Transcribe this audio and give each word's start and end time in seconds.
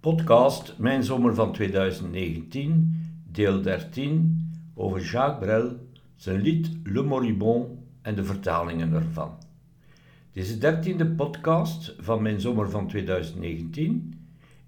Podcast 0.00 0.74
Mijn 0.78 1.04
Zomer 1.04 1.34
van 1.34 1.52
2019, 1.52 2.96
deel 3.30 3.62
13, 3.62 4.50
over 4.74 5.00
Jacques 5.00 5.38
Brel, 5.38 5.76
zijn 6.16 6.40
lied 6.40 6.70
Le 6.84 7.02
Moribond 7.02 7.68
en 8.02 8.14
de 8.14 8.24
vertalingen 8.24 8.92
ervan. 8.92 9.30
Deze 10.32 10.58
dertiende 10.58 11.06
podcast 11.06 11.94
van 11.98 12.22
Mijn 12.22 12.40
Zomer 12.40 12.70
van 12.70 12.86
2019 12.88 14.14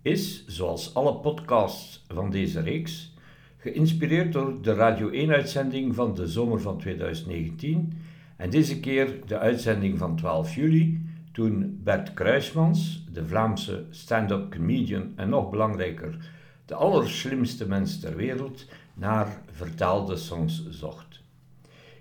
is, 0.02 0.46
zoals 0.46 0.94
alle 0.94 1.14
podcasts 1.14 2.04
van 2.08 2.30
deze 2.30 2.60
reeks, 2.60 3.14
geïnspireerd 3.56 4.32
door 4.32 4.62
de 4.62 4.74
Radio 4.74 5.10
1-uitzending 5.10 5.94
van 5.94 6.14
de 6.14 6.26
zomer 6.26 6.60
van 6.60 6.78
2019 6.78 7.92
en 8.36 8.50
deze 8.50 8.80
keer 8.80 9.18
de 9.26 9.38
uitzending 9.38 9.98
van 9.98 10.16
12 10.16 10.54
juli 10.54 11.10
toen 11.32 11.80
Bert 11.82 12.14
Kruismans, 12.14 13.04
de 13.12 13.26
Vlaamse 13.26 13.84
stand-up 13.90 14.50
comedian 14.50 15.12
en 15.16 15.28
nog 15.28 15.50
belangrijker, 15.50 16.16
de 16.64 16.74
allerslimste 16.74 17.68
mens 17.68 18.00
ter 18.00 18.16
wereld, 18.16 18.66
naar 18.94 19.40
vertaalde 19.50 20.16
songs 20.16 20.68
zocht. 20.70 21.20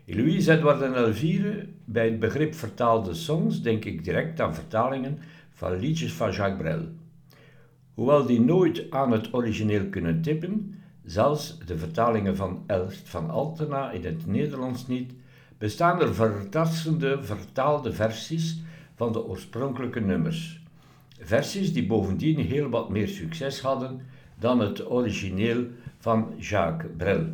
Louise 0.06 0.52
Edouard 0.52 0.82
en 0.82 0.96
Elvire, 0.96 1.68
bij 1.86 2.06
het 2.06 2.20
begrip 2.20 2.54
vertaalde 2.54 3.14
songs 3.14 3.62
denk 3.62 3.86
ik 3.86 4.04
direct 4.04 4.40
aan 4.40 4.56
vertalingen 4.56 5.20
van 5.50 5.80
liedjes 5.80 6.14
van 6.14 6.32
Jacques 6.32 6.62
Brel. 6.62 6.88
Hoewel 7.94 8.26
die 8.26 8.42
nooit 8.42 8.92
aan 8.92 9.12
het 9.12 9.34
origineel 9.34 9.86
kunnen 9.90 10.22
tippen, 10.22 10.76
zelfs 11.04 11.60
de 11.66 11.78
vertalingen 11.78 12.36
van 12.36 12.64
Elst 12.68 13.10
van 13.10 13.30
Altena 13.30 13.92
in 13.92 14.06
het 14.06 14.26
Nederlands 14.26 14.88
niet, 14.88 15.14
bestaan 15.58 16.02
er 16.02 16.16
verrassende 16.16 17.24
vertaalde 17.24 17.94
versies 17.94 18.62
van 19.02 19.12
de 19.12 19.26
oorspronkelijke 19.26 20.00
nummers. 20.00 20.64
Versies 21.20 21.74
die 21.74 21.86
bovendien 21.86 22.40
heel 22.40 22.70
wat 22.70 22.90
meer 22.90 23.08
succes 23.08 23.62
hadden 23.62 24.02
dan 24.40 24.60
het 24.60 24.92
origineel 24.92 25.66
van 25.98 26.34
Jacques 26.38 26.92
Brel. 26.98 27.26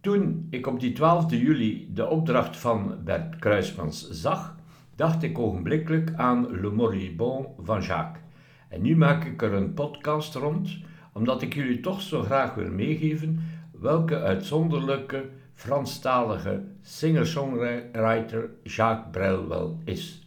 Toen 0.00 0.46
ik 0.50 0.66
op 0.66 0.80
die 0.80 0.92
12 0.92 1.30
juli 1.30 1.90
de 1.94 2.06
opdracht 2.06 2.56
van 2.56 2.94
Bert 3.04 3.36
Kruismans 3.36 4.10
zag, 4.10 4.56
dacht 4.96 5.22
ik 5.22 5.38
ogenblikkelijk 5.38 6.12
aan 6.16 6.60
Le 6.60 6.70
Moribond 6.70 7.46
van 7.58 7.82
Jacques. 7.82 8.24
En 8.68 8.82
nu 8.82 8.96
maak 8.96 9.24
ik 9.24 9.42
er 9.42 9.52
een 9.52 9.74
podcast 9.74 10.34
rond, 10.34 10.78
omdat 11.12 11.42
ik 11.42 11.54
jullie 11.54 11.80
toch 11.80 12.00
zo 12.00 12.22
graag 12.22 12.54
wil 12.54 12.70
meegeven 12.70 13.40
welke 13.80 14.20
uitzonderlijke 14.20 15.28
Franstalige 15.56 16.64
singer-songwriter 16.82 18.50
Jacques 18.62 19.10
Brel 19.10 19.48
wel 19.48 19.78
is. 19.84 20.26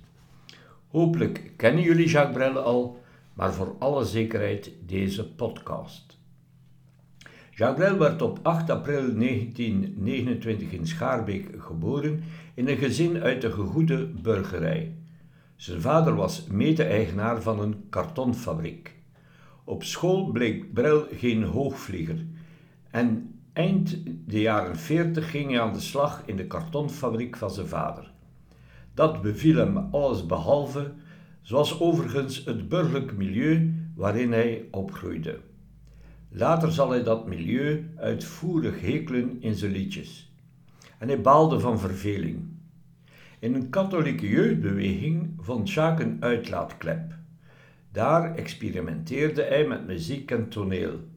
Hopelijk 0.87 1.51
kennen 1.55 1.83
jullie 1.83 2.07
Jacques 2.07 2.35
Brel 2.35 2.57
al, 2.57 3.01
maar 3.33 3.53
voor 3.53 3.75
alle 3.79 4.05
zekerheid 4.05 4.71
deze 4.85 5.33
podcast. 5.33 6.17
Jacques 7.51 7.87
Brel 7.87 7.97
werd 7.99 8.21
op 8.21 8.39
8 8.41 8.69
april 8.69 9.13
1929 9.17 10.71
in 10.71 10.87
Schaarbeek 10.87 11.49
geboren 11.57 12.23
in 12.53 12.67
een 12.67 12.77
gezin 12.77 13.21
uit 13.21 13.41
de 13.41 13.51
gegoede 13.51 14.05
burgerij. 14.05 14.95
Zijn 15.55 15.81
vader 15.81 16.15
was 16.15 16.47
mede-eigenaar 16.47 17.41
van 17.41 17.59
een 17.59 17.83
kartonfabriek. 17.89 18.95
Op 19.63 19.83
school 19.83 20.31
bleek 20.31 20.73
Brel 20.73 21.07
geen 21.11 21.43
hoogvlieger 21.43 22.25
en 22.91 23.38
Eind 23.59 23.97
de 24.25 24.39
jaren 24.39 24.75
40 24.75 25.29
ging 25.29 25.49
hij 25.49 25.61
aan 25.61 25.73
de 25.73 25.79
slag 25.79 26.23
in 26.25 26.35
de 26.35 26.47
kartonfabriek 26.47 27.37
van 27.37 27.51
zijn 27.51 27.67
vader. 27.67 28.11
Dat 28.93 29.21
beviel 29.21 29.55
hem 29.55 29.77
alles 29.77 30.25
behalve, 30.25 30.91
zoals 31.41 31.79
overigens 31.79 32.45
het 32.45 32.69
burgerlijk 32.69 33.17
milieu 33.17 33.73
waarin 33.95 34.31
hij 34.31 34.67
opgroeide. 34.71 35.39
Later 36.29 36.71
zal 36.71 36.89
hij 36.89 37.03
dat 37.03 37.27
milieu 37.27 37.89
uitvoerig 37.95 38.81
hekelen 38.81 39.41
in 39.41 39.55
zijn 39.55 39.71
liedjes. 39.71 40.33
En 40.97 41.07
hij 41.07 41.21
baalde 41.21 41.59
van 41.59 41.79
verveling. 41.79 42.39
In 43.39 43.53
een 43.53 43.69
katholieke 43.69 44.29
jeugdbeweging 44.29 45.33
vond 45.39 45.71
Jacques 45.71 46.07
een 46.07 46.17
uitlaatklep. 46.19 47.13
Daar 47.91 48.35
experimenteerde 48.35 49.43
hij 49.43 49.67
met 49.67 49.87
muziek 49.87 50.31
en 50.31 50.49
toneel. 50.49 51.08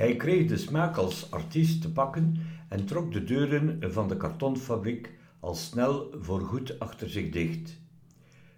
Hij 0.00 0.16
kreeg 0.16 0.46
de 0.46 0.56
smaak 0.56 0.96
als 0.96 1.30
artiest 1.30 1.82
te 1.82 1.92
pakken 1.92 2.36
en 2.68 2.84
trok 2.84 3.12
de 3.12 3.24
deuren 3.24 3.92
van 3.92 4.08
de 4.08 4.16
kartonfabriek 4.16 5.12
al 5.40 5.54
snel 5.54 6.14
voorgoed 6.20 6.78
achter 6.78 7.10
zich 7.10 7.30
dicht. 7.30 7.80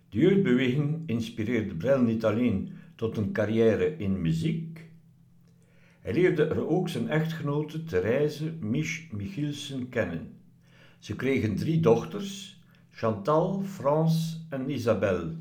De 0.08 0.18
jeugdbeweging 0.18 1.02
inspireerde 1.06 1.74
Brel 1.74 2.00
niet 2.02 2.24
alleen 2.24 2.72
tot 2.94 3.16
een 3.16 3.32
carrière 3.32 3.96
in 3.96 4.20
muziek. 4.20 4.90
Hij 6.00 6.12
leerde 6.12 6.44
er 6.44 6.68
ook 6.68 6.88
zijn 6.88 7.08
echtgenote 7.08 7.84
Therese 7.84 8.52
Mich 8.60 9.08
Michielsen 9.12 9.88
kennen. 9.88 10.36
Ze 10.98 11.16
kregen 11.16 11.56
drie 11.56 11.80
dochters, 11.80 12.62
Chantal, 12.90 13.62
Frans 13.62 14.46
en 14.50 14.70
Isabelle. 14.70 15.34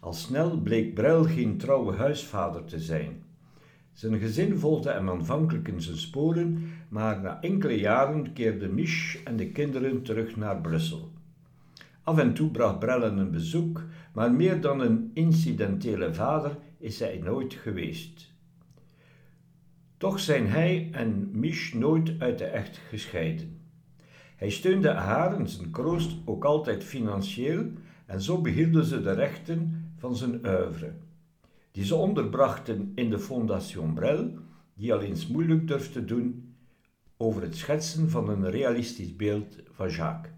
Al 0.00 0.12
snel 0.12 0.60
bleek 0.60 0.94
Brel 0.94 1.24
geen 1.24 1.56
trouwe 1.56 1.96
huisvader 1.96 2.64
te 2.64 2.78
zijn. 2.80 3.26
Zijn 3.98 4.18
gezin 4.18 4.58
volgde 4.58 4.90
hem 4.90 5.10
aanvankelijk 5.10 5.68
in 5.68 5.80
zijn 5.80 5.96
sporen, 5.96 6.70
maar 6.88 7.20
na 7.20 7.40
enkele 7.40 7.78
jaren 7.78 8.32
keerden 8.32 8.74
Mich 8.74 9.22
en 9.24 9.36
de 9.36 9.50
kinderen 9.50 10.02
terug 10.02 10.36
naar 10.36 10.60
Brussel. 10.60 11.12
Af 12.02 12.18
en 12.18 12.34
toe 12.34 12.50
bracht 12.50 12.78
Brellen 12.78 13.18
een 13.18 13.30
bezoek, 13.30 13.82
maar 14.12 14.32
meer 14.32 14.60
dan 14.60 14.80
een 14.80 15.10
incidentele 15.14 16.14
vader 16.14 16.58
is 16.78 16.98
hij 16.98 17.20
nooit 17.24 17.54
geweest. 17.54 18.32
Toch 19.96 20.20
zijn 20.20 20.46
hij 20.46 20.88
en 20.92 21.30
Mich 21.32 21.74
nooit 21.74 22.12
uit 22.18 22.38
de 22.38 22.44
echt 22.44 22.80
gescheiden. 22.88 23.60
Hij 24.36 24.50
steunde 24.50 24.90
haar 24.90 25.36
en 25.36 25.48
zijn 25.48 25.70
kroost 25.70 26.16
ook 26.24 26.44
altijd 26.44 26.84
financieel 26.84 27.64
en 28.06 28.22
zo 28.22 28.40
behielden 28.40 28.84
ze 28.84 29.02
de 29.02 29.12
rechten 29.12 29.90
van 29.96 30.16
zijn 30.16 30.46
oeuvre 30.46 30.92
die 31.78 31.86
ze 31.86 31.94
onderbrachten 31.94 32.92
in 32.94 33.10
de 33.10 33.18
Fondation 33.18 33.94
Brel, 33.94 34.30
die 34.74 34.92
al 34.92 35.00
eens 35.00 35.26
moeilijk 35.26 35.68
durfde 35.68 36.04
doen 36.04 36.54
over 37.16 37.42
het 37.42 37.56
schetsen 37.56 38.10
van 38.10 38.28
een 38.28 38.50
realistisch 38.50 39.16
beeld 39.16 39.56
van 39.70 39.88
Jacques. 39.88 40.32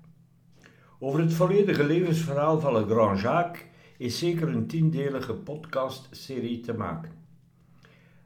Over 0.99 1.21
het 1.21 1.33
volledige 1.33 1.85
levensverhaal 1.85 2.61
van 2.61 2.73
Le 2.73 2.87
Grand 2.87 3.21
Jacques 3.21 3.65
is 3.99 4.19
zeker 4.19 4.49
een 4.49 4.67
tiendelige 4.67 5.35
podcastserie 5.35 6.61
te 6.61 6.73
maken. 6.73 7.13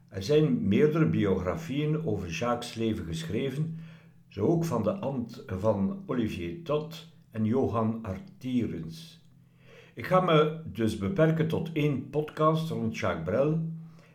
Er 0.07 0.23
zijn 0.23 0.67
meerdere 0.67 1.05
biografieën 1.05 2.05
over 2.05 2.29
Jacques' 2.29 2.73
leven 2.73 3.05
geschreven, 3.05 3.79
zo 4.27 4.45
ook 4.45 4.65
van 4.65 4.83
de 4.83 4.93
ant 4.93 5.43
van 5.47 6.03
Olivier 6.05 6.63
Tot 6.63 7.07
en 7.31 7.45
Johan 7.45 7.99
Artierens. 8.01 9.24
Ik 9.95 10.05
ga 10.05 10.21
me 10.21 10.59
dus 10.65 10.97
beperken 10.97 11.47
tot 11.47 11.69
één 11.73 12.09
podcast 12.09 12.69
rond 12.69 12.97
Jacques 12.97 13.23
Brel 13.23 13.59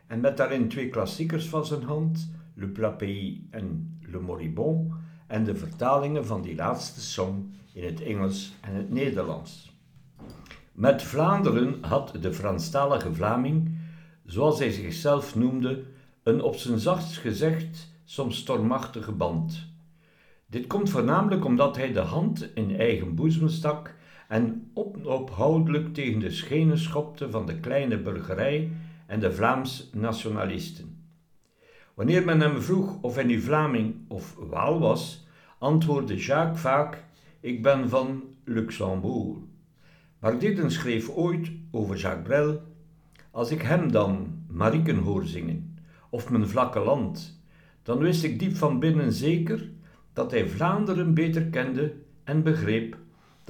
en 0.07 0.19
met 0.19 0.37
daarin 0.37 0.69
twee 0.69 0.89
klassiekers 0.89 1.49
van 1.49 1.65
zijn 1.65 1.83
hand, 1.83 2.31
Le 2.53 2.67
Plat 2.67 2.97
Pays 2.97 3.37
en 3.49 3.97
Le 4.01 4.19
Moribond, 4.19 4.93
en 5.27 5.43
de 5.43 5.55
vertalingen 5.55 6.25
van 6.25 6.41
die 6.41 6.55
laatste 6.55 7.01
song 7.01 7.53
in 7.73 7.83
het 7.83 8.01
Engels 8.01 8.53
en 8.61 8.75
het 8.75 8.89
Nederlands. 8.89 9.75
Met 10.71 11.01
Vlaanderen 11.01 11.77
had 11.83 12.13
de 12.21 12.33
Franstalige 12.33 13.13
Vlaming, 13.13 13.77
zoals 14.25 14.59
hij 14.59 14.71
zichzelf 14.71 15.35
noemde, 15.35 15.83
een 16.23 16.41
op 16.41 16.55
zijn 16.55 16.79
zachtst 16.79 17.17
gezegd 17.17 17.93
soms 18.03 18.37
stormachtige 18.37 19.11
band. 19.11 19.67
Dit 20.45 20.67
komt 20.67 20.89
voornamelijk 20.89 21.45
omdat 21.45 21.75
hij 21.75 21.91
de 21.91 21.99
hand 21.99 22.49
in 22.53 22.75
eigen 22.75 23.15
boezem 23.15 23.49
stak 23.49 23.99
en 24.31 24.71
onophoudelijk 24.73 25.93
tegen 25.93 26.19
de 26.19 26.31
schenen 26.31 26.77
schopte 26.77 27.29
van 27.29 27.45
de 27.45 27.59
kleine 27.59 27.97
burgerij 27.97 28.71
en 29.05 29.19
de 29.19 29.33
Vlaams 29.33 29.89
nationalisten. 29.93 31.05
Wanneer 31.93 32.25
men 32.25 32.39
hem 32.39 32.61
vroeg 32.61 33.01
of 33.01 33.15
hij 33.15 33.23
nu 33.23 33.41
Vlaming 33.41 33.95
of 34.07 34.35
Waal 34.35 34.79
was, 34.79 35.27
antwoordde 35.57 36.15
Jacques 36.15 36.59
vaak: 36.61 37.03
Ik 37.39 37.61
ben 37.61 37.89
van 37.89 38.23
Luxembourg. 38.43 39.37
Maar 40.19 40.39
Didden 40.39 40.71
schreef 40.71 41.09
ooit 41.09 41.51
over 41.71 41.95
Jacques 41.97 42.27
Brel: 42.27 42.61
Als 43.31 43.51
ik 43.51 43.61
hem 43.61 43.91
dan 43.91 44.43
Mariken 44.47 44.97
hoor 44.97 45.25
zingen, 45.25 45.77
of 46.09 46.29
mijn 46.29 46.47
vlakke 46.47 46.79
land, 46.79 47.41
dan 47.83 47.97
wist 47.97 48.23
ik 48.23 48.39
diep 48.39 48.55
van 48.55 48.79
binnen 48.79 49.11
zeker 49.11 49.69
dat 50.13 50.31
hij 50.31 50.47
Vlaanderen 50.47 51.13
beter 51.13 51.43
kende 51.45 51.93
en 52.23 52.43
begreep 52.43 52.99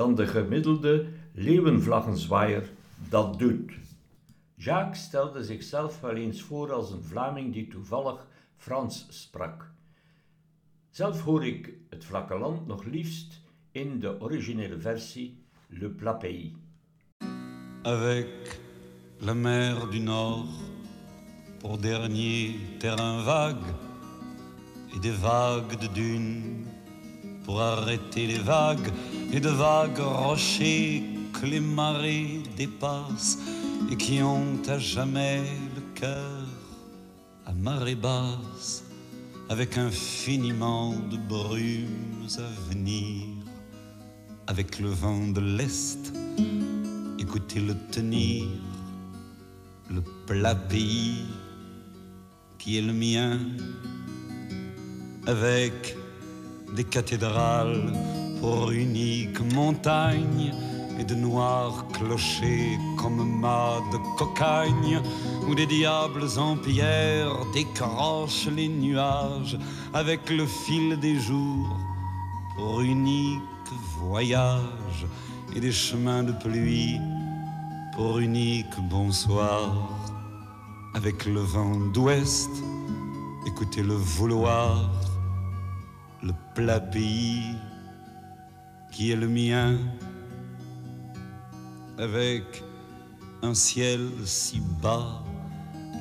dan 0.01 0.15
de 0.15 0.27
gemiddelde 0.27 1.07
leeuwenvlaggenzwaaier 1.33 2.69
dat 3.09 3.39
doet. 3.39 3.71
Jacques 4.55 5.03
stelde 5.03 5.43
zichzelf 5.43 5.99
wel 5.99 6.15
eens 6.15 6.41
voor 6.41 6.71
als 6.71 6.91
een 6.91 7.03
Vlaming 7.03 7.53
die 7.53 7.67
toevallig 7.67 8.27
Frans 8.55 9.05
sprak. 9.09 9.71
Zelf 10.89 11.21
hoor 11.21 11.45
ik 11.45 11.73
het 11.89 12.05
vlakke 12.05 12.37
land 12.37 12.67
nog 12.67 12.83
liefst 12.83 13.41
in 13.71 13.99
de 13.99 14.21
originele 14.21 14.79
versie 14.79 15.43
Le 15.67 15.89
Plat 15.89 16.19
Pays. 16.19 16.51
Avec 17.81 18.59
la 19.17 19.33
mer 19.33 19.89
du 19.89 19.99
Nord 19.99 20.49
pour 21.57 21.77
dernier 21.77 22.55
terrain 22.77 23.23
vague 23.23 23.73
et 24.95 25.01
des 25.01 25.19
vagues 25.21 25.79
de 25.79 25.87
dunes 25.93 26.60
pour 27.43 27.61
arrêter 27.61 28.27
les 28.27 28.39
vagues 28.39 28.91
et 29.33 29.39
de 29.39 29.49
vagues 29.49 29.99
rochers 29.99 31.03
que 31.33 31.45
les 31.45 31.59
marées 31.59 32.43
dépassent 32.55 33.39
et 33.91 33.95
qui 33.95 34.21
ont 34.21 34.57
à 34.67 34.77
jamais 34.77 35.41
le 35.75 35.81
cœur 35.99 36.45
à 37.45 37.53
marée 37.53 37.95
basse 37.95 38.83
avec 39.49 39.77
infiniment 39.77 40.93
de 41.11 41.17
brumes 41.17 42.27
à 42.37 42.69
venir 42.71 43.25
avec 44.47 44.79
le 44.79 44.89
vent 44.89 45.27
de 45.27 45.41
l'Est 45.41 46.13
écoutez-le 47.19 47.75
tenir 47.91 48.45
le 49.89 50.01
plat 50.27 50.55
pays 50.55 51.25
qui 52.57 52.77
est 52.77 52.81
le 52.81 52.93
mien 52.93 53.39
avec 55.27 55.95
des 56.75 56.83
cathédrales 56.83 57.91
pour 58.39 58.71
unique 58.71 59.39
montagne 59.53 60.53
et 60.99 61.03
de 61.03 61.15
noirs 61.15 61.85
clochers 61.93 62.77
comme 62.97 63.39
mâts 63.39 63.81
de 63.91 63.97
cocagne 64.17 65.01
où 65.47 65.55
des 65.55 65.65
diables 65.65 66.27
en 66.37 66.57
pierre 66.57 67.33
décrochent 67.53 68.49
les 68.55 68.67
nuages 68.67 69.57
avec 69.93 70.29
le 70.29 70.45
fil 70.45 70.99
des 70.99 71.19
jours 71.19 71.77
pour 72.55 72.81
unique 72.81 73.41
voyage 73.99 75.05
et 75.55 75.59
des 75.59 75.71
chemins 75.71 76.23
de 76.23 76.31
pluie 76.31 76.99
pour 77.95 78.19
unique 78.19 78.75
bonsoir. 78.89 79.89
Avec 80.93 81.25
le 81.25 81.39
vent 81.39 81.75
d'ouest 81.93 82.51
écoutez 83.47 83.81
le 83.81 83.95
vouloir 83.95 84.89
le 86.23 86.33
plat 86.53 86.79
pays 86.79 87.55
qui 88.91 89.11
est 89.11 89.15
le 89.15 89.27
mien 89.27 89.75
avec 91.97 92.43
un 93.41 93.53
ciel 93.55 94.07
si 94.25 94.61
bas 94.81 95.23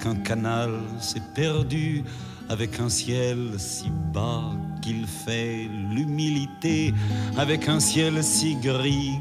qu'un 0.02 0.16
canal 0.16 0.70
s'est 1.00 1.22
perdu 1.34 2.04
avec 2.50 2.80
un 2.80 2.90
ciel 2.90 3.54
si 3.58 3.90
bas 4.12 4.52
qu'il 4.82 5.06
fait 5.06 5.68
l'humilité 5.94 6.92
avec 7.38 7.68
un 7.68 7.80
ciel 7.80 8.22
si 8.22 8.56
gris 8.56 9.18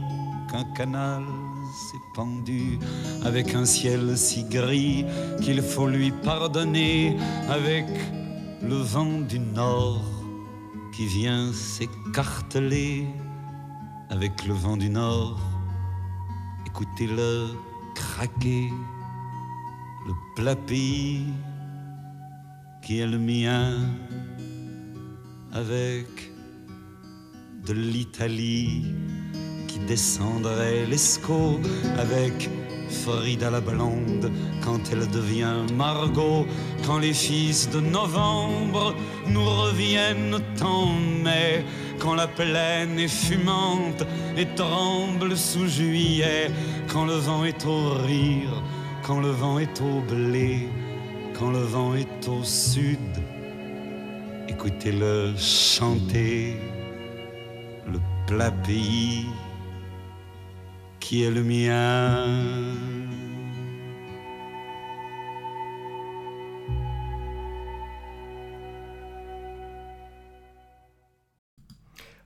qu'un 0.51 0.65
canal 0.75 1.23
s'est 1.91 2.07
pendu 2.13 2.77
avec 3.23 3.55
un 3.55 3.65
ciel 3.65 4.17
si 4.17 4.43
gris 4.43 5.05
qu'il 5.41 5.61
faut 5.61 5.87
lui 5.87 6.11
pardonner 6.11 7.15
avec 7.47 7.85
le 8.61 8.75
vent 8.75 9.21
du 9.21 9.39
nord 9.39 10.18
qui 10.91 11.05
vient 11.05 11.53
s'écarteler 11.53 13.05
avec 14.09 14.45
le 14.45 14.53
vent 14.53 14.77
du 14.77 14.89
nord. 14.89 15.39
Écoutez-le 16.65 17.47
craquer 17.95 18.69
le 20.07 20.13
plat 20.35 20.55
qui 22.81 22.99
est 22.99 23.07
le 23.07 23.19
mien 23.19 23.77
avec 25.51 26.31
de 27.65 27.73
l'Italie 27.73 28.85
qui 29.67 29.79
descendrait 29.79 30.85
l'escaut 30.85 31.59
avec 31.97 32.49
Frida 32.89 33.49
la 33.49 33.61
blonde 33.61 34.31
quand 34.63 34.79
elle 34.91 35.07
devient 35.09 35.65
Margot 35.75 36.45
quand 36.85 36.99
les 36.99 37.13
fils 37.13 37.69
de 37.69 37.79
novembre 37.79 38.95
nous 39.27 39.45
reviennent 39.45 40.39
en 40.61 40.87
mai 41.23 41.65
quand 41.99 42.15
la 42.15 42.27
plaine 42.27 42.97
est 42.99 43.07
fumante 43.07 44.03
et 44.37 44.47
tremble 44.55 45.37
sous 45.37 45.67
juillet 45.67 46.49
quand 46.87 47.05
le 47.05 47.15
vent 47.15 47.45
est 47.45 47.65
au 47.65 47.89
rire 48.05 48.63
quand 49.03 49.19
le 49.19 49.29
vent 49.29 49.59
est 49.59 49.81
au 49.81 50.01
blé 50.01 50.67
quand 51.39 51.51
le 51.51 51.59
vent 51.59 51.95
est 51.95 52.27
au 52.27 52.43
sud. 52.43 52.99
Écoutez-le 54.49 55.33
chanter 55.37 56.57
le 57.87 57.99
plat 58.27 58.51
pays 58.51 59.25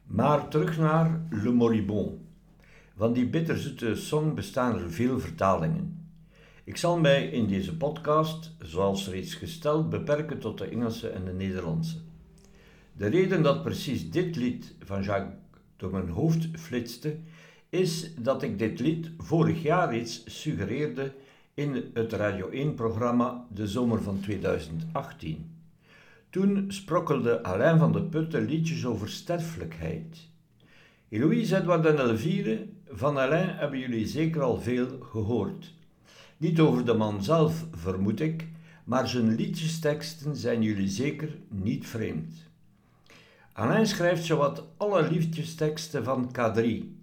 Maar 0.04 0.48
terug 0.48 0.78
naar 0.78 1.28
Le 1.30 1.52
Moribond. 1.52 2.12
Van 2.96 3.14
die 3.14 3.30
bitterzoete 3.30 3.96
song 3.96 4.34
bestaan 4.34 4.80
er 4.80 4.92
veel 4.92 5.20
vertalingen. 5.20 6.08
Ik 6.64 6.78
zal 6.78 7.00
mij 7.00 7.28
in 7.28 7.48
deze 7.48 7.78
podcast, 7.78 8.56
zoals 8.60 9.10
reeds 9.10 9.34
gesteld, 9.34 9.90
beperken 9.90 10.40
tot 10.40 10.58
de 10.58 10.66
Engelse 10.66 11.10
en 11.10 11.26
de 11.26 11.34
Nederlandse. 11.34 11.98
De 12.94 13.08
reden 13.08 13.44
dat 13.44 13.64
precies 13.64 14.12
dit 14.12 14.36
lied 14.36 14.76
van 14.80 15.04
Jacques 15.04 15.36
door 15.78 15.92
mijn 15.92 16.10
hoofd 16.10 16.48
flitste, 16.54 17.18
is 17.74 18.16
dat 18.16 18.44
ik 18.44 18.60
dit 18.60 18.80
lied 18.80 19.12
vorig 19.18 19.62
jaar 19.62 19.90
reeds 19.90 20.24
suggereerde 20.26 21.14
in 21.54 21.92
het 21.94 22.14
Radio 22.14 22.50
1-programma 22.52 23.46
De 23.50 23.68
Zomer 23.68 24.02
van 24.02 24.20
2018. 24.20 25.52
Toen 26.30 26.66
sprokkelde 26.68 27.44
Alain 27.44 27.80
van 27.80 27.92
de 27.92 28.04
Putten 28.04 28.46
liedjes 28.46 28.86
over 28.86 29.10
sterfelijkheid. 29.10 30.18
Eloïse 31.10 31.58
Edward 31.58 31.86
en 31.86 31.98
Elvire 31.98 32.68
van 32.88 33.18
Alain 33.18 33.50
hebben 33.50 33.80
jullie 33.80 34.08
zeker 34.08 34.42
al 34.42 34.62
veel 34.62 35.00
gehoord. 35.00 35.74
Niet 36.38 36.60
over 36.60 36.86
de 36.86 36.94
man 36.94 37.24
zelf, 37.24 37.66
vermoed 37.72 38.20
ik, 38.20 38.48
maar 38.84 39.08
zijn 39.08 39.36
liedjesteksten 39.36 40.36
zijn 40.36 40.62
jullie 40.62 40.90
zeker 40.90 41.38
niet 41.48 41.88
vreemd. 41.88 42.34
Alain 43.54 43.88
schrijft 43.88 44.26
zowat 44.26 44.64
alle 44.78 45.10
liedjesteksten 45.12 46.04
van 46.04 46.36
K3. 46.38 47.02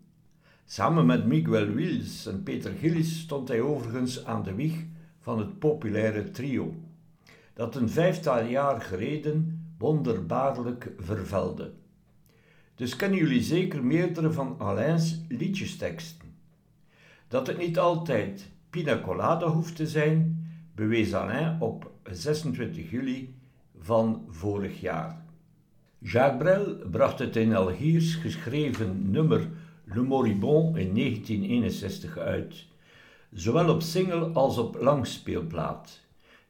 Samen 0.72 1.06
met 1.06 1.26
Miguel 1.26 1.66
Wils 1.66 2.26
en 2.26 2.42
Peter 2.42 2.72
Gillis 2.72 3.20
stond 3.20 3.48
hij 3.48 3.60
overigens 3.60 4.24
aan 4.24 4.42
de 4.42 4.54
wieg 4.54 4.84
van 5.20 5.38
het 5.38 5.58
populaire 5.58 6.30
trio, 6.30 6.74
dat 7.54 7.74
een 7.74 7.88
vijftal 7.88 8.44
jaar 8.44 8.80
geleden 8.80 9.64
wonderbaarlijk 9.78 10.92
vervelde. 10.98 11.72
Dus 12.74 12.96
kennen 12.96 13.18
jullie 13.18 13.42
zeker 13.42 13.84
meerdere 13.84 14.32
van 14.32 14.54
Alains 14.58 15.20
liedjesteksten. 15.28 16.34
Dat 17.28 17.46
het 17.46 17.58
niet 17.58 17.78
altijd 17.78 18.48
pina 18.70 19.00
colada 19.00 19.46
hoeft 19.46 19.76
te 19.76 19.86
zijn, 19.86 20.48
bewees 20.74 21.14
Alain 21.14 21.60
op 21.60 21.90
26 22.10 22.90
juli 22.90 23.34
van 23.78 24.24
vorig 24.28 24.80
jaar. 24.80 25.24
Jacques 25.98 26.38
Brel 26.38 26.76
bracht 26.90 27.18
het 27.18 27.36
in 27.36 27.54
Algiers 27.54 28.14
geschreven 28.14 29.10
nummer 29.10 29.48
Le 29.92 30.02
Moribond 30.02 30.76
in 30.76 30.94
1961 30.94 32.18
uit, 32.18 32.66
zowel 33.30 33.74
op 33.74 33.82
single 33.82 34.26
als 34.26 34.58
op 34.58 34.76
langspeelplaat. 34.80 36.00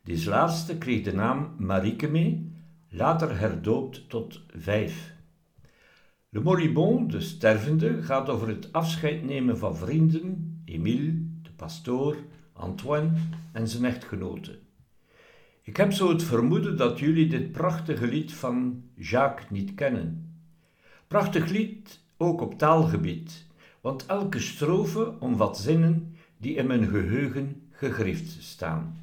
Deze 0.04 0.30
laatste 0.30 0.78
kreeg 0.78 1.02
de 1.02 1.12
naam 1.12 1.54
Marieke 1.58 2.08
mee, 2.08 2.52
later 2.88 3.38
herdoopt 3.38 4.08
tot 4.08 4.42
Vijf. 4.56 5.12
Le 6.28 6.40
Moribond, 6.40 7.12
de 7.12 7.20
stervende, 7.20 8.02
gaat 8.02 8.28
over 8.28 8.48
het 8.48 8.72
afscheid 8.72 9.24
nemen 9.24 9.58
van 9.58 9.76
vrienden, 9.76 10.62
Emile, 10.64 11.12
de 11.42 11.50
pastoor, 11.56 12.16
Antoine 12.52 13.10
en 13.52 13.68
zijn 13.68 13.84
echtgenote. 13.84 14.58
Ik 15.62 15.76
heb 15.76 15.92
zo 15.92 16.08
het 16.08 16.22
vermoeden 16.22 16.76
dat 16.76 16.98
jullie 16.98 17.26
dit 17.26 17.52
prachtige 17.52 18.06
lied 18.06 18.32
van 18.32 18.82
Jacques 18.94 19.50
niet 19.50 19.74
kennen. 19.74 20.34
Prachtig 21.08 21.48
lied 21.48 22.00
ook 22.20 22.40
op 22.40 22.58
taalgebied, 22.58 23.46
want 23.80 24.06
elke 24.06 24.40
strofe 24.40 25.14
omvat 25.18 25.58
zinnen 25.58 26.16
die 26.36 26.54
in 26.54 26.66
mijn 26.66 26.86
geheugen 26.86 27.62
gegrift 27.70 28.42
staan. 28.42 29.00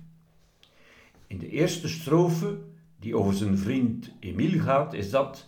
In 1.28 1.38
de 1.38 1.50
eerste 1.50 1.88
strofe, 1.88 2.58
die 3.00 3.16
over 3.16 3.34
zijn 3.34 3.58
vriend 3.58 4.12
Emile 4.20 4.60
gaat, 4.60 4.94
is 4.94 5.10
dat 5.10 5.46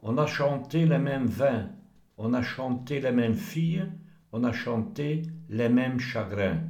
On 0.00 0.18
a 0.18 0.26
chanté 0.26 0.78
les 0.86 1.00
mêmes 1.00 1.34
vins, 1.34 1.68
on 2.16 2.34
a 2.34 2.42
chanté 2.42 3.00
les 3.00 3.14
mêmes 3.14 3.40
filles, 3.40 3.88
on 4.30 4.44
a 4.44 4.52
chanté 4.52 5.22
les 5.46 5.72
mêmes 5.72 6.00
chagrins. 6.00 6.60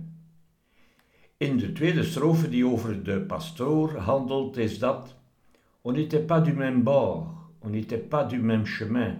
In 1.37 1.59
de 1.59 1.73
tweede 1.73 2.05
strofe 2.05 2.49
die 2.49 2.67
over 2.67 3.03
de 3.03 3.21
pastoor 3.21 3.97
handelt, 3.99 4.57
is 4.57 4.79
dat 4.79 5.15
On 5.83 5.93
n'était 5.93 6.27
pas 6.27 6.45
du 6.45 6.53
même 6.53 6.83
bord, 6.83 7.27
on 7.61 7.71
n'était 7.71 8.09
pas 8.09 8.29
du 8.29 8.39
même 8.39 8.67
chemin, 8.67 9.17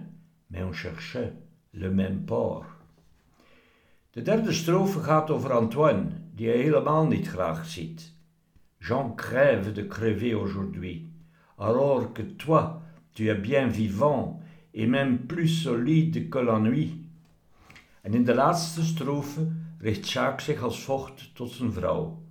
mais 0.49 0.63
on 0.63 0.73
cherchait 0.73 1.33
le 1.73 1.89
même 1.89 2.25
port. 2.25 2.65
De 4.13 4.21
derde 4.21 4.51
strofe 4.51 4.99
gaat 4.99 5.29
over 5.29 5.51
Antoine, 5.51 6.07
die 6.35 6.47
hij 6.47 6.57
helemaal 6.57 7.07
niet 7.07 7.27
graag 7.27 7.65
ziet. 7.65 8.13
J'en 8.79 9.15
crève 9.15 9.71
de 9.71 9.87
crever 9.87 10.35
aujourd'hui, 10.35 11.09
alors 11.57 12.11
que 12.13 12.35
toi, 12.35 12.81
tu 13.13 13.29
es 13.29 13.41
bien 13.41 13.71
vivant 13.71 14.41
et 14.73 14.87
même 14.87 15.25
plus 15.25 15.61
solide 15.61 16.29
que 16.29 16.39
l'ennui. 16.39 17.09
En 18.03 18.13
in 18.13 18.23
de 18.23 18.33
laatste 18.33 18.83
strofe 18.83 19.47
richt 19.79 20.09
Jacques 20.09 20.45
zich 20.45 20.61
als 20.61 20.83
vocht 20.83 21.35
tot 21.35 21.51
zijn 21.51 21.71
vrouw. 21.71 22.21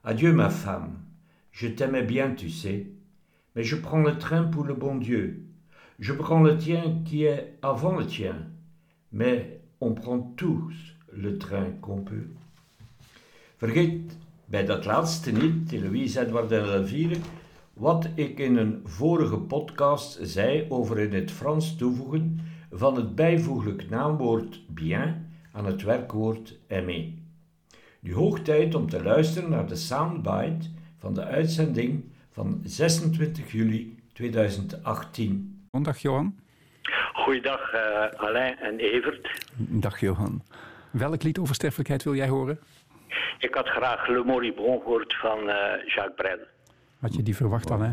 Adieu 0.00 0.32
ma 0.32 0.50
femme, 0.50 0.90
je 1.50 1.74
t'aimais 1.74 2.06
bien, 2.06 2.34
tu 2.34 2.48
sais, 2.48 2.86
mais 3.54 3.68
je 3.68 3.76
prends 3.76 4.02
le 4.02 4.16
train 4.16 4.50
pour 4.50 4.64
le 4.64 4.74
bon 4.74 4.98
Dieu. 4.98 5.41
Je 6.04 6.12
prends 6.12 6.42
le 6.42 6.58
tien 6.58 7.04
qui 7.04 7.26
est 7.26 7.58
avant 7.62 7.96
le 7.96 8.04
tien, 8.04 8.34
mais 9.12 9.60
on 9.80 9.94
prend 9.94 10.34
tous 10.36 10.74
le 11.12 11.38
train 11.38 11.70
qu'on 11.80 12.02
peut. 12.02 12.28
Vergeet 13.56 14.16
bij 14.44 14.64
dat 14.64 14.84
laatste 14.84 15.32
niet, 15.32 15.72
Louise 15.72 16.20
Edward 16.20 16.52
en 16.52 16.64
Elvire, 16.64 17.16
wat 17.74 18.08
ik 18.14 18.38
in 18.38 18.56
een 18.56 18.80
vorige 18.84 19.38
podcast 19.38 20.18
zei 20.22 20.66
over 20.68 20.98
in 20.98 21.12
het 21.12 21.30
Frans 21.30 21.76
toevoegen 21.76 22.40
van 22.70 22.96
het 22.96 23.14
bijvoeglijk 23.14 23.90
naamwoord 23.90 24.60
bien 24.68 25.26
aan 25.52 25.66
het 25.66 25.82
werkwoord 25.82 26.58
aimer. 26.68 27.04
Nu 28.00 28.14
hoog 28.14 28.40
tijd 28.40 28.74
om 28.74 28.88
te 28.88 29.02
luisteren 29.02 29.50
naar 29.50 29.66
de 29.66 29.76
soundbite 29.76 30.68
van 30.98 31.14
de 31.14 31.24
uitzending 31.24 32.04
van 32.30 32.60
26 32.64 33.52
juli 33.52 33.96
2018. 34.12 35.51
Dag 35.80 35.98
Johan. 35.98 36.38
Goeiedag 37.12 37.74
uh, 37.74 37.80
Alain 38.16 38.58
en 38.58 38.78
Evert. 38.78 39.44
Dag 39.56 40.00
Johan. 40.00 40.42
Welk 40.90 41.22
lied 41.22 41.38
over 41.38 41.54
sterfelijkheid 41.54 42.02
wil 42.02 42.14
jij 42.14 42.28
horen? 42.28 42.58
Ik 43.38 43.54
had 43.54 43.68
graag 43.68 44.08
Le 44.08 44.24
Moribond 44.24 44.82
gehoord 44.82 45.14
van 45.14 45.38
uh, 45.38 45.54
Jacques 45.86 46.14
Brel. 46.16 46.38
Had 47.00 47.14
je 47.14 47.22
die 47.22 47.36
verwacht 47.36 47.68
dan, 47.68 47.82
hè? 47.82 47.92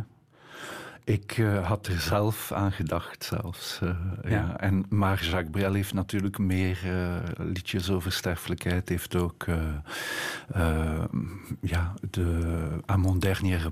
Ik 1.03 1.37
uh, 1.37 1.67
had 1.67 1.87
er 1.87 1.99
zelf 1.99 2.51
aan 2.51 2.71
gedacht, 2.71 3.23
zelfs. 3.23 3.79
Uh, 3.83 3.89
ja. 4.23 4.29
ja. 4.29 4.59
En, 4.59 4.85
maar 4.89 5.23
Jacques 5.23 5.51
Brel 5.51 5.73
heeft 5.73 5.93
natuurlijk 5.93 6.37
meer 6.37 6.79
uh, 6.85 7.15
liedjes 7.37 7.91
over 7.91 8.11
sterfelijkheid. 8.11 8.89
Heeft 8.89 9.15
ook 9.15 9.45
ja, 11.61 11.93
de 12.09 12.81
À 12.91 12.97
mon 12.97 13.19
dernier 13.19 13.71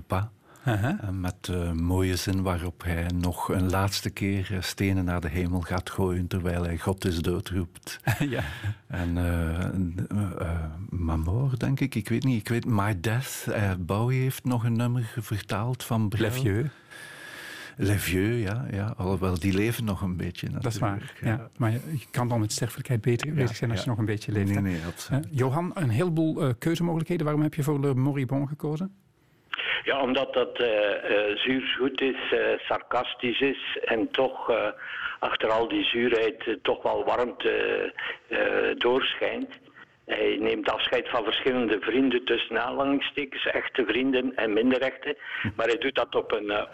pas. 0.70 0.80
-huh. 0.80 1.10
Met 1.10 1.44
de 1.44 1.72
mooie 1.74 2.16
zin 2.16 2.42
waarop 2.42 2.82
hij 2.82 3.06
nog 3.14 3.48
een 3.48 3.70
laatste 3.70 4.10
keer 4.10 4.56
stenen 4.60 5.04
naar 5.04 5.20
de 5.20 5.28
hemel 5.28 5.60
gaat 5.60 5.90
gooien 5.90 6.26
terwijl 6.26 6.62
hij 6.62 6.78
God 6.78 7.04
is 7.04 7.18
dood 7.18 7.48
roept. 7.48 8.00
ja. 8.18 8.42
En 8.86 9.16
uh, 9.16 10.38
uh, 10.40 10.64
Mamor, 10.90 11.58
denk 11.58 11.80
ik, 11.80 11.94
ik 11.94 12.08
weet 12.08 12.24
niet, 12.24 12.40
ik 12.40 12.48
weet 12.48 12.64
My 12.66 13.00
Death. 13.00 13.46
Uh, 13.48 13.70
Bowie 13.78 14.20
heeft 14.20 14.44
nog 14.44 14.64
een 14.64 14.76
nummer 14.76 15.12
vertaald 15.20 15.84
van 15.84 16.08
Brel. 16.08 16.30
Le 16.30 16.32
Vieux. 16.32 16.70
Le 17.76 17.98
Vieux, 17.98 18.42
ja, 18.42 18.66
ja. 18.70 18.94
Alhoewel, 18.96 19.38
die 19.38 19.52
leven 19.52 19.84
nog 19.84 20.00
een 20.00 20.16
beetje 20.16 20.48
natuurlijk. 20.50 20.62
Dat 20.62 20.72
is 20.72 20.78
waar, 20.78 21.14
ja. 21.20 21.28
ja. 21.28 21.50
Maar 21.56 21.70
je, 21.70 21.80
je, 21.92 22.06
kan 22.10 22.28
dan 22.28 22.40
met 22.40 22.52
sterfelijkheid 22.52 23.00
beter 23.00 23.34
bezig 23.34 23.56
zijn 23.56 23.70
als 23.70 23.82
je 23.82 23.88
nog 23.88 23.98
een 23.98 24.04
beetje 24.04 24.32
leeft. 24.32 24.60
Nee. 24.60 25.20
Johan, 25.30 25.70
een 25.74 25.88
heleboel 25.88 26.54
keuzemogelijkheden. 26.54 27.24
Waarom 27.24 27.42
heb 27.42 27.54
je 27.54 27.62
voor 27.62 27.80
Le 27.80 27.94
Moribond 27.94 28.48
gekozen? 28.48 28.92
Ja, 29.88 30.00
omdat 30.00 30.34
dat 30.34 30.60
uh, 30.60 30.68
uh, 30.68 31.36
zuurzoet 31.36 32.00
is, 32.00 32.32
uh, 32.32 32.40
sarcastisch 32.58 33.40
is 33.40 33.78
en 33.84 34.10
toch 34.10 34.52
achter 35.18 35.50
al 35.50 35.68
die 35.68 35.84
zuurheid 35.84 36.58
toch 36.62 36.82
wel 36.82 37.04
warmte 37.04 37.92
doorschijnt. 38.78 39.48
Hij 40.06 40.36
neemt 40.40 40.70
afscheid 40.70 41.08
van 41.08 41.24
verschillende 41.24 41.80
vrienden 41.80 42.24
tussen 42.24 42.64
aanhalingstekens, 42.64 43.46
echte 43.46 43.84
vrienden 43.84 44.36
en 44.36 44.52
minder 44.52 44.80
echte. 44.80 45.16
Maar 45.56 45.66
hij 45.66 45.78
doet 45.78 45.94
dat 45.94 46.14
op 46.14 46.32
een, 46.32 46.66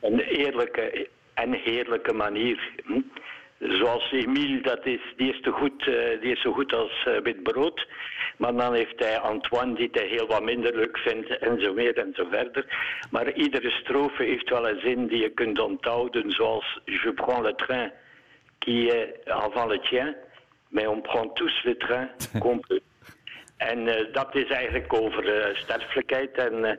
een 0.00 0.20
eerlijke 0.20 1.08
en 1.34 1.52
heerlijke 1.52 2.12
manier. 2.12 2.70
Hm? 2.84 3.00
Zoals 3.58 4.12
Emile, 4.12 4.60
dat 4.60 4.86
is, 4.86 5.00
die, 5.16 5.32
is 5.32 5.40
te 5.40 5.50
goed, 5.50 5.84
die 6.20 6.32
is 6.32 6.40
zo 6.40 6.52
goed 6.52 6.72
als 6.72 7.08
wit 7.22 7.42
brood. 7.42 7.86
Maar 8.36 8.54
dan 8.56 8.74
heeft 8.74 8.98
hij 8.98 9.18
Antoine, 9.18 9.74
die 9.74 9.88
hij 9.92 10.06
heel 10.06 10.26
wat 10.26 10.42
minder 10.42 10.76
leuk 10.76 10.98
vindt, 10.98 11.38
en 11.38 11.60
zo 11.60 11.74
meer 11.74 11.98
en 11.98 12.12
zo 12.14 12.26
verder. 12.30 12.64
Maar 13.10 13.32
iedere 13.32 13.70
strofe 13.70 14.22
heeft 14.22 14.50
wel 14.50 14.68
een 14.68 14.80
zin 14.80 15.06
die 15.06 15.22
je 15.22 15.30
kunt 15.30 15.58
onthouden, 15.60 16.30
zoals 16.30 16.80
Je 16.84 17.12
prends 17.14 17.42
le 17.42 17.54
train 17.54 17.92
qui 18.58 18.88
est 18.88 19.28
avant 19.28 19.70
le 19.70 19.80
tien, 19.80 20.14
mais 20.68 20.86
on 20.86 21.00
prend 21.00 21.34
tous 21.34 21.62
le 21.64 21.76
train 21.76 22.08
qu'on 22.40 22.60
peut. 22.60 22.82
En 23.56 23.86
uh, 23.86 24.12
dat 24.12 24.34
is 24.34 24.48
eigenlijk 24.50 24.92
over 24.92 25.50
sterfelijkheid. 25.54 26.36
En 26.36 26.78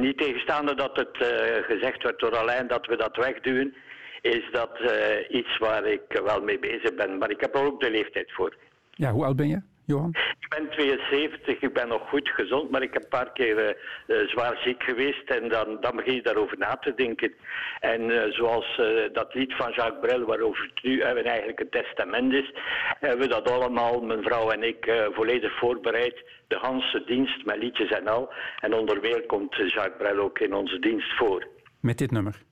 niet 0.00 0.18
tegenstaande 0.18 0.74
dat 0.74 0.96
het 0.96 1.16
gezegd 1.64 2.02
werd 2.02 2.18
door 2.18 2.36
Alain 2.36 2.66
dat 2.66 2.86
we 2.86 2.96
dat 2.96 3.16
wegduwen 3.16 3.74
is 4.20 4.48
dat 4.52 4.78
uh, 4.80 4.90
iets 5.38 5.58
waar 5.58 5.86
ik 5.86 6.20
wel 6.24 6.40
mee 6.40 6.58
bezig 6.58 6.94
ben. 6.94 7.18
Maar 7.18 7.30
ik 7.30 7.40
heb 7.40 7.54
er 7.54 7.64
ook 7.64 7.80
de 7.80 7.90
leeftijd 7.90 8.32
voor. 8.32 8.56
Ja, 8.90 9.10
hoe 9.10 9.24
oud 9.24 9.36
ben 9.36 9.48
je, 9.48 9.60
Johan? 9.88 10.14
Ik 10.40 10.48
ben 10.48 10.70
72, 10.70 11.60
ik 11.60 11.72
ben 11.72 11.88
nog 11.88 12.08
goed 12.08 12.28
gezond, 12.28 12.70
maar 12.70 12.82
ik 12.82 12.92
heb 12.92 13.02
een 13.02 13.08
paar 13.08 13.32
keer 13.32 13.56
uh, 13.58 13.74
uh, 14.06 14.28
zwaar 14.28 14.60
ziek 14.64 14.82
geweest 14.82 15.30
en 15.30 15.48
dan, 15.48 15.80
dan 15.80 15.96
begin 15.96 16.14
je 16.14 16.22
daarover 16.22 16.58
na 16.58 16.76
te 16.76 16.94
denken. 16.94 17.32
En 17.80 18.32
zoals 18.32 18.80
dat 19.12 19.34
lied 19.34 19.54
van 19.54 19.72
Jacques 19.72 20.00
Brel, 20.00 20.24
waarover 20.26 20.70
het 20.74 20.82
nu 20.82 21.00
eigenlijk 21.00 21.60
een 21.60 21.70
testament 21.70 22.32
is, 22.32 22.52
hebben 23.00 23.18
we 23.18 23.34
dat 23.34 23.50
allemaal, 23.50 24.00
mijn 24.00 24.22
vrouw 24.22 24.50
en 24.50 24.62
ik, 24.62 25.08
volledig 25.12 25.58
voorbereid. 25.58 26.24
De 26.48 26.56
Hanse 26.56 27.04
dienst 27.06 27.44
met 27.44 27.56
liedjes 27.56 27.90
en 27.90 28.08
al. 28.08 28.32
En 28.60 28.74
onderwijl 28.74 29.22
komt 29.26 29.54
Jacques 29.54 29.96
Brel 29.98 30.18
ook 30.18 30.38
in 30.38 30.54
onze 30.54 30.78
dienst 30.78 31.16
voor. 31.16 31.46
Met 31.80 31.98
dit 31.98 32.10
nummer? 32.10 32.46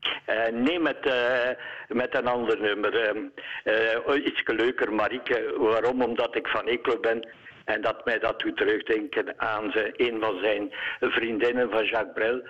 Uh, 0.00 0.46
nee, 0.52 0.78
met, 0.78 1.06
uh, 1.06 1.48
met 1.88 2.14
een 2.14 2.26
ander 2.26 2.60
nummer. 2.60 3.16
Uh, 3.64 4.24
iets 4.26 4.42
leuker, 4.46 4.92
Marieke. 4.92 5.54
Waarom? 5.58 6.02
Omdat 6.02 6.36
ik 6.36 6.48
van 6.48 6.66
Eeklo 6.66 6.98
ben. 7.00 7.28
En 7.64 7.80
dat 7.80 8.04
mij 8.04 8.18
dat 8.18 8.40
doet 8.40 8.56
terugdenken 8.56 9.34
aan 9.36 9.70
een 9.96 10.20
van 10.20 10.38
zijn 10.42 10.72
vriendinnen 11.00 11.70
van 11.70 11.84
Jacques 11.84 12.12
Brel. 12.14 12.42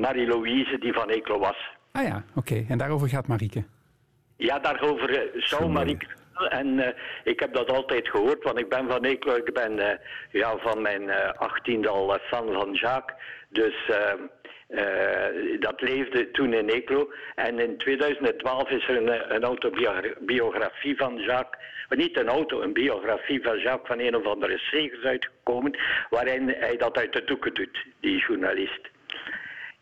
Marie-Louise, 0.00 0.78
die 0.78 0.92
van 0.92 1.08
Eeklo 1.08 1.38
was. 1.38 1.56
Ah 1.92 2.02
ja, 2.06 2.24
oké. 2.34 2.52
Okay. 2.52 2.66
En 2.68 2.78
daarover 2.78 3.08
gaat 3.08 3.26
Marieke? 3.26 3.64
Ja, 4.36 4.58
daarover 4.58 5.30
zou 5.34 5.68
Marieke... 5.68 6.06
En 6.48 6.94
ik 7.24 7.40
heb 7.40 7.54
dat 7.54 7.70
altijd 7.70 8.08
gehoord, 8.08 8.44
want 8.44 8.58
ik 8.58 8.68
ben 8.68 8.90
van 8.90 9.04
Eeklo. 9.04 9.34
Ik 9.34 9.52
ben 9.52 10.00
ja, 10.30 10.56
van 10.56 10.82
mijn 10.82 11.10
achttiende 11.36 11.88
al 11.88 12.18
fan 12.22 12.52
van 12.52 12.72
Jacques. 12.72 13.16
Dus... 13.48 13.90
Uh, 14.70 15.60
dat 15.60 15.80
leefde 15.80 16.30
toen 16.30 16.54
in 16.54 16.68
Eeklo. 16.68 17.12
En 17.34 17.58
in 17.58 17.78
2012 17.78 18.70
is 18.70 18.88
er 18.88 18.96
een, 18.96 19.34
een 19.34 19.42
autobiografie 19.42 20.96
van 20.96 21.16
Jacques, 21.16 21.62
maar 21.88 21.98
niet 21.98 22.18
een 22.18 22.28
auto, 22.28 22.60
een 22.60 22.72
biografie 22.72 23.42
van 23.42 23.58
Jacques 23.58 23.86
van 23.86 24.06
een 24.06 24.16
of 24.16 24.26
andere 24.26 24.58
zegers 24.58 25.04
uitgekomen, 25.04 25.78
waarin 26.10 26.48
hij 26.48 26.76
dat 26.76 26.98
uit 26.98 27.12
de 27.12 27.24
doeken 27.24 27.54
doet, 27.54 27.86
die 28.00 28.24
journalist. 28.26 28.90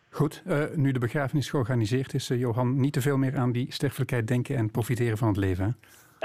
Goed, 0.09 0.43
uh, 0.47 0.63
nu 0.75 0.91
de 0.91 0.99
begrafenis 0.99 1.49
georganiseerd 1.49 2.13
is, 2.13 2.29
uh, 2.29 2.39
Johan, 2.39 2.79
niet 2.79 2.93
te 2.93 3.01
veel 3.01 3.17
meer 3.17 3.37
aan 3.37 3.51
die 3.51 3.73
sterfelijkheid 3.73 4.27
denken 4.27 4.55
en 4.55 4.71
profiteren 4.71 5.17
van 5.17 5.27
het 5.27 5.37
leven. 5.37 5.65
Hè? 5.65 5.71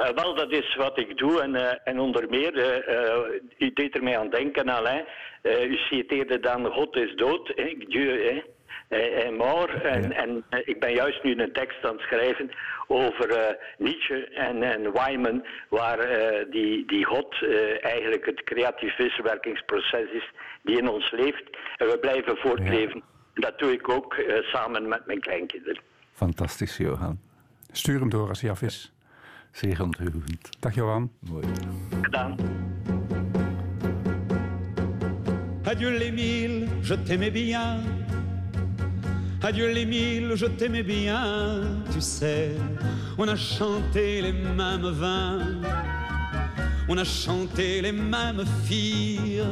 Uh, 0.05 0.15
wel, 0.15 0.35
dat 0.35 0.53
is 0.53 0.77
wat 0.77 0.99
ik 0.99 1.19
doe 1.19 1.41
en, 1.41 1.55
uh, 1.55 1.73
en 1.85 2.01
onder 2.01 2.29
meer, 2.29 2.57
uh, 2.57 3.41
u 3.59 3.73
deed 3.73 3.95
er 3.95 4.03
mij 4.03 4.19
aan 4.19 4.31
denken, 4.31 4.69
Alain. 4.69 5.05
u 5.43 5.77
citeerde 5.77 6.41
dan 6.41 6.67
God 6.67 6.97
is 6.97 7.15
dood, 7.15 7.53
hè, 7.55 7.75
Dieu, 7.89 8.23
hè. 8.23 8.43
En 8.89 9.35
mort. 9.35 9.83
En, 9.83 10.03
ja. 10.03 10.15
en 10.15 10.45
ik 10.65 10.81
ben 10.81 10.93
juist 10.93 11.23
nu 11.23 11.39
een 11.39 11.53
tekst 11.53 11.85
aan 11.85 11.93
het 11.93 12.01
schrijven 12.01 12.51
over 12.87 13.57
Nietzsche 13.79 14.29
en, 14.29 14.63
en 14.63 14.93
Wyman, 14.93 15.47
waar 15.69 15.99
die, 16.51 16.87
die 16.87 17.05
God 17.05 17.35
eigenlijk 17.81 18.27
het 18.27 18.45
creatief 18.45 18.97
wisselwerkingsproces 18.97 20.11
is 20.13 20.31
die 20.63 20.79
in 20.79 20.89
ons 20.89 21.11
leeft. 21.11 21.45
En 21.77 21.87
we 21.87 21.99
blijven 21.99 22.37
voortleven. 22.37 23.03
Ja. 23.35 23.41
Dat 23.41 23.59
doe 23.59 23.73
ik 23.73 23.89
ook 23.89 24.15
samen 24.43 24.89
met 24.89 25.07
mijn 25.07 25.21
kleinkinderen. 25.21 25.83
Fantastisch, 26.13 26.77
Johan. 26.77 27.19
Stuur 27.73 27.99
hem 27.99 28.11
door 28.11 28.29
als 28.29 28.41
hij 28.41 28.51
af 28.51 28.63
is. 28.63 28.93
Zeer 29.53 29.83
ontroerend. 29.83 30.61
Dag 30.61 30.75
Johan. 30.75 31.13
Mooi. 31.31 31.47
Gedaan. 32.03 32.37
Adieu 35.65 35.91
l'Émile, 35.91 36.69
je 36.83 37.03
t'aimais 37.03 37.33
bien. 37.33 38.04
Adieu 39.47 39.71
l'Émile, 39.71 40.33
je 40.37 40.47
t'aimais 40.47 40.83
bien. 40.83 41.61
Tu 41.93 42.01
sais, 42.01 42.53
on 43.19 43.29
a 43.29 43.37
chanté 43.37 44.23
les 44.23 44.33
mêmes 44.33 44.89
vins. 44.89 45.61
On 46.89 46.97
a 46.97 47.05
chanté 47.05 47.83
les 47.83 47.93
mêmes 47.93 48.43
filles. 48.65 49.43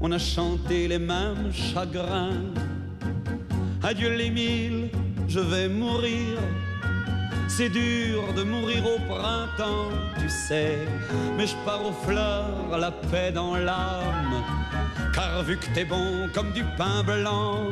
On 0.00 0.12
a 0.12 0.18
chanté 0.18 0.86
les 0.86 1.00
mêmes 1.00 1.52
chagrins. 1.52 2.44
Adieu 3.82 4.14
l'Émile, 4.14 4.90
je 5.26 5.40
vais 5.40 5.68
mourir. 5.68 6.38
C'est 7.48 7.70
dur 7.70 8.32
de 8.36 8.44
mourir 8.44 8.84
au 8.86 9.00
printemps, 9.12 9.90
tu 10.20 10.28
sais, 10.28 10.78
mais 11.36 11.48
je 11.48 11.56
pars 11.64 11.84
aux 11.84 12.04
fleurs, 12.06 12.78
la 12.78 12.92
paix 12.92 13.32
dans 13.32 13.56
l'âme, 13.56 14.44
car 15.12 15.42
vu 15.42 15.56
que 15.56 15.66
t'es 15.74 15.84
bon 15.84 16.28
comme 16.32 16.52
du 16.52 16.62
pain 16.76 17.02
blanc, 17.02 17.70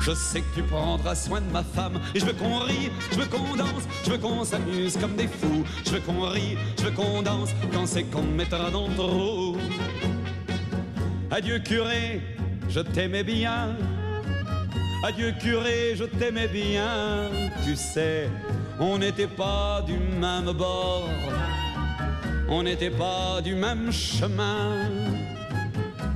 je 0.00 0.12
sais 0.12 0.40
que 0.40 0.54
tu 0.54 0.62
prendras 0.62 1.14
soin 1.14 1.40
de 1.40 1.50
ma 1.50 1.62
femme. 1.62 2.00
Et 2.14 2.20
je 2.20 2.26
veux 2.26 2.32
qu'on 2.32 2.58
rie, 2.58 2.90
je 3.10 3.18
veux 3.18 3.26
qu'on 3.26 3.56
danse 3.56 3.84
Je 4.04 4.10
veux 4.10 4.18
qu'on 4.18 4.44
s'amuse 4.44 4.96
comme 4.96 5.16
des 5.16 5.28
fous. 5.28 5.64
Je 5.84 5.90
veux 5.92 6.00
qu'on 6.00 6.28
rie, 6.28 6.56
je 6.78 6.84
veux 6.84 6.90
qu'on 6.90 7.22
danse 7.22 7.50
Quand 7.72 7.86
c'est 7.86 8.04
qu'on 8.04 8.22
mettra 8.22 8.70
dans 8.70 8.88
le 8.88 8.94
trou 8.94 9.56
Adieu 11.30 11.58
curé, 11.58 12.20
je 12.68 12.80
t'aimais 12.80 13.24
bien. 13.24 13.76
Adieu 15.02 15.32
curé, 15.40 15.96
je 15.96 16.04
t'aimais 16.04 16.48
bien. 16.48 17.28
Tu 17.64 17.74
sais, 17.74 18.28
on 18.78 18.98
n'était 18.98 19.26
pas 19.26 19.82
du 19.86 19.94
même 19.94 20.52
bord. 20.52 21.08
On 22.48 22.62
n'était 22.62 22.90
pas 22.90 23.40
du 23.42 23.54
même 23.54 23.90
chemin. 23.90 24.90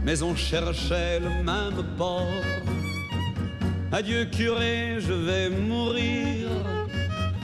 Mais 0.05 0.23
on 0.23 0.37
cherchait 0.37 1.21
le 1.21 1.43
même 1.43 1.83
port 1.97 2.27
Adieu 3.91 4.27
curé, 4.27 4.97
je 4.99 5.15
vais 5.15 5.49
mourir. 5.49 6.49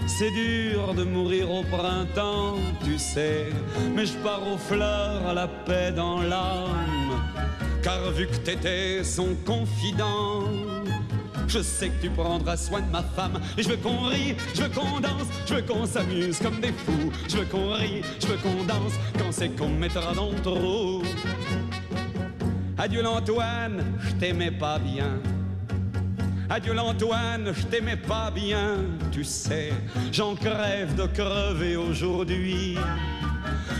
C'est 0.06 0.30
dur 0.30 0.92
de 0.94 1.02
mourir 1.02 1.50
au 1.50 1.62
printemps, 1.62 2.56
tu 2.84 2.98
sais, 2.98 3.46
mais 3.96 4.04
je 4.04 4.12
pars 4.18 4.46
aux 4.46 4.58
fleurs, 4.58 5.26
à 5.26 5.32
la 5.32 5.48
paix 5.48 5.90
dans 5.90 6.20
l'âme. 6.20 7.22
Car 7.82 8.10
vu 8.10 8.26
que 8.26 8.36
t'étais 8.36 9.02
son 9.02 9.34
confident, 9.46 10.44
je 11.48 11.60
sais 11.60 11.88
que 11.88 12.02
tu 12.02 12.10
prendras 12.10 12.58
soin 12.58 12.82
de 12.82 12.90
ma 12.90 13.02
femme. 13.02 13.40
Et 13.56 13.62
je 13.62 13.70
veux 13.70 13.78
qu'on 13.78 14.02
rie, 14.02 14.36
je 14.54 14.62
veux 14.62 14.68
qu'on 14.68 15.00
danse, 15.00 15.28
je 15.46 15.54
veux 15.54 15.62
qu'on 15.62 15.86
s'amuse 15.86 16.38
comme 16.38 16.60
des 16.60 16.72
fous. 16.72 17.10
Je 17.26 17.38
veux 17.38 17.46
qu'on 17.46 17.72
rie, 17.72 18.02
je 18.20 18.26
veux 18.26 18.36
qu'on 18.36 18.64
danse, 18.64 18.92
quand 19.18 19.32
c'est 19.32 19.48
qu'on 19.48 19.70
mettra 19.70 20.12
dans 20.12 20.30
le 20.30 20.40
trou. 20.42 21.02
Adieu 22.76 23.02
l'Antoine, 23.02 23.82
je 23.98 24.12
t'aimais 24.12 24.50
pas 24.50 24.78
bien. 24.78 25.20
Adieu 26.50 26.74
l'Antoine, 26.74 27.52
je 27.56 27.62
t'aimais 27.66 27.96
pas 27.96 28.30
bien, 28.30 28.76
tu 29.10 29.24
sais, 29.24 29.72
j'en 30.12 30.34
crève 30.34 30.94
de 30.94 31.06
crever 31.06 31.76
aujourd'hui. 31.76 32.76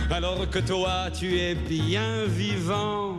Alors 0.09 0.49
que 0.49 0.59
toi, 0.59 1.09
tu 1.13 1.37
es 1.37 1.53
bien 1.53 2.25
vivant 2.27 3.17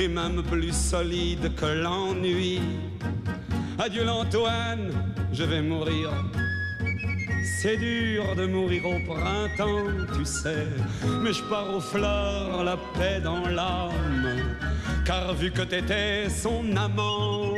et 0.00 0.08
même 0.08 0.42
plus 0.42 0.74
solide 0.74 1.54
que 1.54 1.66
l'ennui. 1.66 2.60
Adieu 3.78 4.04
l'Antoine, 4.04 4.90
je 5.32 5.44
vais 5.44 5.62
mourir. 5.62 6.10
C'est 7.60 7.76
dur 7.76 8.34
de 8.36 8.46
mourir 8.46 8.82
au 8.86 8.98
printemps, 9.06 9.86
tu 10.16 10.24
sais, 10.24 10.66
mais 11.22 11.32
je 11.32 11.42
pars 11.44 11.74
aux 11.74 11.80
fleurs, 11.80 12.64
la 12.64 12.76
paix 12.98 13.20
dans 13.22 13.46
l'âme, 13.48 14.56
car 15.04 15.32
vu 15.34 15.50
que 15.50 15.62
t'étais 15.62 16.28
son 16.28 16.76
amant, 16.76 17.54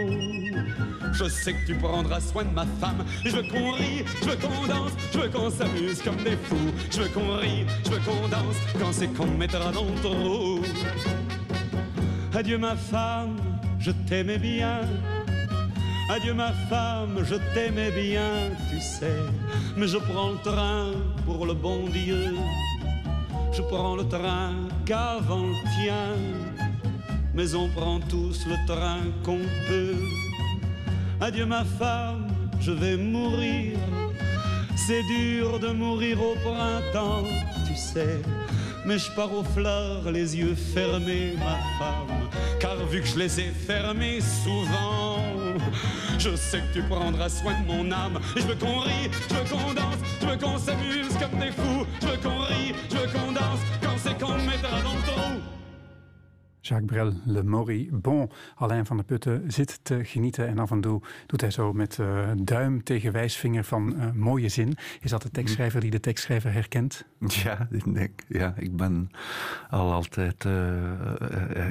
je 1.18 1.28
sais 1.28 1.54
que 1.54 1.66
tu 1.66 1.74
prendras 1.74 2.20
soin 2.20 2.44
de 2.44 2.50
ma 2.50 2.66
femme. 2.80 3.04
Je 3.24 3.30
veux 3.30 3.42
qu'on 3.42 3.72
rie, 3.72 4.04
je 4.22 4.28
veux 4.28 4.36
qu'on 4.36 4.66
danse, 4.66 4.92
je 5.12 5.18
veux 5.18 5.28
qu'on 5.28 5.50
s'amuse 5.50 6.02
comme 6.02 6.16
des 6.16 6.36
fous. 6.36 6.72
Je 6.90 7.02
veux 7.02 7.08
qu'on 7.08 7.36
rie, 7.36 7.64
je 7.84 7.90
veux 7.90 8.00
qu'on 8.00 8.28
danse 8.28 8.56
quand 8.78 8.92
c'est 8.92 9.08
qu'on 9.08 9.26
mettra 9.26 9.72
dans 9.72 9.84
le 9.84 10.00
trou. 10.02 10.60
Adieu 12.34 12.58
ma 12.58 12.76
femme, 12.76 13.36
je 13.78 13.92
t'aimais 14.08 14.38
bien. 14.38 14.80
Adieu 16.10 16.34
ma 16.34 16.52
femme, 16.68 17.18
je 17.24 17.36
t'aimais 17.54 17.90
bien, 17.90 18.50
tu 18.70 18.80
sais. 18.80 19.22
Mais 19.76 19.88
je 19.88 19.98
prends 19.98 20.32
le 20.32 20.38
train 20.38 20.92
pour 21.24 21.46
le 21.46 21.54
bon 21.54 21.88
Dieu. 21.88 22.34
Je 23.52 23.62
prends 23.62 23.96
le 23.96 24.06
train 24.06 24.52
qu'avant 24.84 25.46
le 25.46 25.82
tien. 25.82 26.14
Mais 27.34 27.54
on 27.54 27.68
prend 27.68 28.00
tous 28.00 28.46
le 28.46 28.56
train 28.66 29.00
qu'on 29.24 29.40
peut. 29.68 30.25
Adieu 31.20 31.46
ma 31.46 31.64
femme, 31.64 32.28
je 32.60 32.72
vais 32.72 32.96
mourir. 32.96 33.78
C'est 34.76 35.02
dur 35.04 35.58
de 35.58 35.68
mourir 35.68 36.18
au 36.22 36.34
printemps, 36.34 37.24
tu 37.66 37.74
sais. 37.74 38.20
Mais 38.84 38.98
je 38.98 39.10
pars 39.12 39.32
aux 39.32 39.42
fleurs, 39.42 40.10
les 40.12 40.36
yeux 40.36 40.54
fermés, 40.54 41.34
ma 41.38 41.56
femme. 41.78 42.28
Car 42.60 42.76
vu 42.86 43.00
que 43.00 43.08
je 43.08 43.18
les 43.18 43.40
ai 43.40 43.50
fermés 43.50 44.20
souvent, 44.20 45.16
je 46.18 46.36
sais 46.36 46.60
que 46.60 46.80
tu 46.80 46.82
prendras 46.82 47.30
soin 47.30 47.54
de 47.62 47.66
mon 47.66 47.90
âme. 47.90 48.20
Et 48.36 48.40
je 48.42 48.46
veux 48.46 48.54
qu'on 48.54 48.80
rie, 48.80 49.10
je 49.28 49.34
veux 49.34 49.44
qu'on 49.50 49.72
danse, 49.72 49.98
je 50.20 50.26
veux 50.26 50.36
qu'on 50.36 50.58
s'amuse 50.58 51.16
comme 51.18 51.40
des 51.40 51.50
fous. 51.50 51.86
Je 52.02 52.06
veux 52.08 52.18
qu'on 52.18 52.40
rie, 52.40 52.74
je 52.90 52.96
veux 52.96 53.08
qu'on 53.08 53.32
danse, 53.32 53.60
quand 53.82 53.96
c'est 53.96 54.20
qu'on 54.20 54.36
mettra 54.44 54.82
dans 54.82 54.92
le 54.92 55.02
trou. 55.06 55.55
Jacques 56.68 56.86
Brel, 56.86 57.12
Le 57.24 57.42
Mori. 57.42 57.88
Bon, 57.92 58.28
Alain 58.56 58.86
van 58.86 58.96
der 58.96 59.04
Putten 59.04 59.52
zit 59.52 59.80
te 59.82 60.04
genieten 60.04 60.48
en 60.48 60.58
af 60.58 60.70
en 60.70 60.80
toe 60.80 61.02
doet 61.26 61.40
hij 61.40 61.50
zo 61.50 61.72
met 61.72 61.98
uh, 62.00 62.30
duim 62.36 62.82
tegen 62.82 63.12
wijsvinger 63.12 63.64
van 63.64 63.94
uh, 63.96 64.12
mooie 64.12 64.48
zin. 64.48 64.76
Is 65.00 65.10
dat 65.10 65.22
de 65.22 65.30
tekstschrijver 65.30 65.80
die 65.80 65.90
de 65.90 66.00
tekstschrijver 66.00 66.52
herkent? 66.52 67.04
Ja, 67.18 67.68
ik 67.70 68.24
ja, 68.28 68.54
ik 68.56 68.76
ben 68.76 69.10
al 69.70 69.92
altijd 69.92 70.44
uh, 70.44 70.52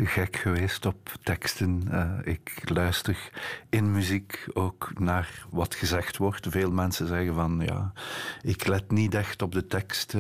gek 0.03 0.35
geweest 0.35 0.85
op 0.85 1.11
teksten. 1.23 1.83
ik 2.23 2.69
luister 2.69 3.29
in 3.69 3.91
muziek 3.91 4.47
ook 4.53 4.91
naar 4.99 5.45
wat 5.49 5.75
gezegd 5.75 6.17
wordt. 6.17 6.47
Veel 6.49 6.71
mensen 6.71 7.07
zeggen 7.07 7.33
van, 7.33 7.61
ja, 7.65 7.93
ik 8.41 8.67
let 8.67 8.91
niet 8.91 9.13
echt 9.13 9.41
op 9.41 9.51
de 9.51 9.67
tekst 9.67 10.15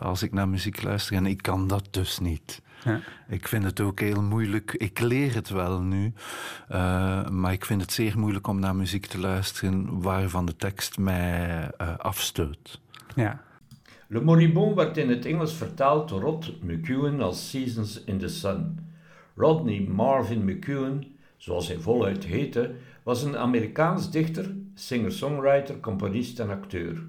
als 0.00 0.22
ik 0.22 0.32
naar 0.32 0.48
muziek 0.48 0.82
luister 0.82 1.16
en 1.16 1.26
ik 1.26 1.42
kan 1.42 1.68
dat 1.68 1.88
dus 1.90 2.18
niet. 2.18 2.64
Ja. 2.86 3.00
Ik 3.28 3.48
vind 3.48 3.64
het 3.64 3.80
ook 3.80 4.00
heel 4.00 4.22
moeilijk. 4.22 4.72
Ik 4.72 5.00
leer 5.00 5.34
het 5.34 5.48
wel 5.48 5.80
nu, 5.80 6.12
uh, 6.72 7.28
maar 7.28 7.52
ik 7.52 7.64
vind 7.64 7.80
het 7.80 7.92
zeer 7.92 8.18
moeilijk 8.18 8.46
om 8.46 8.60
naar 8.60 8.76
muziek 8.76 9.06
te 9.06 9.18
luisteren 9.18 10.00
waarvan 10.00 10.46
de 10.46 10.56
tekst 10.56 10.98
mij 10.98 11.70
uh, 11.80 11.96
afstoot. 11.96 12.80
Ja. 13.14 13.44
Le 14.06 14.20
Moribond 14.20 14.74
werd 14.74 14.96
in 14.96 15.08
het 15.08 15.24
Engels 15.24 15.54
vertaald 15.54 16.08
door 16.08 16.20
Rod 16.20 16.62
McEwen 16.62 17.20
als 17.20 17.50
Seasons 17.50 18.04
in 18.04 18.18
the 18.18 18.28
Sun. 18.28 18.78
Rodney 19.34 19.80
Marvin 19.80 20.44
McEwen, 20.44 21.04
zoals 21.36 21.68
hij 21.68 21.78
voluit 21.78 22.24
heette, 22.24 22.74
was 23.02 23.22
een 23.22 23.36
Amerikaans 23.36 24.10
dichter, 24.10 24.54
singer-songwriter, 24.74 25.80
componist 25.80 26.40
en 26.40 26.50
acteur. 26.50 27.02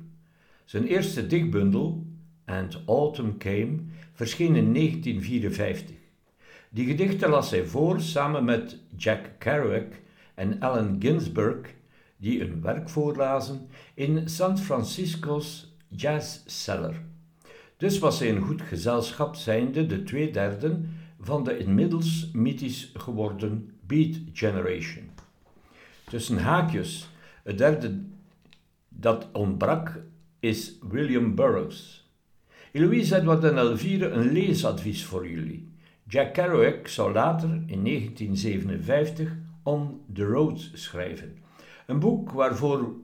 Zijn 0.65 0.85
eerste 0.85 1.27
dichtbundel, 1.27 2.05
And 2.45 2.81
Autumn 2.85 3.37
Came, 3.37 3.77
verscheen 4.17 4.55
in 4.55 4.73
1954. 4.73 5.95
Die 6.69 6.85
gedichten 6.85 7.29
las 7.29 7.49
hij 7.49 7.65
voor 7.65 8.01
samen 8.01 8.45
met 8.45 8.79
Jack 8.95 9.29
Kerouac 9.37 9.93
en 10.35 10.59
Allen 10.59 10.95
Ginsberg, 10.99 11.67
die 12.17 12.41
een 12.41 12.61
werk 12.61 12.89
voorlazen 12.89 13.67
in 13.93 14.29
San 14.29 14.57
Francisco's 14.57 15.75
Jazz 15.87 16.39
Cellar. 16.45 16.93
Dus 17.77 17.99
was 17.99 18.19
hij 18.19 18.29
een 18.29 18.41
goed 18.41 18.61
gezelschap, 18.61 19.35
zijnde 19.35 19.85
de 19.85 20.03
twee 20.03 20.31
derden 20.31 20.97
van 21.19 21.43
de 21.43 21.57
inmiddels 21.57 22.29
mythisch 22.33 22.91
geworden 22.93 23.71
Beat 23.87 24.15
Generation. 24.33 25.09
Tussen 26.09 26.37
haakjes, 26.37 27.09
het 27.43 27.57
derde 27.57 28.01
dat 28.89 29.27
ontbrak 29.31 30.01
is 30.39 30.73
William 30.81 31.35
Burroughs. 31.35 32.06
Eloise 32.71 33.15
Edward 33.15 33.43
en 33.43 33.57
Elvire 33.57 34.09
een 34.09 34.31
leesadvies 34.31 35.05
voor 35.05 35.29
jullie. 35.29 35.67
Jack 36.07 36.33
Kerouac 36.33 36.87
zou 36.87 37.13
later, 37.13 37.49
in 37.49 37.83
1957, 37.83 39.35
On 39.63 40.01
the 40.13 40.23
Road 40.23 40.69
schrijven. 40.73 41.37
Een 41.85 41.99
boek 41.99 42.31
waarvoor 42.31 42.95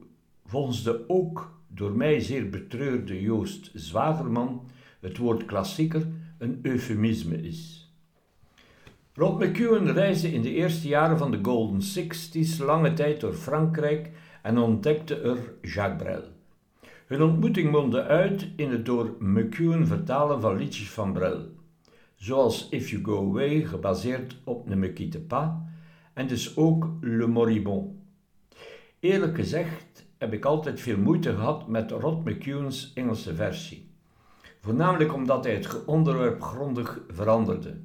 volgens 0.46 0.82
de 0.82 1.04
ook 1.08 1.58
door 1.68 1.92
mij 1.92 2.20
zeer 2.20 2.50
betreurde 2.50 3.22
Joost 3.22 3.70
Zwagerman 3.74 4.68
het 5.00 5.16
woord 5.16 5.44
klassieker 5.44 6.06
een 6.38 6.58
eufemisme 6.62 7.42
is. 7.42 7.92
Rod 9.14 9.38
McEwen 9.38 9.92
reisde 9.92 10.32
in 10.32 10.42
de 10.42 10.52
eerste 10.52 10.88
jaren 10.88 11.18
van 11.18 11.30
de 11.30 11.38
Golden 11.42 11.82
Sixties 11.82 12.58
lange 12.58 12.92
tijd 12.92 13.20
door 13.20 13.32
Frankrijk 13.32 14.10
en 14.42 14.58
ontdekte 14.58 15.20
er 15.20 15.38
Jacques 15.62 16.02
Brel. 16.02 16.33
Hun 17.04 17.22
ontmoeting 17.22 17.70
mondde 17.70 18.02
uit 18.02 18.48
in 18.56 18.70
het 18.70 18.86
door 18.86 19.14
McEwen 19.18 19.86
vertalen 19.86 20.40
van 20.40 20.56
liedjes 20.56 20.90
van 20.90 21.12
Brel, 21.12 21.48
zoals 22.14 22.68
If 22.68 22.90
You 22.90 23.04
Go 23.04 23.28
Away, 23.28 23.64
gebaseerd 23.64 24.36
op 24.44 24.68
Ne 24.68 24.76
Me 24.76 24.92
Quitte 24.92 25.20
Pas, 25.20 25.48
en 26.12 26.26
dus 26.26 26.56
ook 26.56 26.88
Le 27.00 27.26
Moribond. 27.26 27.92
Eerlijk 29.00 29.34
gezegd 29.34 30.06
heb 30.18 30.32
ik 30.32 30.44
altijd 30.44 30.80
veel 30.80 30.98
moeite 30.98 31.34
gehad 31.34 31.68
met 31.68 31.90
Rod 31.90 32.24
McEwen's 32.24 32.92
Engelse 32.94 33.34
versie, 33.34 33.90
voornamelijk 34.60 35.14
omdat 35.14 35.44
hij 35.44 35.54
het 35.54 35.84
onderwerp 35.84 36.42
grondig 36.42 37.00
veranderde. 37.08 37.76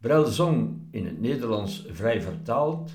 Brel 0.00 0.24
zong 0.24 0.80
in 0.90 1.06
het 1.06 1.20
Nederlands 1.20 1.86
vrij 1.90 2.22
vertaald: 2.22 2.90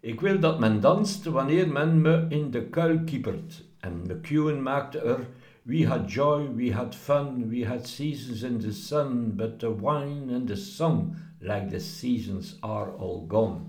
Ik 0.00 0.20
wil 0.20 0.40
dat 0.40 0.58
men 0.58 0.80
danst 0.80 1.24
wanneer 1.24 1.68
men 1.68 2.00
me 2.00 2.26
in 2.28 2.50
de 2.50 2.62
kuil 2.62 3.00
kiepert 3.04 3.70
En 3.82 4.02
McEwen 4.06 4.62
maakte 4.62 4.98
er 4.98 5.26
We 5.64 5.86
had 5.86 6.10
joy, 6.10 6.48
we 6.54 6.72
had 6.72 6.94
fun, 6.94 7.48
we 7.48 7.64
had 7.64 7.86
seasons 7.86 8.42
in 8.42 8.58
the 8.58 8.72
sun, 8.72 9.36
but 9.36 9.58
the 9.58 9.70
wine 9.70 10.34
and 10.34 10.48
the 10.48 10.56
song, 10.56 11.16
like 11.40 11.70
the 11.70 11.80
seasons, 11.80 12.56
are 12.60 12.90
all 12.98 13.24
gone. 13.28 13.60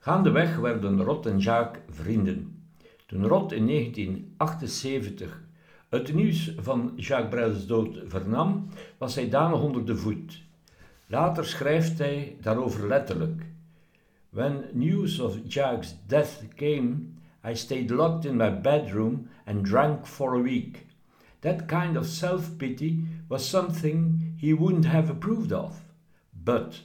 Gaandeweg 0.00 0.56
werden 0.56 1.02
Rot 1.02 1.26
en 1.26 1.38
Jacques 1.38 1.82
vrienden. 1.88 2.62
Toen 3.06 3.26
Rot 3.26 3.52
in 3.52 3.66
1978 3.66 5.42
het 5.88 6.14
nieuws 6.14 6.54
van 6.56 6.92
Jacques 6.96 7.30
Brel's 7.30 7.66
dood 7.66 7.98
vernam, 8.04 8.68
was 8.98 9.14
hij 9.14 9.28
danig 9.28 9.60
onder 9.60 9.84
de 9.84 9.96
voet. 9.96 10.42
Later 11.06 11.44
schrijft 11.44 11.98
hij 11.98 12.36
daarover 12.40 12.88
letterlijk. 12.88 13.42
When 14.30 14.64
news 14.72 15.20
of 15.20 15.38
Jacques' 15.46 15.96
death 16.06 16.42
came, 16.54 16.96
I 17.44 17.52
stayed 17.52 17.90
locked 17.90 18.24
in 18.24 18.38
my 18.38 18.48
bedroom 18.48 19.28
and 19.46 19.64
drank 19.64 20.06
for 20.06 20.34
a 20.34 20.40
week. 20.40 20.86
That 21.42 21.68
kind 21.68 21.94
of 21.94 22.06
self 22.06 22.56
pity 22.58 23.04
was 23.28 23.46
something 23.46 24.34
he 24.38 24.54
wouldn't 24.54 24.86
have 24.86 25.10
approved 25.10 25.52
of. 25.52 25.82
But 26.42 26.80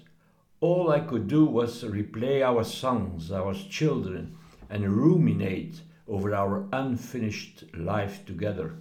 all 0.60 0.92
I 0.92 1.00
could 1.00 1.30
do 1.30 1.46
was 1.46 1.84
replay 1.84 2.46
our 2.46 2.66
songs, 2.66 3.32
our 3.32 3.54
children, 3.54 4.36
and 4.70 4.98
ruminate 4.98 5.82
over 6.10 6.36
our 6.36 6.68
unfinished 6.74 7.64
life 7.74 8.26
together. 8.26 8.74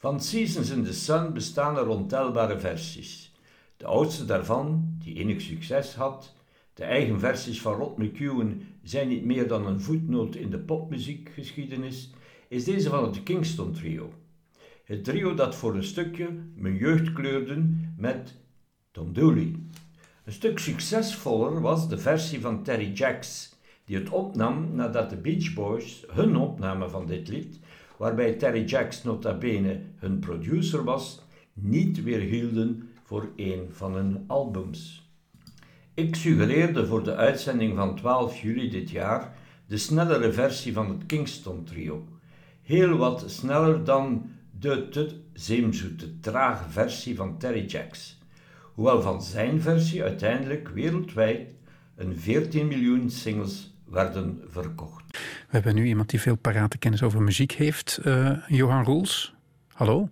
Van 0.00 0.20
Seasons 0.20 0.70
in 0.70 0.84
the 0.84 0.92
Sun 0.92 1.32
bestaan 1.32 1.76
er 1.76 1.88
ontelbare 1.88 2.58
versies. 2.58 3.32
De 3.76 3.86
oudste 3.86 4.24
daarvan, 4.24 4.96
die 5.02 5.16
enig 5.16 5.40
succes 5.40 5.94
had, 5.94 6.32
de 6.74 6.84
eigen 6.84 7.20
versies 7.20 7.60
van 7.60 7.74
Rod 7.74 7.98
McEwen 7.98 8.75
zijn 8.88 9.08
niet 9.08 9.24
meer 9.24 9.48
dan 9.48 9.66
een 9.66 9.80
voetnoot 9.80 10.34
in 10.34 10.50
de 10.50 10.58
popmuziekgeschiedenis, 10.58 12.10
is 12.48 12.64
deze 12.64 12.88
van 12.88 13.04
het 13.04 13.22
Kingston 13.22 13.72
Trio. 13.72 14.12
Het 14.84 15.04
trio 15.04 15.34
dat 15.34 15.54
voor 15.54 15.74
een 15.74 15.84
stukje 15.84 16.28
mijn 16.54 16.76
jeugd 16.76 17.12
kleurde 17.12 17.68
met 17.96 18.34
Tom 18.90 19.12
Dooley. 19.12 19.54
Een 20.24 20.32
stuk 20.32 20.58
succesvoller 20.58 21.60
was 21.60 21.88
de 21.88 21.98
versie 21.98 22.40
van 22.40 22.62
Terry 22.62 22.92
Jacks, 22.92 23.56
die 23.84 23.96
het 23.96 24.10
opnam 24.10 24.74
nadat 24.74 25.10
de 25.10 25.16
Beach 25.16 25.54
Boys 25.54 26.04
hun 26.08 26.36
opname 26.36 26.88
van 26.88 27.06
dit 27.06 27.28
lied, 27.28 27.58
waarbij 27.98 28.32
Terry 28.32 28.64
Jacks 28.64 29.02
nota 29.02 29.38
bene 29.38 29.80
hun 29.96 30.18
producer 30.18 30.84
was, 30.84 31.22
niet 31.52 32.02
weerhielden 32.02 32.88
voor 33.02 33.28
een 33.36 33.66
van 33.70 33.94
hun 33.94 34.24
albums. 34.26 35.05
Ik 35.96 36.14
suggereerde 36.14 36.86
voor 36.86 37.02
de 37.02 37.14
uitzending 37.14 37.76
van 37.76 37.96
12 37.96 38.40
juli 38.40 38.70
dit 38.70 38.90
jaar 38.90 39.32
de 39.66 39.76
snellere 39.76 40.32
versie 40.32 40.72
van 40.72 40.88
het 40.88 41.06
Kingston 41.06 41.64
Trio. 41.64 42.08
Heel 42.62 42.96
wat 42.96 43.24
sneller 43.26 43.84
dan 43.84 44.30
de 44.60 44.88
te 44.88 45.20
zeemzoete, 45.32 46.20
trage 46.20 46.70
versie 46.70 47.16
van 47.16 47.38
Terry 47.38 47.64
Jacks. 47.64 48.18
Hoewel 48.74 49.02
van 49.02 49.22
zijn 49.22 49.60
versie 49.60 50.02
uiteindelijk 50.02 50.68
wereldwijd 50.68 51.54
een 51.96 52.16
14 52.16 52.66
miljoen 52.66 53.10
singles 53.10 53.74
werden 53.88 54.42
verkocht. 54.46 55.04
We 55.12 55.48
hebben 55.48 55.74
nu 55.74 55.84
iemand 55.84 56.10
die 56.10 56.20
veel 56.20 56.36
parate 56.36 56.78
kennis 56.78 57.02
over 57.02 57.22
muziek 57.22 57.52
heeft. 57.52 58.00
Uh, 58.04 58.30
Johan 58.46 58.84
Roels, 58.84 59.34
hallo. 59.72 60.08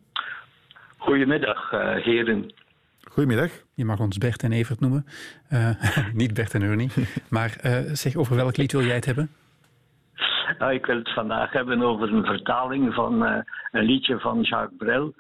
Goedemiddag, 0.97 1.73
uh, 1.73 2.05
heren. 2.05 2.55
Goedemiddag. 3.03 3.64
Je 3.75 3.85
mag 3.85 4.01
ons 4.01 4.19
Bert 4.19 4.43
en 4.43 4.53
Evert 4.53 4.81
noemen. 4.81 5.07
Uh, 5.53 5.71
niet 6.13 6.35
Bert 6.35 6.55
en 6.55 6.63
Ernie. 6.63 6.91
maar 7.31 7.57
zeg, 7.93 8.17
over 8.17 8.37
welk 8.37 8.57
lied 8.57 8.73
wil 8.73 8.83
jij 8.83 8.95
het 8.95 9.05
hebben? 9.05 9.31
Nou, 10.59 10.73
ik 10.73 10.87
wil 10.87 10.97
het 10.97 11.13
vandaag 11.13 11.53
hebben 11.53 11.83
over 11.83 12.13
een 12.13 12.25
vertaling 12.25 12.95
van 12.95 13.23
een 13.73 13.85
liedje 13.85 14.19
van 14.19 14.41
Jacques 14.41 14.79
Brel. 14.79 15.15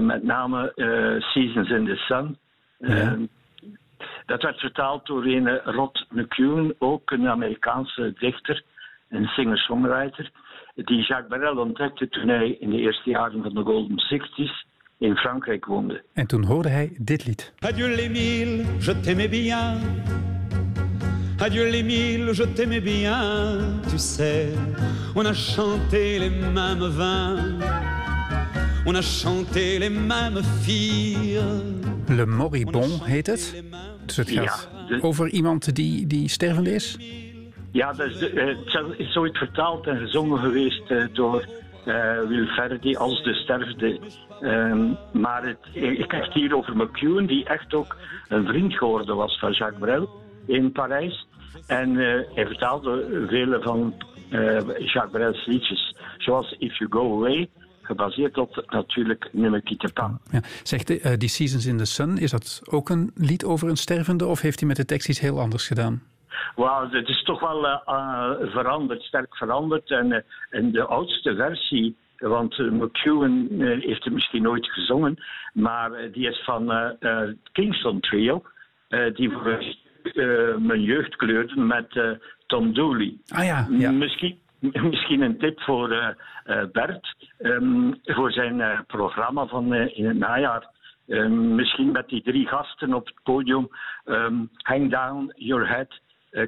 met 0.00 0.22
name 0.22 0.72
Seasons 1.18 1.70
in 1.70 1.84
the 1.84 1.96
Sun. 1.96 2.38
Ja. 2.78 3.16
Dat 4.26 4.42
werd 4.42 4.60
vertaald 4.60 5.06
door 5.06 5.24
een 5.24 5.58
Rod 5.58 6.06
McEwen, 6.10 6.74
ook 6.78 7.10
een 7.10 7.28
Amerikaanse 7.28 8.14
dichter 8.18 8.62
en 9.08 9.26
singer-songwriter, 9.26 10.30
die 10.74 11.02
Jacques 11.02 11.38
Brel 11.38 11.56
ontdekte 11.56 12.08
toen 12.08 12.28
hij 12.28 12.50
in 12.50 12.70
de 12.70 12.76
eerste 12.76 13.10
jaren 13.10 13.42
van 13.42 13.54
de 13.54 13.62
Golden 13.62 13.98
Sixties 13.98 14.66
in 14.98 15.16
Frankrijk 15.16 15.64
woonde. 15.64 16.02
En 16.12 16.26
toen 16.26 16.44
hoorde 16.44 16.68
hij 16.68 16.96
dit 16.98 17.26
lied. 17.26 17.52
Adieu 17.58 17.94
l'Émile, 17.94 18.64
je 18.78 19.00
t'aimais 19.00 19.30
bien. 19.30 19.78
Adieu 21.38 21.70
l'Émile, 21.70 22.34
je 22.34 22.52
t'aimais 22.52 22.82
bien. 22.82 23.58
Tu 23.88 23.98
sais, 23.98 24.48
on 25.14 25.26
a 25.26 25.34
chanté 25.34 26.18
les 26.18 26.30
mêmes 26.30 26.90
vins. 26.90 27.58
On 28.86 28.94
a 28.94 29.02
chanté 29.02 29.78
les 29.78 29.90
mêmes 29.90 30.42
filles. 30.62 31.40
Le 32.08 32.26
Moribond 32.26 33.04
heet 33.04 33.26
het. 33.26 33.64
Dus 34.06 34.16
het 34.16 34.30
gaat 34.30 34.68
ja, 34.72 34.86
de... 34.96 35.02
over 35.02 35.28
iemand 35.28 35.74
die, 35.74 36.06
die 36.06 36.28
stervende 36.28 36.74
is? 36.74 36.98
Ja, 37.72 37.92
dat 37.92 38.06
is, 38.06 38.18
de, 38.18 38.56
het 38.74 38.98
is 38.98 39.12
zoiets 39.12 39.38
vertaald 39.38 39.86
en 39.86 39.98
gezongen 39.98 40.38
geweest 40.38 40.90
uh, 40.90 41.04
door 41.12 41.44
uh, 41.86 42.20
Wilferdi 42.28 42.96
als 42.96 43.22
de 43.22 43.34
sterfde. 43.34 44.00
Um, 44.40 44.96
maar 45.12 45.46
het, 45.46 45.58
ik 45.72 46.10
heb 46.10 46.24
het 46.24 46.32
hier 46.32 46.56
over 46.56 46.76
McEwen, 46.76 47.26
die 47.26 47.44
echt 47.44 47.74
ook 47.74 47.96
een 48.28 48.46
vriend 48.46 48.74
geworden 48.74 49.16
was 49.16 49.38
van 49.38 49.52
Jacques 49.52 49.80
Brel 49.80 50.08
in 50.46 50.72
Parijs. 50.72 51.26
En 51.66 51.90
uh, 51.90 52.20
hij 52.34 52.46
vertaalde 52.46 53.24
vele 53.28 53.62
van 53.62 53.94
Jacques 54.78 55.10
Brel's 55.10 55.46
liedjes, 55.46 55.96
zoals 56.18 56.56
If 56.58 56.78
You 56.78 56.90
Go 56.90 57.16
Away 57.16 57.48
gebaseerd 57.82 58.38
op 58.38 58.64
natuurlijk 58.66 59.28
nummer 59.32 59.62
Pan. 59.94 60.18
Ja. 60.30 60.40
Zegt 60.62 60.90
uh, 60.90 61.16
die 61.16 61.28
Seasons 61.28 61.66
in 61.66 61.76
the 61.76 61.84
Sun, 61.84 62.18
is 62.18 62.30
dat 62.30 62.62
ook 62.70 62.88
een 62.88 63.10
lied 63.14 63.44
over 63.44 63.68
een 63.68 63.76
stervende 63.76 64.26
of 64.26 64.40
heeft 64.40 64.58
hij 64.58 64.68
met 64.68 64.76
de 64.76 64.84
tekst 64.84 65.08
iets 65.08 65.20
heel 65.20 65.40
anders 65.40 65.66
gedaan? 65.66 66.02
Het 66.90 67.08
is 67.08 67.22
toch 67.22 67.40
wel 67.40 67.64
uh, 67.64 68.30
veranderd, 68.40 69.02
sterk 69.02 69.36
veranderd. 69.36 69.90
En, 69.90 70.24
en 70.50 70.72
de 70.72 70.84
oudste 70.84 71.34
versie, 71.34 71.96
want 72.18 72.58
McEwen 72.58 73.48
heeft 73.80 74.04
het 74.04 74.12
misschien 74.12 74.42
nooit 74.42 74.66
gezongen, 74.66 75.16
maar 75.52 75.90
die 76.12 76.28
is 76.28 76.42
van 76.44 76.70
het 76.70 77.36
Kingston 77.52 78.00
Trio, 78.00 78.42
die 79.14 79.30
voor 79.30 79.64
mijn 80.58 80.82
jeugd 80.82 81.16
kleurde 81.16 81.60
met 81.60 82.18
Tom 82.46 82.74
Dooley. 82.74 83.16
Ah 83.28 83.44
ja, 83.44 83.66
ja. 83.70 83.90
Misschien, 83.90 84.38
misschien 84.90 85.20
een 85.20 85.38
tip 85.38 85.60
voor 85.60 86.16
Bert 86.72 87.14
um, 87.38 88.00
voor 88.04 88.32
zijn 88.32 88.84
programma 88.86 89.46
van 89.46 89.74
in 89.74 90.06
het 90.06 90.18
najaar. 90.18 90.74
Um, 91.08 91.54
misschien 91.54 91.92
met 91.92 92.08
die 92.08 92.22
drie 92.22 92.46
gasten 92.46 92.94
op 92.94 93.06
het 93.06 93.22
podium. 93.22 93.68
Um, 94.04 94.50
hang 94.56 94.90
down 94.90 95.32
your 95.36 95.68
head. 95.68 96.00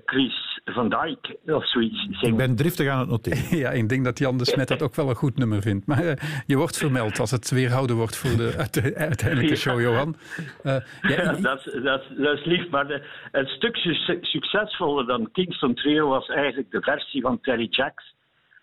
Chris 0.05 0.61
van 0.65 0.89
Dijk 0.89 1.37
of 1.47 1.69
zoiets 1.69 2.03
zingen. 2.03 2.27
Ik 2.27 2.37
ben 2.37 2.57
driftig 2.57 2.89
aan 2.89 2.99
het 2.99 3.09
noteren. 3.09 3.59
ja, 3.65 3.71
ik 3.71 3.89
denk 3.89 4.05
dat 4.05 4.19
Jan 4.19 4.39
de 4.39 4.45
Smet 4.45 4.69
dat 4.69 4.83
ook 4.83 4.95
wel 4.95 5.09
een 5.09 5.15
goed 5.15 5.37
nummer 5.37 5.63
vindt. 5.63 5.87
Maar 5.87 6.05
uh, 6.05 6.13
je 6.47 6.57
wordt 6.57 6.77
vermeld 6.77 7.19
als 7.19 7.31
het 7.31 7.51
weerhouden 7.51 7.97
wordt 7.97 8.17
voor 8.17 8.37
de 8.37 8.53
uiteindelijke 8.97 9.57
show, 9.57 9.81
Johan. 9.81 10.17
Uh, 10.65 10.77
ja, 11.01 11.33
dat, 11.33 11.43
dat, 11.43 12.03
dat, 12.17 12.39
is 12.39 12.45
lief, 12.45 12.71
maar 12.71 12.87
de, 12.87 13.03
het 13.33 13.49
stuk 13.49 13.77
succesvoller 14.21 15.07
dan 15.07 15.31
Kingston 15.33 15.75
Trio 15.75 16.09
was 16.09 16.29
eigenlijk 16.29 16.71
de 16.71 16.83
versie 16.83 17.23
van 17.23 17.41
Terry 17.41 17.67
Jacks. 17.71 18.15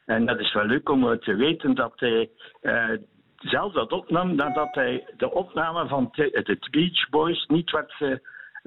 En 0.05 0.25
dat 0.25 0.39
is 0.39 0.53
wel 0.53 0.65
leuk 0.65 0.89
om 0.89 1.19
te 1.19 1.35
weten 1.35 1.75
dat 1.75 1.93
hij 1.95 2.29
uh, 2.61 2.89
zelf 3.37 3.73
dat 3.73 3.91
opnam 3.91 4.35
nadat 4.35 4.75
hij 4.75 5.07
de 5.17 5.31
opname 5.31 5.87
van 5.87 6.09
de 6.11 6.57
Beach 6.71 7.09
Boys 7.09 7.45
niet 7.47 7.71
werd 7.71 8.21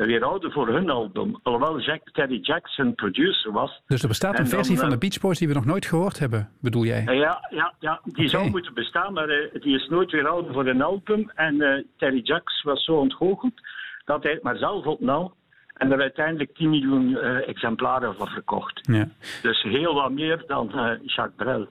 weerhouden 0.06 0.52
voor 0.52 0.68
hun 0.68 0.90
album. 0.90 1.38
Alhoewel 1.42 1.80
Jack, 1.80 2.10
Terry 2.12 2.38
Jackson 2.42 2.94
producer 2.94 3.52
was. 3.52 3.82
Dus 3.86 4.02
er 4.02 4.08
bestaat 4.08 4.38
een 4.38 4.46
versie 4.46 4.78
van 4.78 4.90
de 4.90 4.98
Beach 4.98 5.20
Boys 5.20 5.38
die 5.38 5.48
we 5.48 5.54
nog 5.54 5.64
nooit 5.64 5.86
gehoord 5.86 6.18
hebben, 6.18 6.48
bedoel 6.60 6.84
jij? 6.84 7.02
Ja, 7.04 7.48
ja, 7.50 7.74
ja 7.78 8.00
die 8.04 8.12
okay. 8.12 8.28
zou 8.28 8.50
moeten 8.50 8.74
bestaan, 8.74 9.12
maar 9.12 9.28
uh, 9.28 9.52
die 9.62 9.76
is 9.76 9.88
nooit 9.88 10.10
weerhouden 10.10 10.52
voor 10.52 10.66
een 10.66 10.82
album. 10.82 11.30
En 11.34 11.54
uh, 11.54 11.84
Terry 11.96 12.20
Jackson 12.22 12.72
was 12.72 12.84
zo 12.84 12.92
ontgoocheld 12.92 13.60
dat 14.04 14.22
hij 14.22 14.32
het 14.32 14.42
maar 14.42 14.56
zelf 14.56 14.86
opnam. 14.86 15.34
En 15.74 15.92
er 15.92 16.00
uiteindelijk 16.00 16.54
10 16.54 16.70
miljoen 16.70 17.10
uh, 17.10 17.48
exemplaren 17.48 18.14
van 18.14 18.26
verkocht. 18.26 18.80
Ja. 18.82 19.08
Dus 19.42 19.62
heel 19.62 19.94
wat 19.94 20.12
meer 20.12 20.44
dan 20.46 20.70
Jacques 21.02 21.36
Brel. 21.36 21.68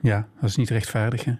Ja, 0.00 0.28
dat 0.40 0.48
is 0.50 0.56
niet 0.56 0.70
rechtvaardig, 0.70 1.24
hè? 1.24 1.32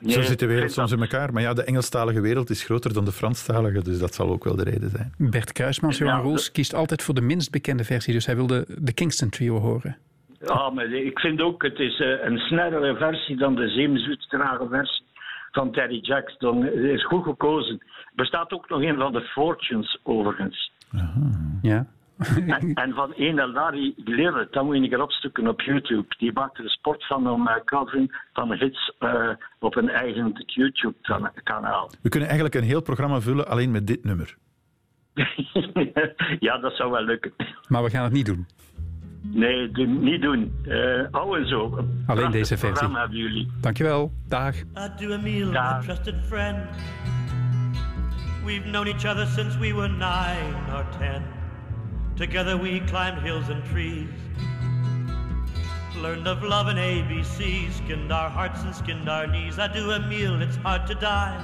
Nee, 0.00 0.12
Zo 0.12 0.22
zit 0.22 0.38
de 0.38 0.46
wereld 0.46 0.72
soms 0.72 0.92
in 0.92 1.00
elkaar. 1.00 1.32
Maar 1.32 1.42
ja, 1.42 1.54
de 1.54 1.64
Engelstalige 1.64 2.20
wereld 2.20 2.50
is 2.50 2.64
groter 2.64 2.92
dan 2.92 3.04
de 3.04 3.12
Franstalige, 3.12 3.82
dus 3.82 3.98
dat 3.98 4.14
zal 4.14 4.28
ook 4.28 4.44
wel 4.44 4.56
de 4.56 4.64
reden 4.64 4.90
zijn. 4.90 5.12
Bert 5.18 5.52
Kruismans, 5.52 5.98
Johan 5.98 6.16
ja, 6.16 6.22
Roels, 6.22 6.52
kiest 6.52 6.74
altijd 6.74 7.02
voor 7.02 7.14
de 7.14 7.20
minst 7.20 7.50
bekende 7.50 7.84
versie, 7.84 8.12
dus 8.12 8.26
hij 8.26 8.36
wilde 8.36 8.66
de 8.78 8.92
Kingston 8.92 9.28
Trio 9.28 9.58
horen. 9.58 9.96
Ja, 10.40 10.70
maar 10.70 10.92
ik 10.92 11.18
vind 11.18 11.40
ook, 11.40 11.62
het 11.62 11.78
is 11.78 11.98
een 11.98 12.38
snellere 12.38 12.96
versie 12.96 13.36
dan 13.36 13.54
de 13.54 13.68
zeemzoetstrage 13.68 14.66
versie 14.70 15.04
van 15.52 15.72
Terry 15.72 15.98
Jackson. 16.00 16.62
Het 16.62 16.74
is 16.74 17.04
goed 17.06 17.22
gekozen. 17.22 17.78
Er 17.80 18.12
bestaat 18.14 18.52
ook 18.52 18.68
nog 18.68 18.82
een 18.82 18.96
van 18.96 19.12
de 19.12 19.20
Fortunes, 19.20 19.98
overigens. 20.02 20.72
Aha. 20.92 21.30
Ja, 21.62 21.86
en, 22.18 22.74
en, 22.74 22.92
van 22.94 23.12
een 23.16 23.52
Larry 23.52 23.94
Glitter, 24.04 24.48
dat 24.50 24.64
moet 24.64 24.76
je 24.76 24.82
een 24.82 24.88
keer 24.88 25.02
opzoeken 25.02 25.48
op 25.48 25.60
YouTube. 25.60 26.04
Die 26.18 26.32
maakte 26.32 26.62
er 26.62 26.70
sport 26.70 27.06
van 27.06 27.30
om 27.30 27.48
uh, 27.48 27.54
covering 27.64 28.22
van 28.32 28.52
hits 28.52 28.92
uh, 29.00 29.30
op 29.58 29.76
een 29.76 29.88
eigen 29.88 30.44
YouTube-kanaal. 30.46 31.90
We 32.02 32.08
kunnen 32.08 32.28
eigenlijk 32.28 32.58
een 32.58 32.68
heel 32.68 32.82
programma 32.82 33.20
vullen 33.20 33.48
alleen 33.48 33.70
met 33.70 33.86
dit 33.86 34.04
nummer. 34.04 34.36
ja, 36.46 36.58
dat 36.58 36.72
zou 36.72 36.90
wel 36.90 37.02
lukken. 37.02 37.32
Maar 37.68 37.82
we 37.82 37.90
gaan 37.90 38.04
het 38.04 38.12
niet 38.12 38.26
doen. 38.26 38.46
Nee, 39.22 39.70
niet 39.86 40.22
doen. 40.22 40.52
Uh, 40.64 41.06
hou 41.10 41.38
en 41.38 41.48
zo. 41.48 41.84
Alleen 42.06 42.30
deze 42.30 42.56
versie. 42.56 42.96
hebben 42.96 43.18
jullie. 43.18 43.50
Dankjewel. 43.60 44.12
Dag. 44.28 44.54
Adieu 44.72 45.12
Emile, 45.12 45.46
my 45.46 45.84
trusted 45.84 46.14
friend. 46.28 46.56
We've 48.44 48.64
known 48.70 48.86
each 48.86 49.04
other 49.04 49.26
since 49.26 49.58
we 49.58 49.74
were 49.74 49.88
nine 49.88 50.54
or 50.72 50.86
ten. 50.98 51.35
Together 52.16 52.56
we 52.56 52.80
climbed 52.80 53.22
hills 53.22 53.48
and 53.48 53.64
trees. 53.64 54.08
Learned 55.96 56.26
of 56.26 56.42
love 56.42 56.66
and 56.68 56.78
ABC, 56.78 57.72
skinned 57.72 58.12
our 58.12 58.28
hearts 58.28 58.62
and 58.62 58.74
skinned 58.74 59.08
our 59.08 59.26
knees. 59.26 59.58
Adieu 59.58 59.92
Emile, 59.92 60.42
it's 60.42 60.56
hard 60.56 60.86
to 60.86 60.94
die. 60.94 61.38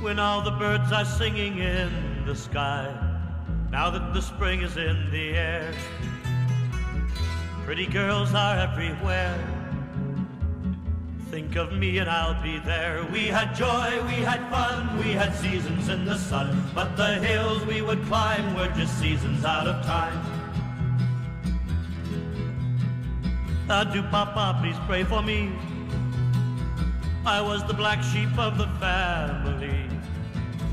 When 0.00 0.18
all 0.18 0.42
the 0.42 0.52
birds 0.52 0.92
are 0.92 1.04
singing 1.04 1.58
in 1.58 2.24
the 2.26 2.34
sky 2.34 3.06
now 3.70 3.90
that 3.90 4.14
the 4.14 4.22
spring 4.22 4.62
is 4.62 4.76
in 4.76 5.10
the 5.10 5.30
air. 5.30 5.74
Pretty 7.64 7.86
girls 7.86 8.32
are 8.32 8.56
everywhere. 8.56 9.55
Think 11.30 11.56
of 11.56 11.72
me 11.72 11.98
and 11.98 12.08
I'll 12.08 12.40
be 12.40 12.60
there. 12.60 13.04
We 13.12 13.26
had 13.26 13.54
joy, 13.56 14.00
we 14.06 14.22
had 14.22 14.48
fun, 14.48 14.96
we 14.98 15.10
had 15.10 15.34
seasons 15.34 15.88
in 15.88 16.04
the 16.04 16.16
sun. 16.16 16.62
But 16.72 16.96
the 16.96 17.14
hills 17.14 17.66
we 17.66 17.82
would 17.82 18.02
climb 18.04 18.54
were 18.54 18.68
just 18.68 18.96
seasons 19.00 19.44
out 19.44 19.66
of 19.66 19.84
time. 19.84 20.16
Ah, 23.68 23.80
Adieu, 23.80 24.02
Papa, 24.02 24.58
please 24.62 24.76
pray 24.86 25.02
for 25.02 25.20
me. 25.20 25.50
I 27.26 27.40
was 27.40 27.64
the 27.66 27.74
black 27.74 28.04
sheep 28.04 28.38
of 28.38 28.56
the 28.56 28.68
family. 28.78 29.88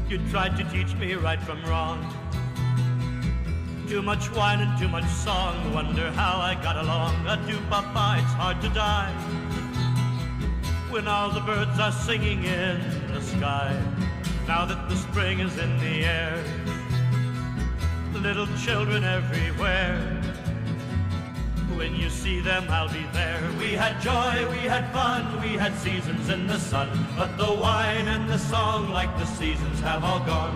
You 0.07 0.19
tried 0.29 0.55
to 0.57 0.63
teach 0.65 0.93
me 0.97 1.15
right 1.15 1.41
from 1.41 1.63
wrong. 1.65 1.97
Too 3.87 4.03
much 4.03 4.31
wine 4.31 4.59
and 4.59 4.79
too 4.79 4.87
much 4.87 5.09
song. 5.09 5.73
Wonder 5.73 6.11
how 6.11 6.39
I 6.39 6.53
got 6.53 6.77
along. 6.77 7.15
Ah, 7.25 7.41
Adieu, 7.41 7.57
Papa, 7.71 8.21
it's 8.21 8.33
hard 8.33 8.61
to 8.61 8.69
die. 8.69 9.42
When 10.93 11.07
all 11.07 11.31
the 11.31 11.39
birds 11.39 11.79
are 11.79 11.91
singing 11.91 12.43
in 12.43 12.79
the 13.15 13.19
sky. 13.19 13.75
Now 14.47 14.63
that 14.65 14.87
the 14.87 14.95
spring 14.95 15.39
is 15.39 15.57
in 15.57 15.79
the 15.79 16.05
air. 16.05 16.37
Little 18.13 18.45
children 18.63 19.03
everywhere. 19.03 19.97
When 21.75 21.95
you 21.95 22.11
see 22.11 22.41
them, 22.41 22.65
I'll 22.69 22.93
be 22.93 23.07
there. 23.11 23.41
We 23.57 23.71
had 23.73 23.99
joy, 24.01 24.47
we 24.51 24.59
had 24.69 24.93
fun, 24.93 25.41
we 25.41 25.57
had 25.57 25.75
seasons 25.79 26.29
in 26.29 26.45
the 26.45 26.59
sun. 26.59 26.87
But 27.17 27.37
the 27.37 27.51
wine 27.51 28.07
and 28.07 28.29
the 28.29 28.37
song, 28.37 28.91
like 28.91 29.17
the 29.17 29.25
seasons, 29.25 29.79
have 29.79 30.03
all 30.03 30.19
gone. 30.19 30.55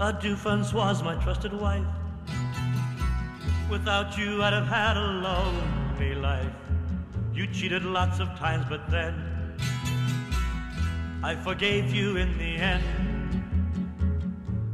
Adieu, 0.00 0.34
Francoise, 0.34 1.00
my 1.04 1.14
trusted 1.22 1.52
wife. 1.52 1.86
Without 3.70 4.18
you, 4.18 4.42
I'd 4.42 4.52
have 4.52 4.66
had 4.66 4.96
a 4.96 5.06
lonely 5.28 6.16
life. 6.16 6.61
You 7.34 7.46
cheated 7.46 7.84
lots 7.84 8.20
of 8.20 8.28
times, 8.38 8.66
but 8.68 8.90
then 8.90 9.14
I 11.22 11.34
forgave 11.34 11.94
you 11.94 12.16
in 12.16 12.36
the 12.36 12.56
end. 12.56 12.82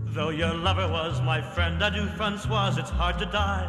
Though 0.07 0.31
your 0.31 0.55
lover 0.55 0.89
was 0.89 1.21
my 1.23 1.41
friend, 1.41 1.81
adieu, 1.83 2.09
Francoise, 2.17 2.77
it's 2.77 2.91
hard 2.91 3.19
to 3.21 3.27
die. 3.27 3.67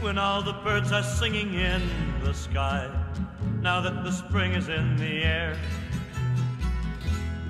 When 0.00 0.16
all 0.16 0.42
the 0.42 0.54
birds 0.64 0.90
are 0.90 1.02
singing 1.02 1.54
in 1.54 1.82
the 2.24 2.32
sky, 2.32 2.88
now 3.60 3.80
that 3.82 4.04
the 4.04 4.10
spring 4.10 4.52
is 4.52 4.68
in 4.68 4.96
the 4.96 5.22
air, 5.22 5.58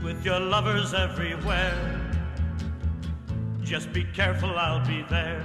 with 0.03 0.25
your 0.25 0.40
lovers 0.40 0.92
everywhere. 0.92 2.01
Just 3.62 3.92
be 3.92 4.05
careful, 4.05 4.59
I'll 4.59 4.85
be 4.85 5.03
there. 5.09 5.44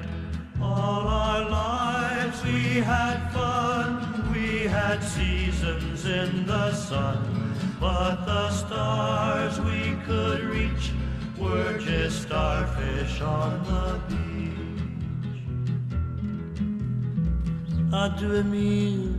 All 0.62 1.08
our 1.08 1.50
lives 1.50 2.44
we 2.44 2.80
had 2.80 3.32
fun, 3.32 4.32
we 4.34 4.64
had 4.68 5.04
seasons 5.04 6.06
in 6.06 6.46
the 6.48 6.74
sun, 6.74 7.54
but 7.80 8.26
the 8.26 8.50
stars 8.50 9.60
we 9.62 9.96
could 10.06 10.42
reach 10.44 10.92
were 11.38 11.78
just 11.78 12.24
starfish 12.24 13.22
on 13.22 13.64
the 13.66 14.00
beach. 14.10 14.18
Adieu, 17.94 18.36
Emile. 18.38 19.14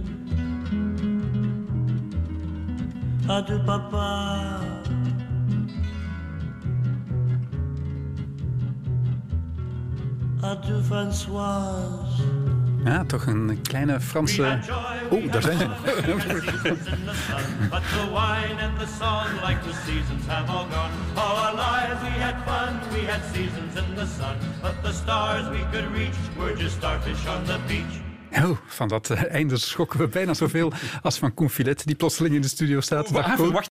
Adieu, 3.31 3.59
Papa. 3.65 4.78
Adieu, 10.49 10.81
Françoise. 10.83 12.23
Ja, 12.85 13.05
toch 13.05 13.27
een 13.27 13.59
kleine 13.63 14.01
Franse... 14.01 14.59
Oeh, 15.11 15.33
daar 15.33 15.43
zijn 15.43 15.59
ze 15.59 15.67
nog. 15.67 15.83
But 17.71 17.83
the 17.83 18.07
wine 18.11 18.63
and 18.63 18.79
the 18.79 18.87
song, 18.99 19.27
like 19.47 19.61
the 19.63 19.75
seasons, 19.87 20.27
have 20.27 20.51
all 20.51 20.67
gone. 20.71 20.93
All 21.15 21.37
our 21.37 21.55
lives 21.55 22.01
we 22.01 22.23
had 22.23 22.35
fun, 22.47 22.81
we 22.93 23.11
had 23.11 23.21
seasons 23.35 23.75
in 23.77 23.95
the 23.95 24.07
sun. 24.19 24.37
But 24.63 24.75
the 24.83 24.93
stars 24.93 25.49
we 25.49 25.65
could 25.73 25.95
reach 25.95 26.17
were 26.37 26.57
just 26.57 26.77
starfish 26.77 27.27
on 27.27 27.45
the 27.45 27.59
beach. 27.67 28.01
Oh, 28.45 28.57
van 28.67 28.89
dat 28.89 29.11
uh, 29.11 29.33
einde 29.33 29.57
schokken 29.57 29.99
we 29.99 30.09
bijna 30.09 30.35
zoveel 30.35 30.73
als 31.03 31.19
van 31.19 31.35
Koen 31.35 31.51
Filet, 31.51 31.87
die 31.87 31.97
plotseling 31.97 32.35
in 32.35 32.41
de 32.41 32.49
studio 32.49 32.81
staat. 32.81 33.11
Wacht, 33.11 33.39
wacht, 33.39 33.53
wacht. 33.53 33.71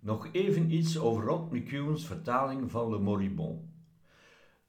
Nog 0.00 0.28
even 0.32 0.72
iets 0.72 0.98
over 0.98 1.24
Rob 1.24 1.52
McEwen's 1.52 2.06
vertaling 2.06 2.70
van 2.70 2.90
Le 2.90 2.98
Moribond. 2.98 3.60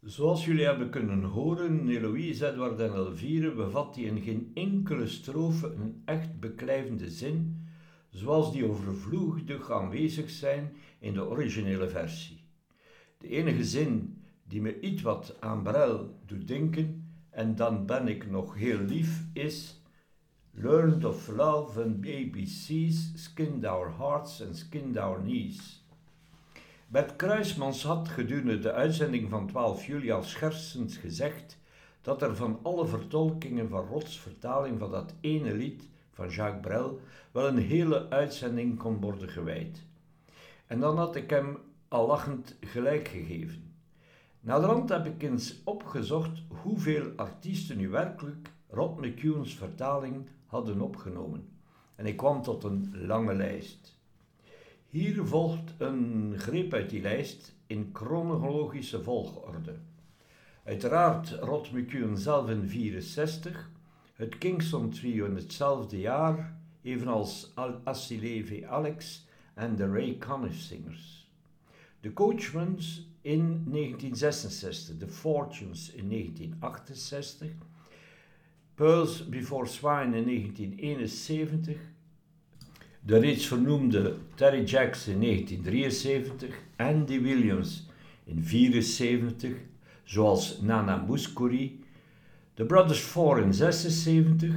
Zoals 0.01 0.45
jullie 0.45 0.65
hebben 0.65 0.89
kunnen 0.89 1.23
horen, 1.23 1.89
Eloïse, 1.89 2.47
Edward 2.47 2.79
en 2.79 2.93
Elvire 2.93 3.51
bevat 3.51 3.93
die 3.93 4.05
in 4.05 4.21
geen 4.21 4.51
enkele 4.53 5.07
strofe 5.07 5.73
een 5.73 6.01
echt 6.05 6.39
beklijvende 6.39 7.09
zin, 7.09 7.67
zoals 8.09 8.51
die 8.51 8.69
overvloedig 8.69 9.71
aanwezig 9.71 10.29
zijn 10.29 10.75
in 10.99 11.13
de 11.13 11.25
originele 11.25 11.89
versie. 11.89 12.39
De 13.17 13.27
enige 13.27 13.63
zin 13.63 14.21
die 14.43 14.61
me 14.61 14.79
iets 14.79 15.01
wat 15.01 15.35
aan 15.39 15.63
Brel 15.63 16.19
doet 16.25 16.47
denken, 16.47 17.11
en 17.29 17.55
dan 17.55 17.85
ben 17.85 18.07
ik 18.07 18.29
nog 18.29 18.55
heel 18.55 18.79
lief, 18.79 19.23
is 19.33 19.81
Learned 20.53 21.05
of 21.05 21.27
love 21.27 21.83
and 21.83 22.05
ABC's, 22.05 23.11
skinned 23.15 23.65
our 23.65 23.89
hearts 23.89 24.41
and 24.41 24.55
skinned 24.55 24.97
our 24.97 25.19
knees. 25.19 25.86
Bert 26.89 27.15
Kruismans 27.15 27.83
had 27.83 28.07
gedurende 28.07 28.59
de 28.59 28.71
uitzending 28.71 29.29
van 29.29 29.47
12 29.47 29.85
juli 29.85 30.11
al 30.11 30.23
schertsend 30.23 30.93
gezegd 30.93 31.57
dat 32.01 32.21
er 32.21 32.35
van 32.35 32.59
alle 32.63 32.85
vertolkingen 32.85 33.69
van 33.69 33.85
Rots 33.85 34.19
vertaling 34.19 34.79
van 34.79 34.91
dat 34.91 35.13
ene 35.21 35.53
lied 35.53 35.89
van 36.11 36.29
Jacques 36.29 36.61
Brel 36.61 36.99
wel 37.31 37.47
een 37.47 37.57
hele 37.57 38.09
uitzending 38.09 38.77
kon 38.77 39.01
worden 39.01 39.29
gewijd. 39.29 39.83
En 40.65 40.79
dan 40.79 40.97
had 40.97 41.15
ik 41.15 41.29
hem 41.29 41.57
al 41.87 42.07
lachend 42.07 42.55
gelijk 42.61 43.07
gegeven. 43.07 43.73
Naderhand 44.39 44.89
heb 44.89 45.05
ik 45.05 45.23
eens 45.23 45.61
opgezocht 45.63 46.41
hoeveel 46.47 47.11
artiesten 47.15 47.77
nu 47.77 47.89
werkelijk 47.89 48.51
Rod 48.69 49.01
McEwen's 49.01 49.55
vertaling 49.55 50.29
hadden 50.45 50.81
opgenomen. 50.81 51.49
En 51.95 52.05
ik 52.05 52.17
kwam 52.17 52.41
tot 52.41 52.63
een 52.63 52.93
lange 53.05 53.33
lijst. 53.33 53.96
Hier 54.97 55.25
volgt 55.25 55.73
een 55.77 56.33
greep 56.37 56.73
uit 56.73 56.89
die 56.89 57.01
lijst 57.01 57.55
in 57.67 57.89
chronologische 57.93 59.03
volgorde. 59.03 59.75
Uiteraard 60.63 61.29
Rod 61.29 61.71
McEwen 61.71 62.17
zelf 62.17 62.49
in 62.49 62.67
64, 62.67 63.71
het 64.13 64.37
Kingston 64.37 64.89
Trio 64.89 65.25
in 65.25 65.35
hetzelfde 65.35 65.99
jaar, 65.99 66.57
evenals 66.81 67.51
Assile 67.83 68.45
V. 68.45 68.63
Alex 68.63 69.27
en 69.53 69.75
de 69.75 69.87
Ray 69.87 70.17
Conniff 70.17 70.59
Singers. 70.59 71.31
De 71.99 72.13
Coachmans 72.13 73.07
in 73.21 73.63
1966, 73.71 74.97
The 74.97 75.07
Fortunes 75.07 75.91
in 75.91 76.09
1968, 76.09 77.51
Pearls 78.75 79.29
Before 79.29 79.65
Swine 79.65 80.17
in 80.17 80.25
1971, 80.25 81.77
de 83.07 83.19
reeds 83.19 83.47
vernoemde 83.47 84.15
Terry 84.35 84.63
Jacks 84.63 85.07
in 85.07 85.21
1973, 85.21 86.55
Andy 86.75 87.21
Williams 87.21 87.87
in 88.23 88.35
1974, 88.35 89.51
zoals 90.03 90.61
Nana 90.61 90.97
Mouskouri, 90.97 91.79
The 92.53 92.65
Brothers 92.65 92.99
Four 92.99 93.39
in 93.39 93.53
76, 93.53 94.53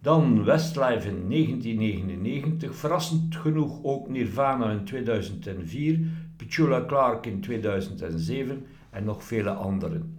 dan 0.00 0.44
Westlife 0.44 1.08
in 1.08 1.28
1999, 1.28 2.76
verrassend 2.76 3.36
genoeg 3.36 3.78
ook 3.82 4.08
Nirvana 4.08 4.70
in 4.70 4.84
2004, 4.84 6.00
Petula 6.36 6.84
Clark 6.84 7.26
in 7.26 7.40
2007 7.40 8.66
en 8.90 9.04
nog 9.04 9.24
vele 9.24 9.50
anderen. 9.50 10.18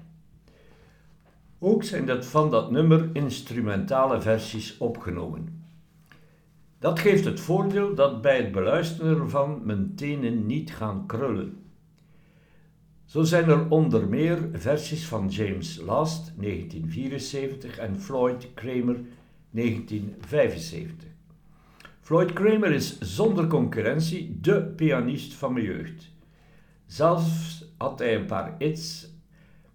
Ook 1.59 1.83
zijn 1.83 2.05
dat 2.05 2.25
van 2.25 2.51
dat 2.51 2.71
nummer 2.71 3.09
instrumentale 3.13 4.21
versies 4.21 4.77
opgenomen. 4.77 5.60
Dat 6.81 6.99
geeft 6.99 7.25
het 7.25 7.39
voordeel 7.39 7.95
dat 7.95 8.21
bij 8.21 8.37
het 8.37 8.51
beluisteren 8.51 9.19
ervan 9.19 9.61
mijn 9.65 9.95
tenen 9.95 10.45
niet 10.45 10.71
gaan 10.71 11.05
krullen. 11.05 11.63
Zo 13.05 13.23
zijn 13.23 13.49
er 13.49 13.69
onder 13.69 14.07
meer 14.07 14.49
versies 14.53 15.07
van 15.07 15.27
James 15.27 15.77
Last 15.77 16.33
1974 16.37 17.77
en 17.77 17.99
Floyd 17.99 18.53
Kramer 18.53 18.99
1975. 19.49 21.09
Floyd 21.99 22.33
Kramer 22.33 22.71
is 22.71 22.99
zonder 22.99 23.47
concurrentie 23.47 24.39
de 24.41 24.61
pianist 24.63 25.33
van 25.33 25.53
mijn 25.53 25.65
jeugd. 25.65 26.11
Zelfs 26.85 27.65
had 27.77 27.99
hij 27.99 28.15
een 28.15 28.25
paar 28.25 28.55
hits 28.57 29.09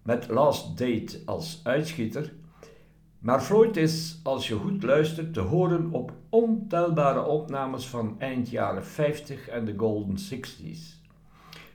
met 0.01 0.29
Last 0.29 0.77
Date 0.77 1.21
als 1.25 1.61
uitschieter, 1.63 2.33
maar 3.19 3.41
Floyd 3.41 3.77
is, 3.77 4.19
als 4.23 4.47
je 4.47 4.55
goed 4.55 4.83
luistert, 4.83 5.33
te 5.33 5.39
horen 5.39 5.91
op 5.91 6.11
ontelbare 6.29 7.23
opnames 7.23 7.87
van 7.87 8.15
eind 8.19 8.49
jaren 8.49 8.85
50 8.85 9.47
en 9.47 9.65
de 9.65 9.73
Golden 9.77 10.17
60s. 10.17 10.97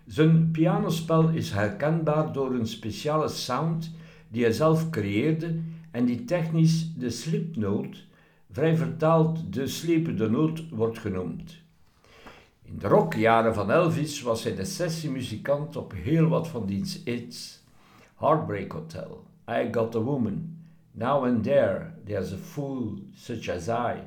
Zijn 0.07 0.51
pianospel 0.51 1.29
is 1.29 1.51
herkenbaar 1.51 2.33
door 2.33 2.55
een 2.55 2.67
speciale 2.67 3.29
sound 3.29 3.91
die 4.29 4.43
hij 4.43 4.53
zelf 4.53 4.91
creëerde 4.91 5.61
en 5.91 6.05
die 6.05 6.25
technisch 6.25 6.95
de 6.95 7.11
slipnote, 7.11 7.99
vrij 8.51 8.77
vertaald 8.77 9.53
de 9.53 9.67
slepende 9.67 10.31
noot, 10.31 10.69
wordt 10.69 10.99
genoemd. 10.99 11.61
In 12.63 12.79
de 12.79 12.89
rockjaren 12.89 13.55
van 13.55 13.71
Elvis 13.71 14.23
was 14.23 14.43
hij 14.45 14.55
de 14.55 14.65
sessiemuzikant 14.65 15.77
op 15.77 15.93
heel 15.97 16.29
wat 16.29 16.49
van 16.49 16.67
diens 16.67 17.01
hits. 17.05 17.63
Heartbreak 18.17 18.73
Hotel, 18.73 19.25
I 19.49 19.69
Got 19.73 19.95
a 19.95 19.99
Woman, 19.99 20.62
Now 20.95 21.25
and 21.25 21.43
There, 21.43 21.95
There's 22.05 22.33
a 22.33 22.37
Fool 22.37 22.99
Such 23.15 23.49
as 23.49 23.69
I. 23.69 24.03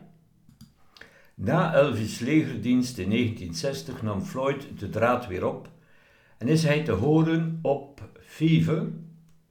Na 1.38 1.74
Elvis' 1.74 2.22
legerdienst 2.22 3.00
in 3.00 3.10
1960 3.10 4.04
nam 4.04 4.22
Floyd 4.22 4.80
de 4.80 4.90
draad 4.90 5.28
weer 5.28 5.46
op 5.46 5.70
en 6.38 6.48
is 6.48 6.64
hij 6.64 6.84
te 6.84 6.92
horen 6.92 7.60
op 7.62 8.02
Fever, 8.20 8.88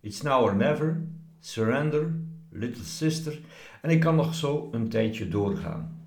It's 0.00 0.22
Now 0.22 0.42
or 0.42 0.56
Never, 0.56 1.02
Surrender, 1.40 2.14
Little 2.50 2.84
Sister 2.84 3.38
en 3.82 3.90
ik 3.90 4.00
kan 4.00 4.16
nog 4.16 4.34
zo 4.34 4.68
een 4.72 4.88
tijdje 4.88 5.28
doorgaan. 5.28 6.06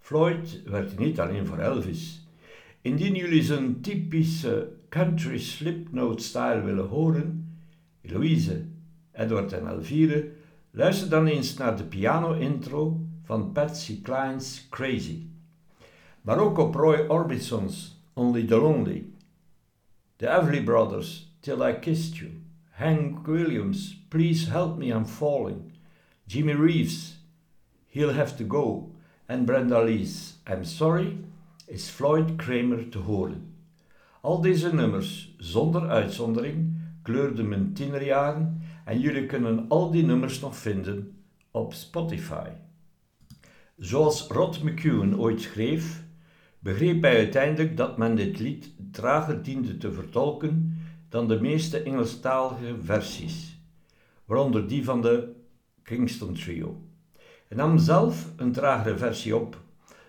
Floyd 0.00 0.62
werd 0.64 0.98
niet 0.98 1.20
alleen 1.20 1.46
voor 1.46 1.58
Elvis. 1.58 2.26
Indien 2.80 3.14
jullie 3.14 3.42
zijn 3.42 3.80
typische 3.80 4.72
country 4.88 5.38
slipnote 5.38 6.22
style 6.22 6.62
willen 6.62 6.88
horen, 6.88 7.58
Eloise, 8.00 8.64
Edward 9.12 9.52
en 9.52 9.66
Elvire, 9.66 10.38
luister 10.70 11.08
dan 11.08 11.26
eens 11.26 11.56
naar 11.56 11.76
de 11.76 11.84
piano 11.84 12.32
intro 12.32 13.00
van 13.22 13.52
Patsy 13.52 14.02
Cline's 14.02 14.66
Crazy. 14.68 15.26
Maar 16.22 16.38
ook 16.38 16.58
op 16.58 16.74
Roy 16.74 17.06
Orbison's 17.08 18.02
Only 18.12 18.46
the 18.46 18.56
Lonely 18.56 19.04
The 20.16 20.28
Everly 20.28 20.62
Brothers, 20.62 21.32
Till 21.40 21.68
I 21.68 21.78
Kissed 21.78 22.16
You, 22.16 22.30
Hank 22.70 23.26
Williams, 23.26 24.04
Please 24.08 24.50
Help 24.50 24.78
Me, 24.78 24.86
I'm 24.86 25.06
Falling, 25.06 25.72
Jimmy 26.26 26.54
Reeves, 26.54 27.18
He'll 27.86 28.12
Have 28.12 28.36
to 28.36 28.44
Go 28.44 28.92
en 29.26 29.44
Brenda 29.44 29.82
Lee's 29.82 30.38
I'm 30.46 30.64
Sorry 30.64 31.16
is 31.66 31.88
Floyd 31.88 32.36
Kramer 32.36 32.88
te 32.88 32.98
horen. 32.98 33.54
Al 34.20 34.40
deze 34.40 34.74
nummers, 34.74 35.34
zonder 35.38 35.88
uitzondering, 35.88 36.76
kleurden 37.02 37.48
mijn 37.48 37.72
tienerjaren 37.72 38.62
en 38.90 39.00
jullie 39.00 39.26
kunnen 39.26 39.64
al 39.68 39.90
die 39.90 40.04
nummers 40.04 40.40
nog 40.40 40.56
vinden 40.56 41.22
op 41.50 41.74
Spotify. 41.74 42.48
Zoals 43.76 44.26
Rod 44.26 44.62
McEwen 44.62 45.18
ooit 45.18 45.40
schreef, 45.40 46.02
begreep 46.58 47.02
hij 47.02 47.16
uiteindelijk 47.16 47.76
dat 47.76 47.98
men 47.98 48.16
dit 48.16 48.38
lied 48.38 48.70
trager 48.92 49.42
diende 49.42 49.76
te 49.76 49.92
vertolken 49.92 50.78
dan 51.08 51.28
de 51.28 51.40
meeste 51.40 51.82
Engelstalige 51.82 52.74
versies, 52.82 53.60
waaronder 54.24 54.68
die 54.68 54.84
van 54.84 55.02
de 55.02 55.32
Kingston 55.82 56.34
Trio. 56.34 56.82
Hij 57.48 57.56
nam 57.56 57.78
zelf 57.78 58.32
een 58.36 58.52
tragere 58.52 58.96
versie 58.96 59.36
op, 59.36 59.60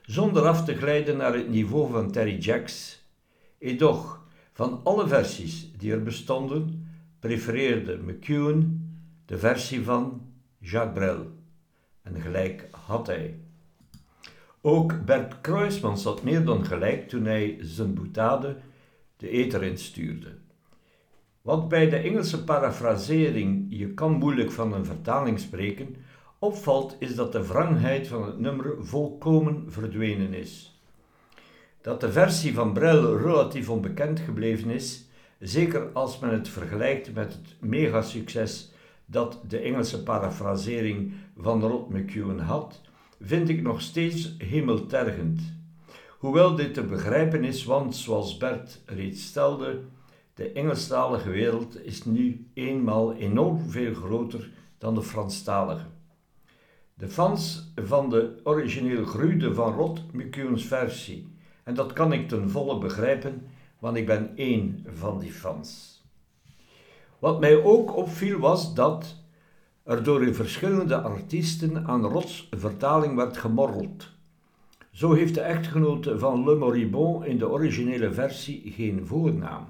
zonder 0.02 0.48
af 0.48 0.66
te 0.66 0.76
glijden 0.76 1.18
naar 1.18 1.34
het 1.34 1.50
niveau 1.50 1.92
van 1.92 2.12
Terry 2.12 2.38
Jacks. 2.38 3.06
Edoch, 3.58 4.26
van 4.54 4.80
alle 4.84 5.08
versies 5.08 5.72
die 5.78 5.92
er 5.92 6.04
bestonden, 6.04 6.81
prefereerde 7.22 7.98
McEwen 7.98 8.90
de 9.26 9.38
versie 9.38 9.84
van 9.84 10.22
Jacques 10.58 10.94
Brel. 10.94 11.26
En 12.02 12.22
gelijk 12.22 12.68
had 12.72 13.08
hij. 13.08 13.40
Ook 14.62 15.06
Bert 15.06 15.42
Kruismans 15.42 16.04
had 16.04 16.24
meer 16.24 16.46
dan 16.46 16.66
gelijk 16.66 17.10
toen 17.10 17.26
hij 17.26 17.58
zijn 17.60 17.94
boetade 17.94 18.58
de 19.18 19.30
eter 19.30 19.64
instuurde. 19.64 20.38
Wat 21.42 21.70
bij 21.70 21.90
de 21.90 21.96
Engelse 21.96 22.44
parafrasering 22.44 23.66
je 23.70 23.94
kan 23.94 24.12
moeilijk 24.12 24.52
van 24.52 24.74
een 24.74 24.86
vertaling 24.86 25.40
spreken, 25.40 25.96
opvalt 26.40 26.96
is 27.00 27.16
dat 27.16 27.32
de 27.32 27.48
wrangheid 27.48 28.08
van 28.08 28.26
het 28.26 28.40
nummer 28.40 28.76
volkomen 28.80 29.66
verdwenen 29.68 30.34
is. 30.34 30.82
Dat 31.82 32.02
de 32.02 32.12
versie 32.12 32.54
van 32.54 32.74
Brel 32.74 33.18
relatief 33.18 33.70
onbekend 33.70 34.20
gebleven 34.20 34.70
is, 34.70 35.10
zeker 35.42 35.90
als 35.94 36.20
men 36.20 36.30
het 36.30 36.50
vergelijkt 36.50 37.14
met 37.14 37.34
het 37.34 37.70
megasucces 37.70 38.72
dat 39.06 39.40
de 39.48 39.60
Engelse 39.60 40.04
parafrasering 40.04 41.14
van 41.38 41.62
Rod 41.62 41.90
McEwen 41.90 42.40
had, 42.40 42.82
vind 43.22 43.50
ik 43.50 43.62
nog 43.62 43.82
steeds 43.82 44.36
hemeltergend. 44.38 45.42
Hoewel 46.18 46.56
dit 46.56 46.74
te 46.74 46.84
begrijpen 46.84 47.44
is, 47.44 47.64
want 47.64 47.96
zoals 47.96 48.38
Bert 48.38 48.82
reeds 48.86 49.26
stelde, 49.26 49.80
de 50.34 50.52
Engelstalige 50.52 51.30
wereld 51.30 51.86
is 51.86 52.06
nu 52.06 52.48
eenmaal 52.54 53.14
enorm 53.14 53.70
veel 53.70 53.94
groter 53.94 54.50
dan 54.78 54.96
de 54.96 55.02
Franstalige. 55.02 55.86
De 56.94 57.08
fans 57.08 57.72
van 57.76 58.10
de 58.10 58.40
origineel 58.44 59.06
gruwden 59.06 59.56
van 59.56 59.74
Rod 59.74 60.14
McEwen's 60.14 60.66
versie, 60.66 61.36
en 61.64 61.74
dat 61.74 61.94
kan 61.94 62.14
ik 62.14 62.28
ten 62.28 62.50
volle 62.50 62.78
begrijpen, 62.78 63.48
want 63.82 63.98
ik 63.98 64.06
ben 64.06 64.32
één 64.36 64.86
van 64.94 65.20
die 65.20 65.32
fans. 65.32 66.02
Wat 67.20 67.40
mij 67.40 67.64
ook 67.64 67.96
opviel 67.96 68.40
was 68.40 68.74
dat 68.74 69.16
er 69.84 70.04
door 70.04 70.34
verschillende 70.34 71.02
artiesten 71.02 71.88
aan 71.88 72.06
Rots 72.06 72.48
vertaling 72.58 73.16
werd 73.16 73.38
gemorreld. 73.38 74.10
Zo 74.92 75.14
heeft 75.14 75.34
de 75.34 75.42
echtgenote 75.42 76.20
van 76.20 76.44
Le 76.44 76.56
Moribond 76.56 77.26
in 77.26 77.38
de 77.38 77.50
originele 77.50 78.12
versie 78.12 78.72
geen 78.76 79.08
voornaam. 79.08 79.66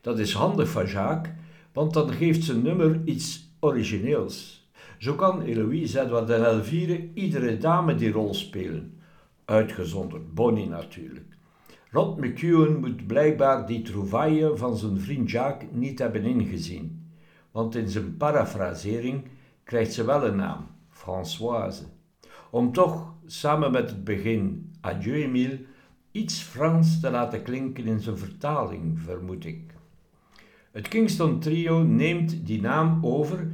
Dat 0.00 0.18
is 0.18 0.32
handig 0.32 0.68
van 0.68 0.86
Jacques, 0.86 1.34
want 1.72 1.92
dan 1.92 2.12
geeft 2.12 2.44
zijn 2.44 2.62
nummer 2.62 3.00
iets 3.04 3.48
origineels. 3.60 4.68
Zo 4.98 5.14
kan 5.14 5.42
Eloïse 5.42 6.00
Edouard 6.00 6.30
en 6.30 6.44
Elvire 6.44 7.08
iedere 7.14 7.58
dame 7.58 7.94
die 7.94 8.12
rol 8.12 8.34
spelen, 8.34 9.00
uitgezonderd 9.44 10.34
Bonnie 10.34 10.68
natuurlijk. 10.68 11.33
Rod 11.94 12.18
McEwen 12.18 12.80
moet 12.80 13.06
blijkbaar 13.06 13.66
die 13.66 13.82
trouvaille 13.82 14.56
van 14.56 14.76
zijn 14.76 15.00
vriend 15.00 15.30
Jacques 15.30 15.70
niet 15.72 15.98
hebben 15.98 16.24
ingezien, 16.24 17.10
want 17.50 17.74
in 17.74 17.88
zijn 17.88 18.16
parafrasering 18.16 19.24
krijgt 19.64 19.92
ze 19.92 20.04
wel 20.04 20.26
een 20.26 20.36
naam, 20.36 20.66
Françoise, 20.88 21.82
om 22.50 22.72
toch 22.72 23.14
samen 23.26 23.72
met 23.72 23.90
het 23.90 24.04
begin 24.04 24.72
Adieu 24.80 25.22
Emile 25.22 25.60
iets 26.12 26.42
Frans 26.42 27.00
te 27.00 27.10
laten 27.10 27.42
klinken 27.42 27.86
in 27.86 28.00
zijn 28.00 28.18
vertaling, 28.18 29.00
vermoed 29.00 29.44
ik. 29.44 29.74
Het 30.72 30.88
Kingston 30.88 31.40
Trio 31.40 31.82
neemt 31.82 32.46
die 32.46 32.60
naam 32.60 32.98
over, 33.02 33.46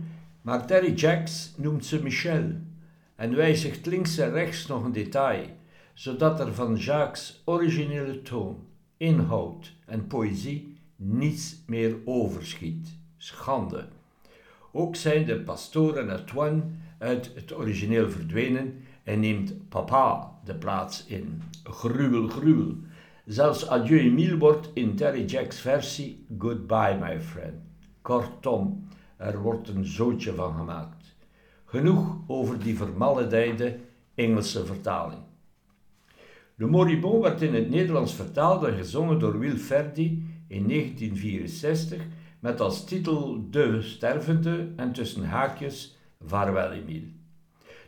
maar 0.42 0.66
Terry 0.66 0.92
Jacks 0.92 1.54
noemt 1.56 1.84
ze 1.84 2.02
Michel 2.02 2.52
en 3.16 3.36
wijzigt 3.36 3.86
links 3.86 4.18
en 4.18 4.30
rechts 4.30 4.66
nog 4.66 4.84
een 4.84 4.92
detail, 4.92 5.46
zodat 5.94 6.40
er 6.40 6.54
van 6.54 6.76
Jacques' 6.76 7.42
originele 7.44 8.22
toon, 8.22 8.56
inhoud 8.96 9.72
en 9.86 10.06
poëzie 10.06 10.76
niets 10.96 11.62
meer 11.66 11.96
overschiet. 12.04 12.88
Schande. 13.16 13.88
Ook 14.72 14.96
zijn 14.96 15.26
de 15.26 15.40
pastoor 15.40 15.96
en 15.96 16.10
Antoine 16.10 16.62
uit 16.98 17.32
het 17.34 17.54
origineel 17.54 18.10
verdwenen 18.10 18.84
en 19.04 19.20
neemt 19.20 19.68
papa 19.68 20.38
de 20.44 20.54
plaats 20.54 21.06
in. 21.06 21.42
Gruwel, 21.64 22.28
gruwel. 22.28 22.74
Zelfs 23.24 23.68
Adieu 23.68 23.98
Emile 23.98 24.38
wordt 24.38 24.70
in 24.74 24.96
Terry 24.96 25.24
Jack's 25.24 25.60
versie 25.60 26.26
Goodbye 26.38 26.98
my 27.00 27.20
friend. 27.20 27.54
Kortom, 28.02 28.88
er 29.16 29.42
wordt 29.42 29.68
een 29.68 29.84
zootje 29.84 30.34
van 30.34 30.54
gemaakt. 30.54 31.14
Genoeg 31.64 32.16
over 32.26 32.58
die 32.58 32.76
vermaledijde 32.76 33.78
Engelse 34.14 34.66
vertaling. 34.66 35.20
Le 36.60 36.66
Moribond 36.66 37.22
werd 37.22 37.42
in 37.42 37.54
het 37.54 37.70
Nederlands 37.70 38.14
vertaald 38.14 38.64
en 38.64 38.76
gezongen 38.76 39.18
door 39.18 39.38
Wil 39.38 39.56
Verdi 39.56 40.26
in 40.46 40.68
1964 40.68 42.02
met 42.40 42.60
als 42.60 42.84
titel 42.84 43.46
De 43.50 43.82
Stervende 43.82 44.68
en 44.76 44.92
tussen 44.92 45.24
haakjes 45.24 45.98
Vaarwel 46.24 46.72
Emile. 46.72 47.06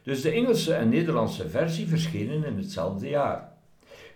Dus 0.02 0.22
de 0.22 0.30
Engelse 0.30 0.74
en 0.74 0.88
Nederlandse 0.88 1.48
versie 1.48 1.86
verschenen 1.86 2.44
in 2.44 2.56
hetzelfde 2.56 3.08
jaar. 3.08 3.52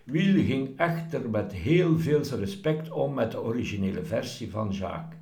Wiel 0.03 0.43
ging 0.43 0.77
echter 0.77 1.29
met 1.29 1.53
heel 1.53 1.99
veel 1.99 2.23
respect 2.23 2.91
om 2.91 3.13
met 3.13 3.31
de 3.31 3.41
originele 3.41 4.03
versie 4.03 4.51
van 4.51 4.69
Jacques. 4.69 5.19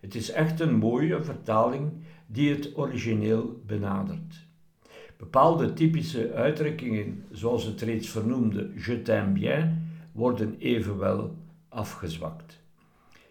Het 0.00 0.14
is 0.14 0.30
echt 0.30 0.60
een 0.60 0.74
mooie 0.74 1.22
vertaling 1.22 1.90
die 2.26 2.50
het 2.50 2.70
origineel 2.76 3.62
benadert. 3.66 4.48
Bepaalde 5.20 5.72
typische 5.72 6.32
uitdrukkingen, 6.32 7.24
zoals 7.30 7.64
het 7.64 7.80
reeds 7.80 8.08
vernoemde 8.08 8.70
je 8.86 9.02
t'aime 9.02 9.32
bien, 9.32 9.90
worden 10.12 10.56
evenwel 10.58 11.36
afgezwakt. 11.68 12.60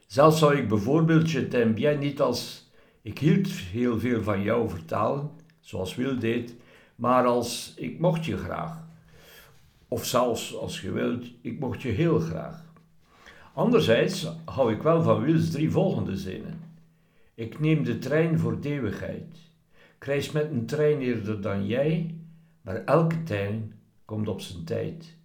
Zelfs 0.07 0.39
zou 0.39 0.55
ik 0.55 0.67
bijvoorbeeld 0.67 1.31
je 1.31 1.47
t'aime 1.47 1.73
bien 1.73 1.99
niet 1.99 2.21
als 2.21 2.71
ik 3.01 3.19
hield 3.19 3.47
heel 3.47 3.99
veel 3.99 4.23
van 4.23 4.41
jou 4.41 4.69
vertalen, 4.69 5.29
zoals 5.59 5.95
Wil 5.95 6.19
deed, 6.19 6.55
maar 6.95 7.25
als 7.25 7.73
ik 7.75 7.99
mocht 7.99 8.25
je 8.25 8.37
graag. 8.37 8.87
Of 9.87 10.05
zelfs, 10.05 10.55
als 10.55 10.81
je 10.81 10.91
wilt, 10.91 11.25
ik 11.41 11.59
mocht 11.59 11.81
je 11.81 11.89
heel 11.89 12.19
graag. 12.19 12.65
Anderzijds 13.53 14.27
hou 14.45 14.73
ik 14.73 14.81
wel 14.81 15.01
van 15.01 15.21
Wils 15.21 15.51
drie 15.51 15.71
volgende 15.71 16.17
zinnen. 16.17 16.59
Ik 17.35 17.59
neem 17.59 17.83
de 17.83 17.99
trein 17.99 18.39
voor 18.39 18.59
de 18.59 18.69
eeuwigheid. 18.69 19.48
Ik 19.99 20.05
reis 20.05 20.31
met 20.31 20.51
een 20.51 20.65
trein 20.65 20.99
eerder 20.99 21.41
dan 21.41 21.67
jij, 21.67 22.15
maar 22.61 22.83
elke 22.85 23.23
trein 23.23 23.73
komt 24.05 24.27
op 24.27 24.41
zijn 24.41 24.63
tijd. 24.63 25.15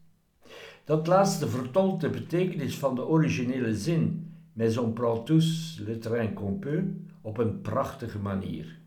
Dat 0.85 1.07
laatste 1.07 1.49
vertolkt 1.49 2.01
de 2.01 2.11
betekenis 2.11 2.79
van 2.79 2.95
de 2.95 3.07
originele 3.07 3.77
zin 3.77 4.33
mais 4.53 4.77
on 4.77 4.93
prend 4.93 5.29
le 5.79 5.99
train 5.99 6.35
qu'on 6.35 6.61
op 7.21 7.39
een 7.39 7.61
prachtige 7.61 8.19
manier. 8.19 8.79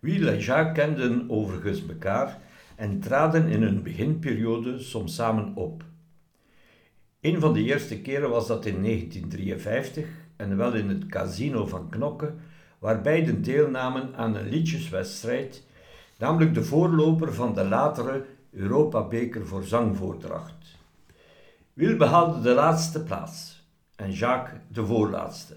Will 0.00 0.28
en 0.28 0.38
Jacques 0.38 0.74
kenden 0.74 1.30
overigens 1.30 1.86
elkaar 1.88 2.38
en 2.76 3.00
traden 3.00 3.48
in 3.48 3.62
hun 3.62 3.82
beginperiode 3.82 4.78
soms 4.78 5.14
samen 5.14 5.56
op. 5.56 5.84
Een 7.20 7.40
van 7.40 7.52
de 7.52 7.62
eerste 7.62 8.00
keren 8.00 8.30
was 8.30 8.46
dat 8.46 8.66
in 8.66 8.82
1953 8.82 10.06
en 10.36 10.56
wel 10.56 10.74
in 10.74 10.88
het 10.88 11.06
casino 11.06 11.66
van 11.66 11.88
Knokke, 11.88 12.34
waar 12.84 13.00
beiden 13.00 13.42
deelnamen 13.42 14.16
aan 14.16 14.34
een 14.34 14.48
liedjeswedstrijd, 14.48 15.62
namelijk 16.18 16.54
de 16.54 16.64
voorloper 16.64 17.34
van 17.34 17.54
de 17.54 17.64
latere 17.64 18.24
Europa-beker 18.50 19.46
voor 19.46 19.64
zangvoordracht. 19.64 20.76
Wil 21.72 21.96
behaalde 21.96 22.40
de 22.40 22.54
laatste 22.54 23.02
plaats 23.02 23.66
en 23.96 24.10
Jacques 24.12 24.60
de 24.68 24.86
voorlaatste. 24.86 25.56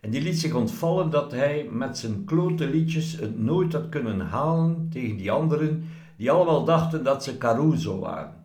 En 0.00 0.10
die 0.10 0.22
liet 0.22 0.38
zich 0.38 0.54
ontvallen 0.54 1.10
dat 1.10 1.32
hij 1.32 1.68
met 1.70 1.98
zijn 1.98 2.24
klote 2.24 2.66
liedjes 2.66 3.12
het 3.12 3.38
nooit 3.38 3.72
had 3.72 3.88
kunnen 3.88 4.20
halen 4.20 4.88
tegen 4.92 5.16
die 5.16 5.30
anderen 5.30 5.88
die 6.16 6.30
allemaal 6.30 6.64
dachten 6.64 7.04
dat 7.04 7.24
ze 7.24 7.38
Caruso 7.38 7.98
waren. 7.98 8.44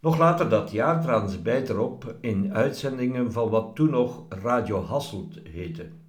Nog 0.00 0.18
later 0.18 0.48
dat 0.48 0.70
jaar 0.70 1.02
traden 1.02 1.30
ze 1.30 1.40
beter 1.40 1.78
op 1.78 2.14
in 2.20 2.54
uitzendingen 2.54 3.32
van 3.32 3.48
wat 3.48 3.74
toen 3.74 3.90
nog 3.90 4.24
Radio 4.28 4.84
Hasselt 4.84 5.38
heette. 5.44 5.99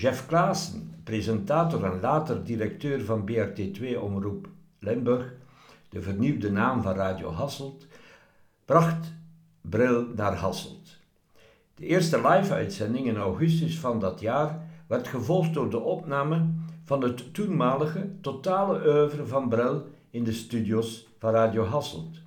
Jeff 0.00 0.26
Klaassen, 0.26 0.94
presentator 1.04 1.84
en 1.84 2.00
later 2.00 2.44
directeur 2.44 3.04
van 3.04 3.30
BRT2-omroep 3.30 4.48
Limburg, 4.78 5.32
de 5.88 6.02
vernieuwde 6.02 6.50
naam 6.50 6.82
van 6.82 6.94
Radio 6.94 7.30
Hasselt, 7.30 7.86
bracht 8.64 9.12
Bril 9.60 10.06
naar 10.14 10.34
Hasselt. 10.34 10.96
De 11.74 11.86
eerste 11.86 12.16
live-uitzending 12.16 13.06
in 13.06 13.16
augustus 13.16 13.78
van 13.78 14.00
dat 14.00 14.20
jaar 14.20 14.66
werd 14.86 15.08
gevolgd 15.08 15.54
door 15.54 15.70
de 15.70 15.80
opname 15.80 16.46
van 16.84 17.02
het 17.02 17.34
toenmalige 17.34 18.10
totale 18.20 18.86
oeuvre 18.86 19.26
van 19.26 19.48
Brel 19.48 19.86
in 20.10 20.24
de 20.24 20.32
studios 20.32 21.08
van 21.18 21.32
Radio 21.32 21.64
Hasselt. 21.64 22.22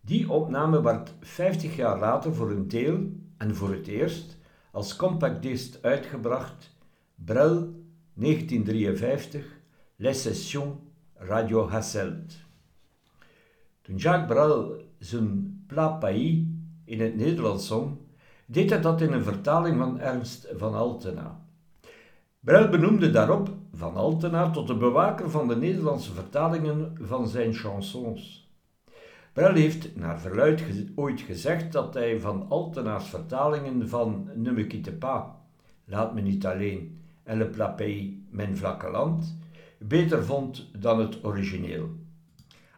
Die 0.00 0.30
opname 0.30 0.82
werd 0.82 1.14
50 1.20 1.76
jaar 1.76 1.98
later 1.98 2.34
voor 2.34 2.50
een 2.50 2.68
deel 2.68 2.98
en 3.36 3.56
voor 3.56 3.70
het 3.70 3.86
eerst 3.86 4.36
als 4.70 4.96
compact 4.96 5.42
disc 5.42 5.74
uitgebracht, 5.82 6.67
Brel 7.24 7.74
1953, 8.14 9.44
Les 9.96 10.22
Sessions 10.22 10.76
Radio 11.16 11.68
Hasselt. 11.68 12.36
Toen 13.82 13.96
Jacques 13.96 14.26
Brel 14.26 14.76
zijn 14.98 15.64
Pays 16.00 16.44
in 16.84 17.00
het 17.00 17.16
Nederlands 17.16 17.66
zong, 17.66 17.96
deed 18.46 18.70
hij 18.70 18.80
dat 18.80 19.00
in 19.00 19.12
een 19.12 19.22
vertaling 19.22 19.76
van 19.76 20.00
Ernst 20.00 20.48
van 20.56 20.74
Altena. 20.74 21.40
Brel 22.40 22.68
benoemde 22.68 23.10
daarop 23.10 23.50
Van 23.72 23.94
Altena 23.94 24.50
tot 24.50 24.66
de 24.66 24.76
bewaker 24.76 25.30
van 25.30 25.48
de 25.48 25.56
Nederlandse 25.56 26.12
vertalingen 26.12 26.96
van 27.00 27.28
zijn 27.28 27.54
chansons. 27.54 28.50
Brel 29.32 29.54
heeft 29.54 29.96
naar 29.96 30.20
verluid 30.20 30.62
ooit 30.94 31.20
gezegd 31.20 31.72
dat 31.72 31.94
hij 31.94 32.20
Van 32.20 32.48
Altena's 32.48 33.08
vertalingen 33.08 33.88
van 33.88 34.30
Ne 34.34 34.52
me 34.52 34.66
quitte 34.66 34.92
pas, 34.92 35.22
Laat 35.84 36.14
me 36.14 36.20
niet 36.20 36.46
alleen 36.46 36.98
en 37.28 37.38
Le 37.38 37.46
Plat 37.46 37.76
Pays, 37.76 38.12
Mijn 38.30 38.56
vlakke 38.56 38.90
land, 38.90 39.38
beter 39.78 40.24
vond 40.24 40.70
dan 40.78 41.00
het 41.00 41.24
origineel. 41.24 41.88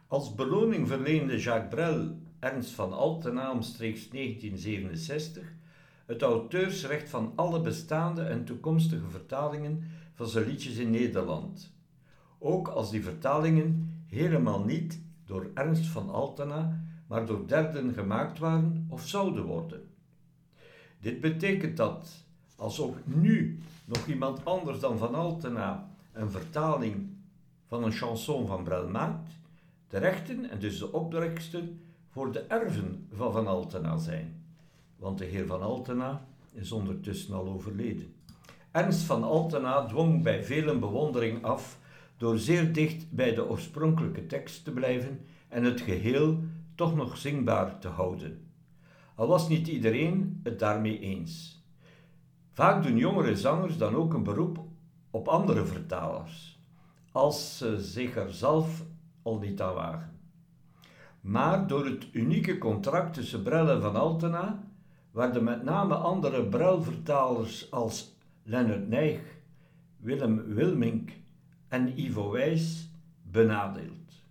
Als 0.07 0.35
beloning 0.35 0.87
verleende 0.87 1.39
Jacques 1.39 1.69
Brel 1.69 2.19
Ernst 2.39 2.71
van 2.71 2.93
Altena 2.93 3.51
omstreeks 3.51 4.09
1967 4.09 5.53
het 6.05 6.21
auteursrecht 6.21 7.09
van 7.09 7.33
alle 7.35 7.61
bestaande 7.61 8.21
en 8.21 8.45
toekomstige 8.45 9.09
vertalingen 9.09 9.83
van 10.13 10.27
zijn 10.27 10.47
liedjes 10.47 10.77
in 10.77 10.89
Nederland. 10.89 11.73
Ook 12.39 12.67
als 12.67 12.91
die 12.91 13.03
vertalingen 13.03 14.01
helemaal 14.07 14.63
niet 14.63 15.01
door 15.25 15.51
Ernst 15.53 15.85
van 15.85 16.09
Altena, 16.09 16.83
maar 17.07 17.25
door 17.25 17.47
derden 17.47 17.93
gemaakt 17.93 18.39
waren 18.39 18.85
of 18.89 19.07
zouden 19.07 19.43
worden. 19.43 19.81
Dit 20.99 21.21
betekent 21.21 21.77
dat, 21.77 22.25
als 22.55 22.81
nu 23.05 23.59
nog 23.91 24.07
iemand 24.07 24.45
anders 24.45 24.79
dan 24.79 24.97
Van 24.97 25.15
Altena 25.15 25.89
een 26.11 26.31
vertaling 26.31 27.09
van 27.67 27.83
een 27.83 27.91
chanson 27.91 28.47
van 28.47 28.63
Brel 28.63 28.87
maakt, 28.87 29.31
de 29.87 29.97
rechten 29.97 30.49
en 30.49 30.59
dus 30.59 30.79
de 30.79 30.91
opdrachten 30.91 31.81
voor 32.09 32.31
de 32.31 32.39
erven 32.39 33.07
van 33.11 33.31
Van 33.31 33.47
Altena 33.47 33.97
zijn 33.97 34.41
want 35.01 35.17
de 35.17 35.25
heer 35.25 35.45
van 35.45 35.61
Altena 35.61 36.27
is 36.51 36.71
ondertussen 36.71 37.33
al 37.33 37.47
overleden. 37.47 38.13
Ernst 38.71 39.01
van 39.01 39.23
Altena 39.23 39.85
dwong 39.85 40.23
bij 40.23 40.43
velen 40.43 40.79
bewondering 40.79 41.43
af 41.43 41.79
door 42.17 42.37
zeer 42.37 42.73
dicht 42.73 43.11
bij 43.11 43.33
de 43.33 43.49
oorspronkelijke 43.49 44.25
tekst 44.25 44.63
te 44.63 44.71
blijven 44.71 45.25
en 45.47 45.63
het 45.63 45.81
geheel 45.81 46.39
toch 46.75 46.95
nog 46.95 47.17
zingbaar 47.17 47.79
te 47.79 47.87
houden. 47.87 48.51
Al 49.15 49.27
was 49.27 49.49
niet 49.49 49.67
iedereen 49.67 50.39
het 50.43 50.59
daarmee 50.59 50.99
eens. 50.99 51.60
Vaak 52.53 52.83
doen 52.83 52.97
jongere 52.97 53.35
zangers 53.35 53.77
dan 53.77 53.95
ook 53.95 54.13
een 54.13 54.23
beroep 54.23 54.59
op 55.11 55.27
andere 55.27 55.65
vertalers, 55.65 56.59
als 57.11 57.57
ze 57.57 57.81
zich 57.81 58.15
er 58.15 58.33
zelf 58.33 58.83
al 59.21 59.39
niet 59.39 59.61
aan 59.61 59.73
wagen. 59.73 60.19
Maar 61.21 61.67
door 61.67 61.85
het 61.85 62.07
unieke 62.11 62.57
contract 62.57 63.13
tussen 63.13 63.43
Brel 63.43 63.69
en 63.69 63.81
Van 63.81 63.95
Altena 63.95 64.63
werden 65.11 65.43
met 65.43 65.63
name 65.63 65.95
andere 65.95 66.45
bruilvertalers 66.45 67.71
als 67.71 68.15
Leonard 68.43 68.87
Nijg, 68.87 69.21
Willem 69.97 70.53
Wilmink 70.53 71.11
en 71.67 71.99
Ivo 71.99 72.31
Wijs 72.31 72.89
benadeeld. 73.21 74.23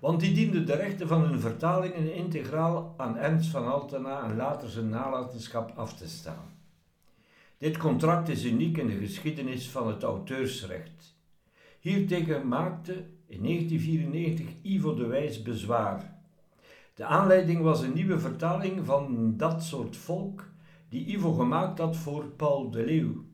Want 0.00 0.20
die 0.20 0.34
dienden 0.34 0.66
de 0.66 0.74
rechten 0.74 1.08
van 1.08 1.22
hun 1.22 1.40
vertalingen 1.40 2.14
integraal 2.14 2.94
aan 2.96 3.16
Ernst 3.16 3.50
van 3.50 3.72
Altena 3.72 4.22
en 4.22 4.36
later 4.36 4.68
zijn 4.68 4.88
nalatenschap 4.88 5.72
af 5.76 5.94
te 5.94 6.08
staan. 6.08 6.52
Dit 7.58 7.76
contract 7.76 8.28
is 8.28 8.44
uniek 8.44 8.78
in 8.78 8.86
de 8.86 8.96
geschiedenis 8.96 9.68
van 9.68 9.88
het 9.88 10.02
auteursrecht. 10.02 11.18
Hiertegen 11.80 12.48
maakte 12.48 12.92
in 13.26 13.42
1994 13.42 14.46
Ivo 14.62 14.94
de 14.94 15.06
Wijs 15.06 15.42
bezwaar 15.42 16.14
de 16.94 17.04
aanleiding 17.04 17.60
was 17.60 17.82
een 17.82 17.92
nieuwe 17.92 18.18
vertaling 18.18 18.84
van 18.84 19.36
dat 19.36 19.62
soort 19.64 19.96
volk 19.96 20.48
die 20.88 21.06
Ivo 21.06 21.32
gemaakt 21.32 21.78
had 21.78 21.96
voor 21.96 22.24
Paul 22.24 22.70
de 22.70 22.84
Leeuw. 22.84 23.24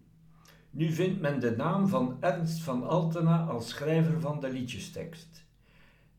Nu 0.71 0.93
vindt 0.93 1.21
men 1.21 1.41
de 1.41 1.57
naam 1.57 1.89
van 1.89 2.17
Ernst 2.21 2.63
van 2.63 2.89
Altena 2.89 3.45
als 3.45 3.69
schrijver 3.69 4.21
van 4.21 4.41
de 4.41 4.51
liedjestekst. 4.51 5.45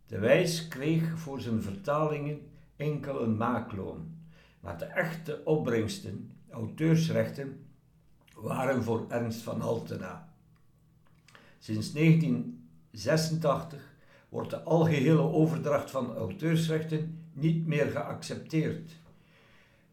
De 0.07 0.19
Wijs 0.19 0.67
kreeg 0.67 1.19
voor 1.19 1.41
zijn 1.41 1.61
vertalingen 1.61 2.39
enkel 2.75 3.23
een 3.23 3.37
maakloon, 3.37 4.15
maar 4.59 4.77
de 4.77 4.85
echte 4.85 5.41
opbrengsten, 5.45 6.31
auteursrechten, 6.49 7.65
waren 8.41 8.83
voor 8.83 9.05
Ernst 9.09 9.41
van 9.41 9.61
Altena. 9.61 10.29
Sinds 11.59 11.93
1986 11.93 13.93
wordt 14.29 14.49
de 14.49 14.61
algehele 14.61 15.21
overdracht 15.21 15.91
van 15.91 16.15
auteursrechten 16.15 17.25
niet 17.33 17.67
meer 17.67 17.85
geaccepteerd. 17.85 18.91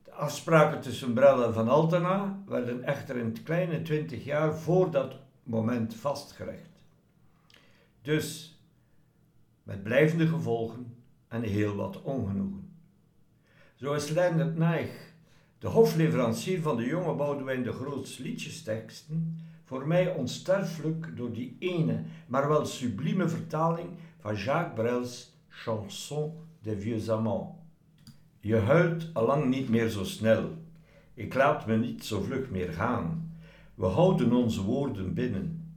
De 0.04 0.12
afspraken 0.12 0.80
tussen 0.80 1.12
Brel 1.12 1.44
en 1.44 1.54
Van 1.54 1.68
Altena 1.68 2.42
werden 2.46 2.82
echter 2.82 3.16
in 3.16 3.24
het 3.24 3.42
kleine 3.42 3.82
twintig 3.82 4.24
jaar 4.24 4.54
voor 4.54 4.90
dat 4.90 5.16
moment 5.42 5.94
vastgelegd. 5.94 6.70
Dus 8.02 8.58
met 9.62 9.82
blijvende 9.82 10.26
gevolgen 10.26 10.96
en 11.28 11.42
heel 11.42 11.74
wat 11.74 12.02
ongenoegen. 12.02 12.70
Zo 13.74 13.92
is 13.92 14.08
Leonard 14.08 14.56
Nijg, 14.56 15.07
de 15.58 15.66
hofleverancier 15.66 16.62
van 16.62 16.76
de 16.76 16.84
jonge 16.84 17.14
Boudewijn 17.14 17.62
de 17.62 17.72
Groots 17.72 18.18
liedjesteksten, 18.18 19.38
voor 19.64 19.86
mij 19.86 20.14
onsterfelijk 20.14 21.16
door 21.16 21.32
die 21.32 21.56
ene, 21.58 22.02
maar 22.26 22.48
wel 22.48 22.66
sublieme 22.66 23.28
vertaling 23.28 23.88
van 24.20 24.36
Jacques 24.36 24.74
Brel's 24.74 25.36
Chanson 25.48 26.32
des 26.62 26.82
Vieux 26.82 27.10
Amants. 27.10 27.56
Je 28.40 28.56
huilt 28.56 29.10
allang 29.12 29.48
niet 29.48 29.68
meer 29.68 29.88
zo 29.88 30.04
snel. 30.04 30.50
Ik 31.14 31.34
laat 31.34 31.66
me 31.66 31.76
niet 31.76 32.04
zo 32.04 32.20
vlug 32.20 32.50
meer 32.50 32.72
gaan. 32.72 33.32
We 33.74 33.86
houden 33.86 34.32
onze 34.32 34.62
woorden 34.62 35.14
binnen. 35.14 35.74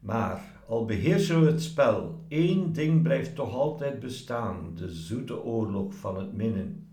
Maar 0.00 0.62
al 0.68 0.84
beheersen 0.84 1.40
we 1.40 1.46
het 1.46 1.62
spel, 1.62 2.24
één 2.28 2.72
ding 2.72 3.02
blijft 3.02 3.34
toch 3.34 3.54
altijd 3.54 4.00
bestaan: 4.00 4.72
de 4.74 4.92
zoete 4.92 5.42
oorlog 5.42 5.94
van 5.94 6.16
het 6.16 6.32
minnen. 6.32 6.89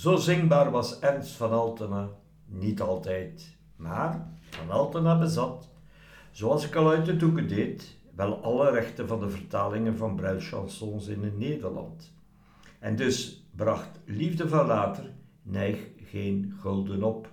Zo 0.00 0.16
zingbaar 0.16 0.70
was 0.70 0.98
Ernst 0.98 1.36
van 1.36 1.50
Altena 1.50 2.08
niet 2.46 2.80
altijd, 2.80 3.56
maar 3.76 4.28
van 4.50 4.70
Altena 4.70 5.18
bezat, 5.18 5.68
zoals 6.30 6.66
ik 6.66 6.74
al 6.74 6.90
uit 6.90 7.06
de 7.06 7.16
doeken 7.16 7.48
deed, 7.48 7.96
wel 8.14 8.42
alle 8.42 8.70
rechten 8.70 9.08
van 9.08 9.20
de 9.20 9.30
vertalingen 9.30 9.96
van 9.96 10.14
Brel 10.14 10.40
chansons 10.40 11.06
in 11.06 11.22
het 11.22 11.38
Nederland. 11.38 12.12
En 12.78 12.96
dus 12.96 13.46
bracht 13.56 14.00
Liefde 14.04 14.48
van 14.48 14.66
Later 14.66 15.10
neig 15.42 15.78
geen 16.04 16.54
gulden 16.60 17.02
op. 17.02 17.28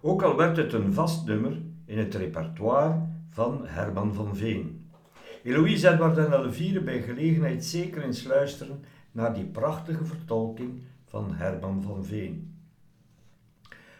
Ook 0.00 0.22
al 0.22 0.36
werd 0.36 0.56
het 0.56 0.72
een 0.72 0.92
vast 0.92 1.26
nummer 1.26 1.62
in 1.84 1.98
het 1.98 2.14
repertoire 2.14 3.06
van 3.30 3.66
Herman 3.66 4.14
van 4.14 4.36
Veen. 4.36 4.88
Eloïse 5.42 5.90
Edward 5.90 6.18
en 6.18 6.32
Elvire 6.32 6.80
bij 6.80 7.02
gelegenheid 7.02 7.64
zeker 7.64 8.02
eens 8.02 8.24
luisteren 8.24 8.84
naar 9.12 9.34
die 9.34 9.46
prachtige 9.46 10.04
vertolking 10.04 10.82
van 11.14 11.34
Herman 11.34 11.82
van 11.82 12.04
Veen. 12.04 12.54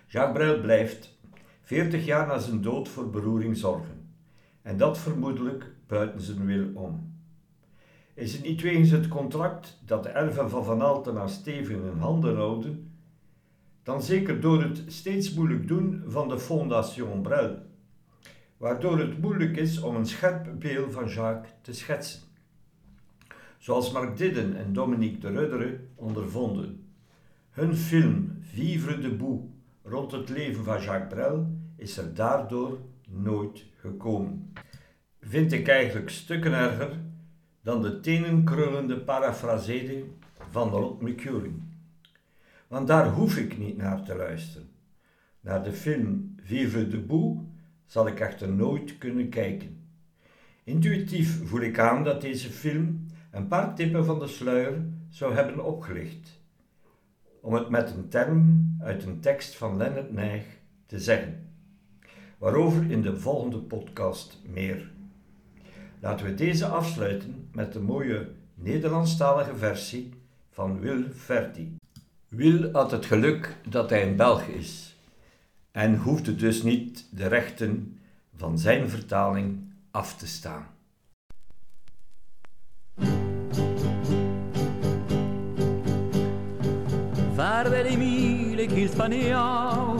Jacques 0.06 0.36
Brel 0.36 0.60
blijft, 0.60 1.18
veertig 1.62 2.04
jaar 2.04 2.26
na 2.26 2.38
zijn 2.38 2.62
dood, 2.62 2.88
voor 2.88 3.10
beroering 3.10 3.56
zorgen. 3.56 4.08
En 4.62 4.76
dat 4.76 4.98
vermoedelijk 4.98 5.72
buiten 5.86 6.20
zijn 6.20 6.46
wil 6.46 6.70
om. 6.74 7.18
Is 8.14 8.32
het 8.32 8.42
niet 8.42 8.62
wegens 8.62 8.90
het 8.90 9.08
contract 9.08 9.80
dat 9.84 10.02
de 10.02 10.08
erven 10.08 10.50
van 10.50 10.64
Van 10.64 10.80
Altena 10.80 11.26
stevig 11.26 11.76
in 11.76 11.98
handen 11.98 12.36
houden, 12.36 12.92
dan 13.82 14.02
zeker 14.02 14.40
door 14.40 14.62
het 14.62 14.82
steeds 14.86 15.34
moeilijk 15.34 15.68
doen 15.68 16.02
van 16.06 16.28
de 16.28 16.38
Fondation 16.38 17.22
Brel, 17.22 17.58
waardoor 18.56 18.98
het 18.98 19.20
moeilijk 19.20 19.56
is 19.56 19.80
om 19.80 19.96
een 19.96 20.06
scherp 20.06 20.48
beeld 20.58 20.92
van 20.92 21.08
Jacques 21.08 21.52
te 21.60 21.72
schetsen. 21.72 22.22
Zoals 23.58 23.92
Mark 23.92 24.16
Didden 24.16 24.56
en 24.56 24.72
Dominique 24.72 25.18
de 25.18 25.28
Ruddere 25.28 25.80
ondervonden. 25.94 26.83
Hun 27.54 27.76
film 27.76 28.38
Vivre 28.40 28.98
debout 28.98 29.42
rond 29.82 30.12
het 30.12 30.28
leven 30.28 30.64
van 30.64 30.82
Jacques 30.82 31.08
Brel 31.08 31.46
is 31.76 31.96
er 31.96 32.14
daardoor 32.14 32.78
nooit 33.08 33.64
gekomen. 33.76 34.52
Vind 35.20 35.52
ik 35.52 35.68
eigenlijk 35.68 36.10
stukken 36.10 36.52
erger 36.52 37.00
dan 37.62 37.82
de 37.82 38.00
tenenkrullende 38.00 39.00
parafrasering 39.00 40.04
van 40.50 40.68
Rod 40.68 41.00
McCurry. 41.00 41.52
Want 42.68 42.86
daar 42.86 43.08
hoef 43.08 43.36
ik 43.36 43.58
niet 43.58 43.76
naar 43.76 44.02
te 44.02 44.16
luisteren. 44.16 44.68
Naar 45.40 45.62
de 45.62 45.72
film 45.72 46.34
Vivre 46.42 46.88
debout 46.88 47.38
zal 47.86 48.06
ik 48.06 48.20
echter 48.20 48.48
nooit 48.48 48.98
kunnen 48.98 49.28
kijken. 49.28 49.86
Intuïtief 50.64 51.48
voel 51.48 51.60
ik 51.60 51.78
aan 51.78 52.04
dat 52.04 52.20
deze 52.20 52.50
film 52.50 53.06
een 53.30 53.48
paar 53.48 53.74
tippen 53.74 54.04
van 54.04 54.18
de 54.18 54.26
sluier 54.26 54.82
zou 55.08 55.34
hebben 55.34 55.64
opgelicht. 55.64 56.42
Om 57.44 57.54
het 57.54 57.68
met 57.68 57.90
een 57.90 58.08
term 58.08 58.68
uit 58.80 59.04
een 59.04 59.20
tekst 59.20 59.56
van 59.56 59.76
Leonard 59.76 60.12
Nijg 60.12 60.44
te 60.86 61.00
zeggen. 61.00 61.48
Waarover 62.38 62.90
in 62.90 63.02
de 63.02 63.16
volgende 63.16 63.58
podcast 63.58 64.38
meer. 64.46 64.90
Laten 66.00 66.26
we 66.26 66.34
deze 66.34 66.66
afsluiten 66.66 67.48
met 67.52 67.72
de 67.72 67.80
mooie 67.80 68.28
Nederlandstalige 68.54 69.56
versie 69.56 70.12
van 70.50 70.80
Wil 70.80 71.02
Ferdi. 71.14 71.76
Wil 72.28 72.70
had 72.72 72.90
het 72.90 73.06
geluk 73.06 73.56
dat 73.68 73.90
hij 73.90 74.08
een 74.08 74.16
Belg 74.16 74.46
is 74.46 74.96
en 75.70 75.96
hoefde 75.96 76.36
dus 76.36 76.62
niet 76.62 77.08
de 77.10 77.26
rechten 77.26 77.98
van 78.36 78.58
zijn 78.58 78.88
vertaling 78.88 79.58
af 79.90 80.16
te 80.16 80.26
staan. 80.26 80.73
Vaarwel 87.54 87.84
Emiel, 87.84 88.58
ik 88.58 88.70
hield 88.70 88.94
van 88.94 89.18
jou. 89.18 89.98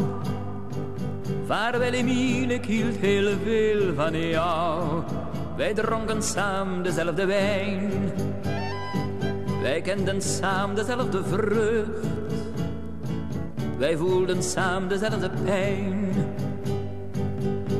Vaarwel 1.47 1.93
Emiel, 1.93 2.49
ik 2.49 2.65
hield 2.65 2.97
heel 2.97 3.37
veel 3.45 3.95
van 3.95 4.29
jou. 4.29 5.03
Wij 5.57 5.75
dronken 5.75 6.23
samen 6.23 6.83
dezelfde 6.83 7.27
wijn. 7.27 7.91
Wij 9.63 9.81
kenden 9.81 10.23
samen 10.23 10.75
dezelfde 10.75 11.25
vrucht. 11.25 12.07
Wij 13.79 13.97
voelden 13.97 14.43
samen 14.43 14.89
dezelfde 14.89 15.31
pijn. 15.45 16.13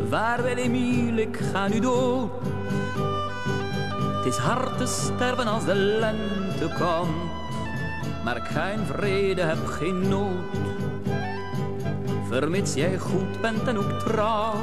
Vaarwel 0.09 0.57
Emiel, 0.57 1.17
ik 1.17 1.37
ga 1.53 1.69
nu 1.69 1.81
dood. 1.81 2.31
Het 4.17 4.27
is 4.27 4.37
hard 4.37 4.79
te 4.79 4.87
sterven 4.87 5.47
als 5.47 5.65
de 5.65 5.75
lente 5.75 6.75
komt. 6.79 7.34
Maar 8.25 8.37
ik 8.37 8.45
ga 8.45 8.65
in 8.65 8.85
vrede, 8.85 9.43
heb 9.43 9.67
geen 9.67 10.09
nood. 10.09 10.45
Vermits 12.29 12.75
jij 12.75 12.99
goed 12.99 13.41
bent 13.41 13.69
en 13.69 13.79
ook 13.79 13.99
trouw. 13.99 14.55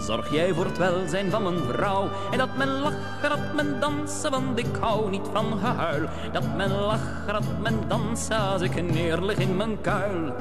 Zorg 0.00 0.32
jij 0.32 0.52
voor 0.54 0.64
het 0.64 0.78
welzijn 0.78 1.30
van 1.30 1.42
mijn 1.42 1.58
vrouw. 1.58 2.08
En 2.30 2.38
dat 2.38 2.56
men 2.56 2.68
lachen, 2.68 3.28
dat 3.28 3.54
men 3.54 3.80
dansen, 3.80 4.30
want 4.30 4.58
ik 4.58 4.76
hou 4.80 5.10
niet 5.10 5.28
van 5.32 5.58
gehuil. 5.58 6.08
Dat 6.32 6.56
men 6.56 6.70
lachen, 6.70 7.32
dat 7.32 7.60
men 7.62 7.78
dansen 7.88 8.38
als 8.38 8.62
ik 8.62 8.92
neerlig 8.92 9.38
in 9.38 9.56
mijn 9.56 9.80
kuil. 9.80 10.34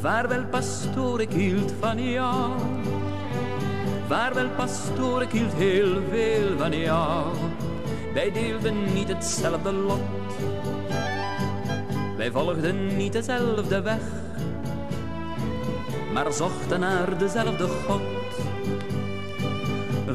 Vaarwel 0.00 0.44
pastoor, 0.44 1.20
ik 1.20 1.32
hield 1.32 1.72
van 1.80 2.02
jou. 2.02 2.50
Vaarwel 4.08 4.48
pastoor, 4.56 5.22
ik 5.22 5.30
hield 5.30 5.52
heel 5.52 6.02
veel 6.10 6.58
van 6.58 6.78
jou. 6.78 7.26
Wij 8.14 8.32
deelden 8.32 8.94
niet 8.94 9.08
hetzelfde 9.08 9.72
lot. 9.72 10.00
Wij 12.16 12.30
volgden 12.30 12.96
niet 12.96 13.12
dezelfde 13.12 13.82
weg 13.82 14.22
maar 16.14 16.32
zochten 16.32 16.80
naar 16.80 17.18
dezelfde 17.18 17.66
God. 17.66 18.00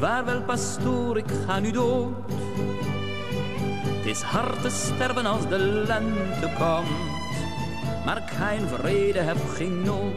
Vaarwel, 0.00 0.42
pastoor, 0.42 1.16
ik 1.16 1.30
ga 1.46 1.58
nu 1.58 1.70
dood. 1.70 2.12
Het 3.84 4.06
is 4.06 4.20
hard 4.20 4.62
te 4.62 4.70
sterven 4.70 5.26
als 5.26 5.48
de 5.48 5.58
lente 5.58 6.52
komt, 6.58 6.88
maar 8.04 8.16
ik 8.16 8.68
vrede, 8.78 9.18
heb 9.18 9.36
geen 9.56 9.82
nood. 9.82 10.14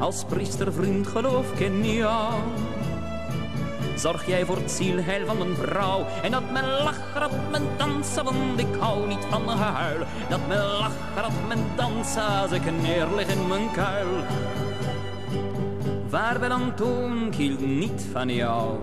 Als 0.00 0.24
priester, 0.24 0.72
vriend, 0.72 1.06
geloof 1.06 1.52
ik 1.52 1.60
in 1.60 1.84
jou. 1.84 2.32
Zorg 3.96 4.26
jij 4.26 4.44
voor 4.44 4.56
het 4.56 4.70
zielheil 4.70 5.26
van 5.26 5.38
mijn 5.38 5.54
vrouw. 5.54 6.06
En 6.22 6.30
dat 6.30 6.50
men 6.52 6.68
lacht, 6.82 7.14
dat 7.14 7.30
men 7.50 7.62
dansen, 7.76 8.24
want 8.24 8.60
ik 8.60 8.74
hou 8.78 9.06
niet 9.06 9.24
van 9.30 9.48
gehuil. 9.48 9.98
Dat 10.28 10.40
men 10.48 10.64
lacht, 10.64 10.94
dat 11.14 11.32
men 11.48 11.64
dansen 11.76 12.26
als 12.26 12.50
ik 12.50 12.80
neerlig 12.82 13.28
in 13.28 13.46
mijn 13.48 13.70
kuil. 13.70 14.24
Vaarwel 16.08 16.50
Antoon, 16.50 17.26
ik 17.26 17.34
hield 17.34 17.60
niet 17.60 18.06
van 18.12 18.28
jou. 18.34 18.78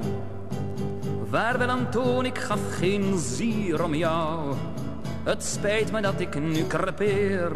Vaarwel 1.30 1.70
Antoon, 1.70 2.26
ik 2.26 2.38
gaf 2.38 2.60
geen 2.78 3.18
zier 3.18 3.84
om 3.84 3.96
jou. 3.96 4.56
Het 5.24 5.44
spijt 5.44 5.92
me 5.92 6.02
dat 6.02 6.20
ik 6.20 6.42
nu 6.42 6.64
krepeer. 6.64 7.52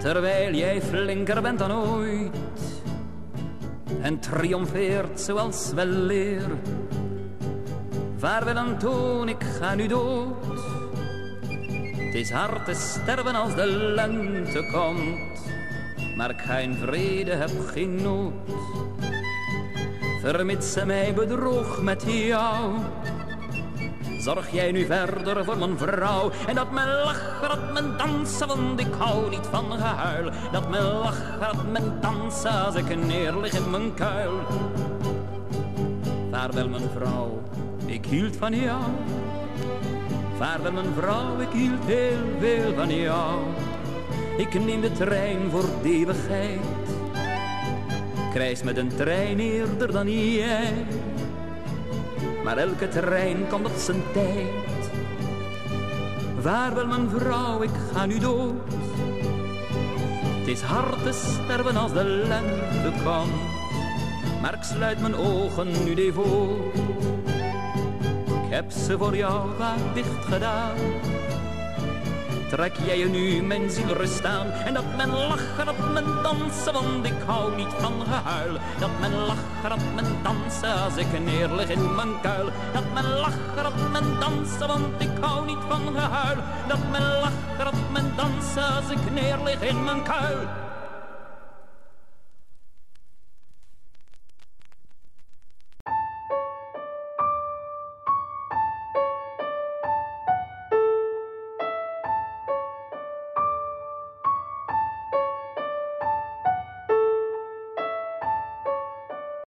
Terwijl 0.00 0.54
jij 0.54 0.82
flinker 0.82 1.42
bent 1.42 1.58
dan 1.58 1.72
ooit 1.72 2.36
en 4.06 4.18
triomfeert 4.18 5.20
zoals 5.20 5.72
wel 5.74 5.86
leer. 5.86 6.42
Vaarwel 8.16 8.56
Antoon, 8.56 9.28
ik 9.28 9.44
ga 9.44 9.74
nu 9.74 9.86
dood. 9.86 10.44
Het 11.96 12.14
is 12.14 12.30
hard 12.30 12.64
te 12.64 12.74
sterven 12.74 13.34
als 13.34 13.54
de 13.54 13.66
lente 13.66 14.68
komt, 14.72 15.40
maar 16.16 16.30
ik 16.30 16.40
ga 16.40 16.58
in 16.58 16.74
vrede, 16.74 17.30
heb 17.30 17.50
geen 17.66 18.02
nood. 18.02 18.32
Vermits 20.20 20.72
ze 20.72 20.86
mij 20.86 21.14
bedroog 21.14 21.82
met 21.82 22.02
jou, 22.06 22.72
Zorg 24.26 24.50
jij 24.50 24.72
nu 24.72 24.84
verder 24.84 25.44
voor 25.44 25.58
mijn 25.58 25.78
vrouw. 25.78 26.30
En 26.46 26.54
dat 26.54 26.70
men 26.70 26.86
lachen, 26.86 27.48
dat 27.48 27.72
men 27.72 27.96
dansen, 27.96 28.46
want 28.46 28.80
ik 28.80 28.94
hou 28.98 29.30
niet 29.30 29.46
van 29.50 29.72
gehuil. 29.72 30.30
Dat 30.52 30.68
men 30.70 30.82
lachen, 30.82 31.40
dat 31.40 31.70
men 31.70 32.00
dansen 32.00 32.64
als 32.64 32.74
ik 32.74 33.06
neerlig 33.06 33.52
in 33.52 33.70
mijn 33.70 33.94
kuil. 33.94 34.40
Vaarwel 36.30 36.68
mijn 36.68 36.88
vrouw, 36.96 37.42
ik 37.84 38.06
hield 38.06 38.36
van 38.36 38.54
jou. 38.54 38.82
Vaarwel 40.38 40.72
mijn 40.72 40.94
vrouw, 40.98 41.40
ik 41.40 41.52
hield 41.52 41.84
heel 41.84 42.24
veel 42.40 42.74
van 42.74 42.96
jou. 42.96 43.40
Ik 44.36 44.64
neem 44.64 44.80
de 44.80 44.92
trein 44.92 45.50
voor 45.50 45.68
eeuwigheid. 45.84 46.60
Krijs 48.32 48.62
met 48.62 48.76
een 48.76 48.96
trein 48.96 49.38
eerder 49.40 49.92
dan 49.92 50.10
jij. 50.10 50.72
Maar 52.46 52.56
elke 52.56 52.88
trein 52.88 53.48
komt 53.48 53.66
op 53.66 53.76
zijn 53.76 54.02
tijd. 54.12 54.90
Vaarwel 56.40 56.86
mijn 56.86 57.10
vrouw, 57.10 57.62
ik 57.62 57.70
ga 57.92 58.06
nu 58.06 58.18
dood. 58.18 58.52
Het 60.38 60.48
is 60.48 60.60
hard 60.60 61.02
te 61.02 61.12
sterven 61.12 61.76
als 61.76 61.92
de 61.92 62.04
lente 62.04 63.02
komt. 63.04 63.32
Maar 64.40 64.54
ik 64.54 64.62
sluit 64.62 65.00
mijn 65.00 65.14
ogen 65.14 65.84
nu 65.84 65.94
devoot. 65.94 66.74
Ik 68.26 68.50
heb 68.50 68.70
ze 68.70 68.98
voor 68.98 69.16
jou 69.16 69.48
vaak 69.58 69.94
dicht 69.94 70.24
gedaan 70.24 70.76
trek 72.48 72.76
jij 72.84 72.98
je 72.98 73.08
nu 73.08 73.42
mijn 73.42 73.70
ziel 73.70 73.92
rust 73.92 74.24
aan. 74.24 74.50
En 74.50 74.74
dat 74.74 74.96
men 74.96 75.10
lachen, 75.10 75.66
dat 75.66 75.92
men 75.92 76.22
dansen, 76.22 76.72
want 76.72 77.06
ik 77.06 77.14
hou 77.26 77.56
niet 77.56 77.74
van 77.78 77.92
gehuil. 78.08 78.58
Dat 78.78 78.90
men 79.00 79.14
lachen, 79.14 79.68
dat 79.68 79.80
men 79.94 80.04
dansen, 80.22 80.82
als 80.82 80.96
ik 80.96 81.20
neerlig 81.24 81.68
in 81.68 81.94
mijn 81.94 82.20
kuil. 82.20 82.50
Dat 82.72 82.84
men 82.94 83.08
lachen, 83.18 83.62
dat 83.62 83.90
men 83.92 84.20
dansen, 84.20 84.66
want 84.66 85.02
ik 85.02 85.10
hou 85.20 85.46
niet 85.46 85.64
van 85.68 85.80
gehuil. 85.94 86.38
Dat 86.68 86.90
men 86.90 87.02
lachen, 87.02 87.64
dat 87.64 87.90
men 87.92 88.12
dansen, 88.16 88.74
als 88.76 88.90
ik 88.90 89.10
neerlig 89.12 89.60
in 89.60 89.84
mijn 89.84 90.02
kuil. 90.02 90.65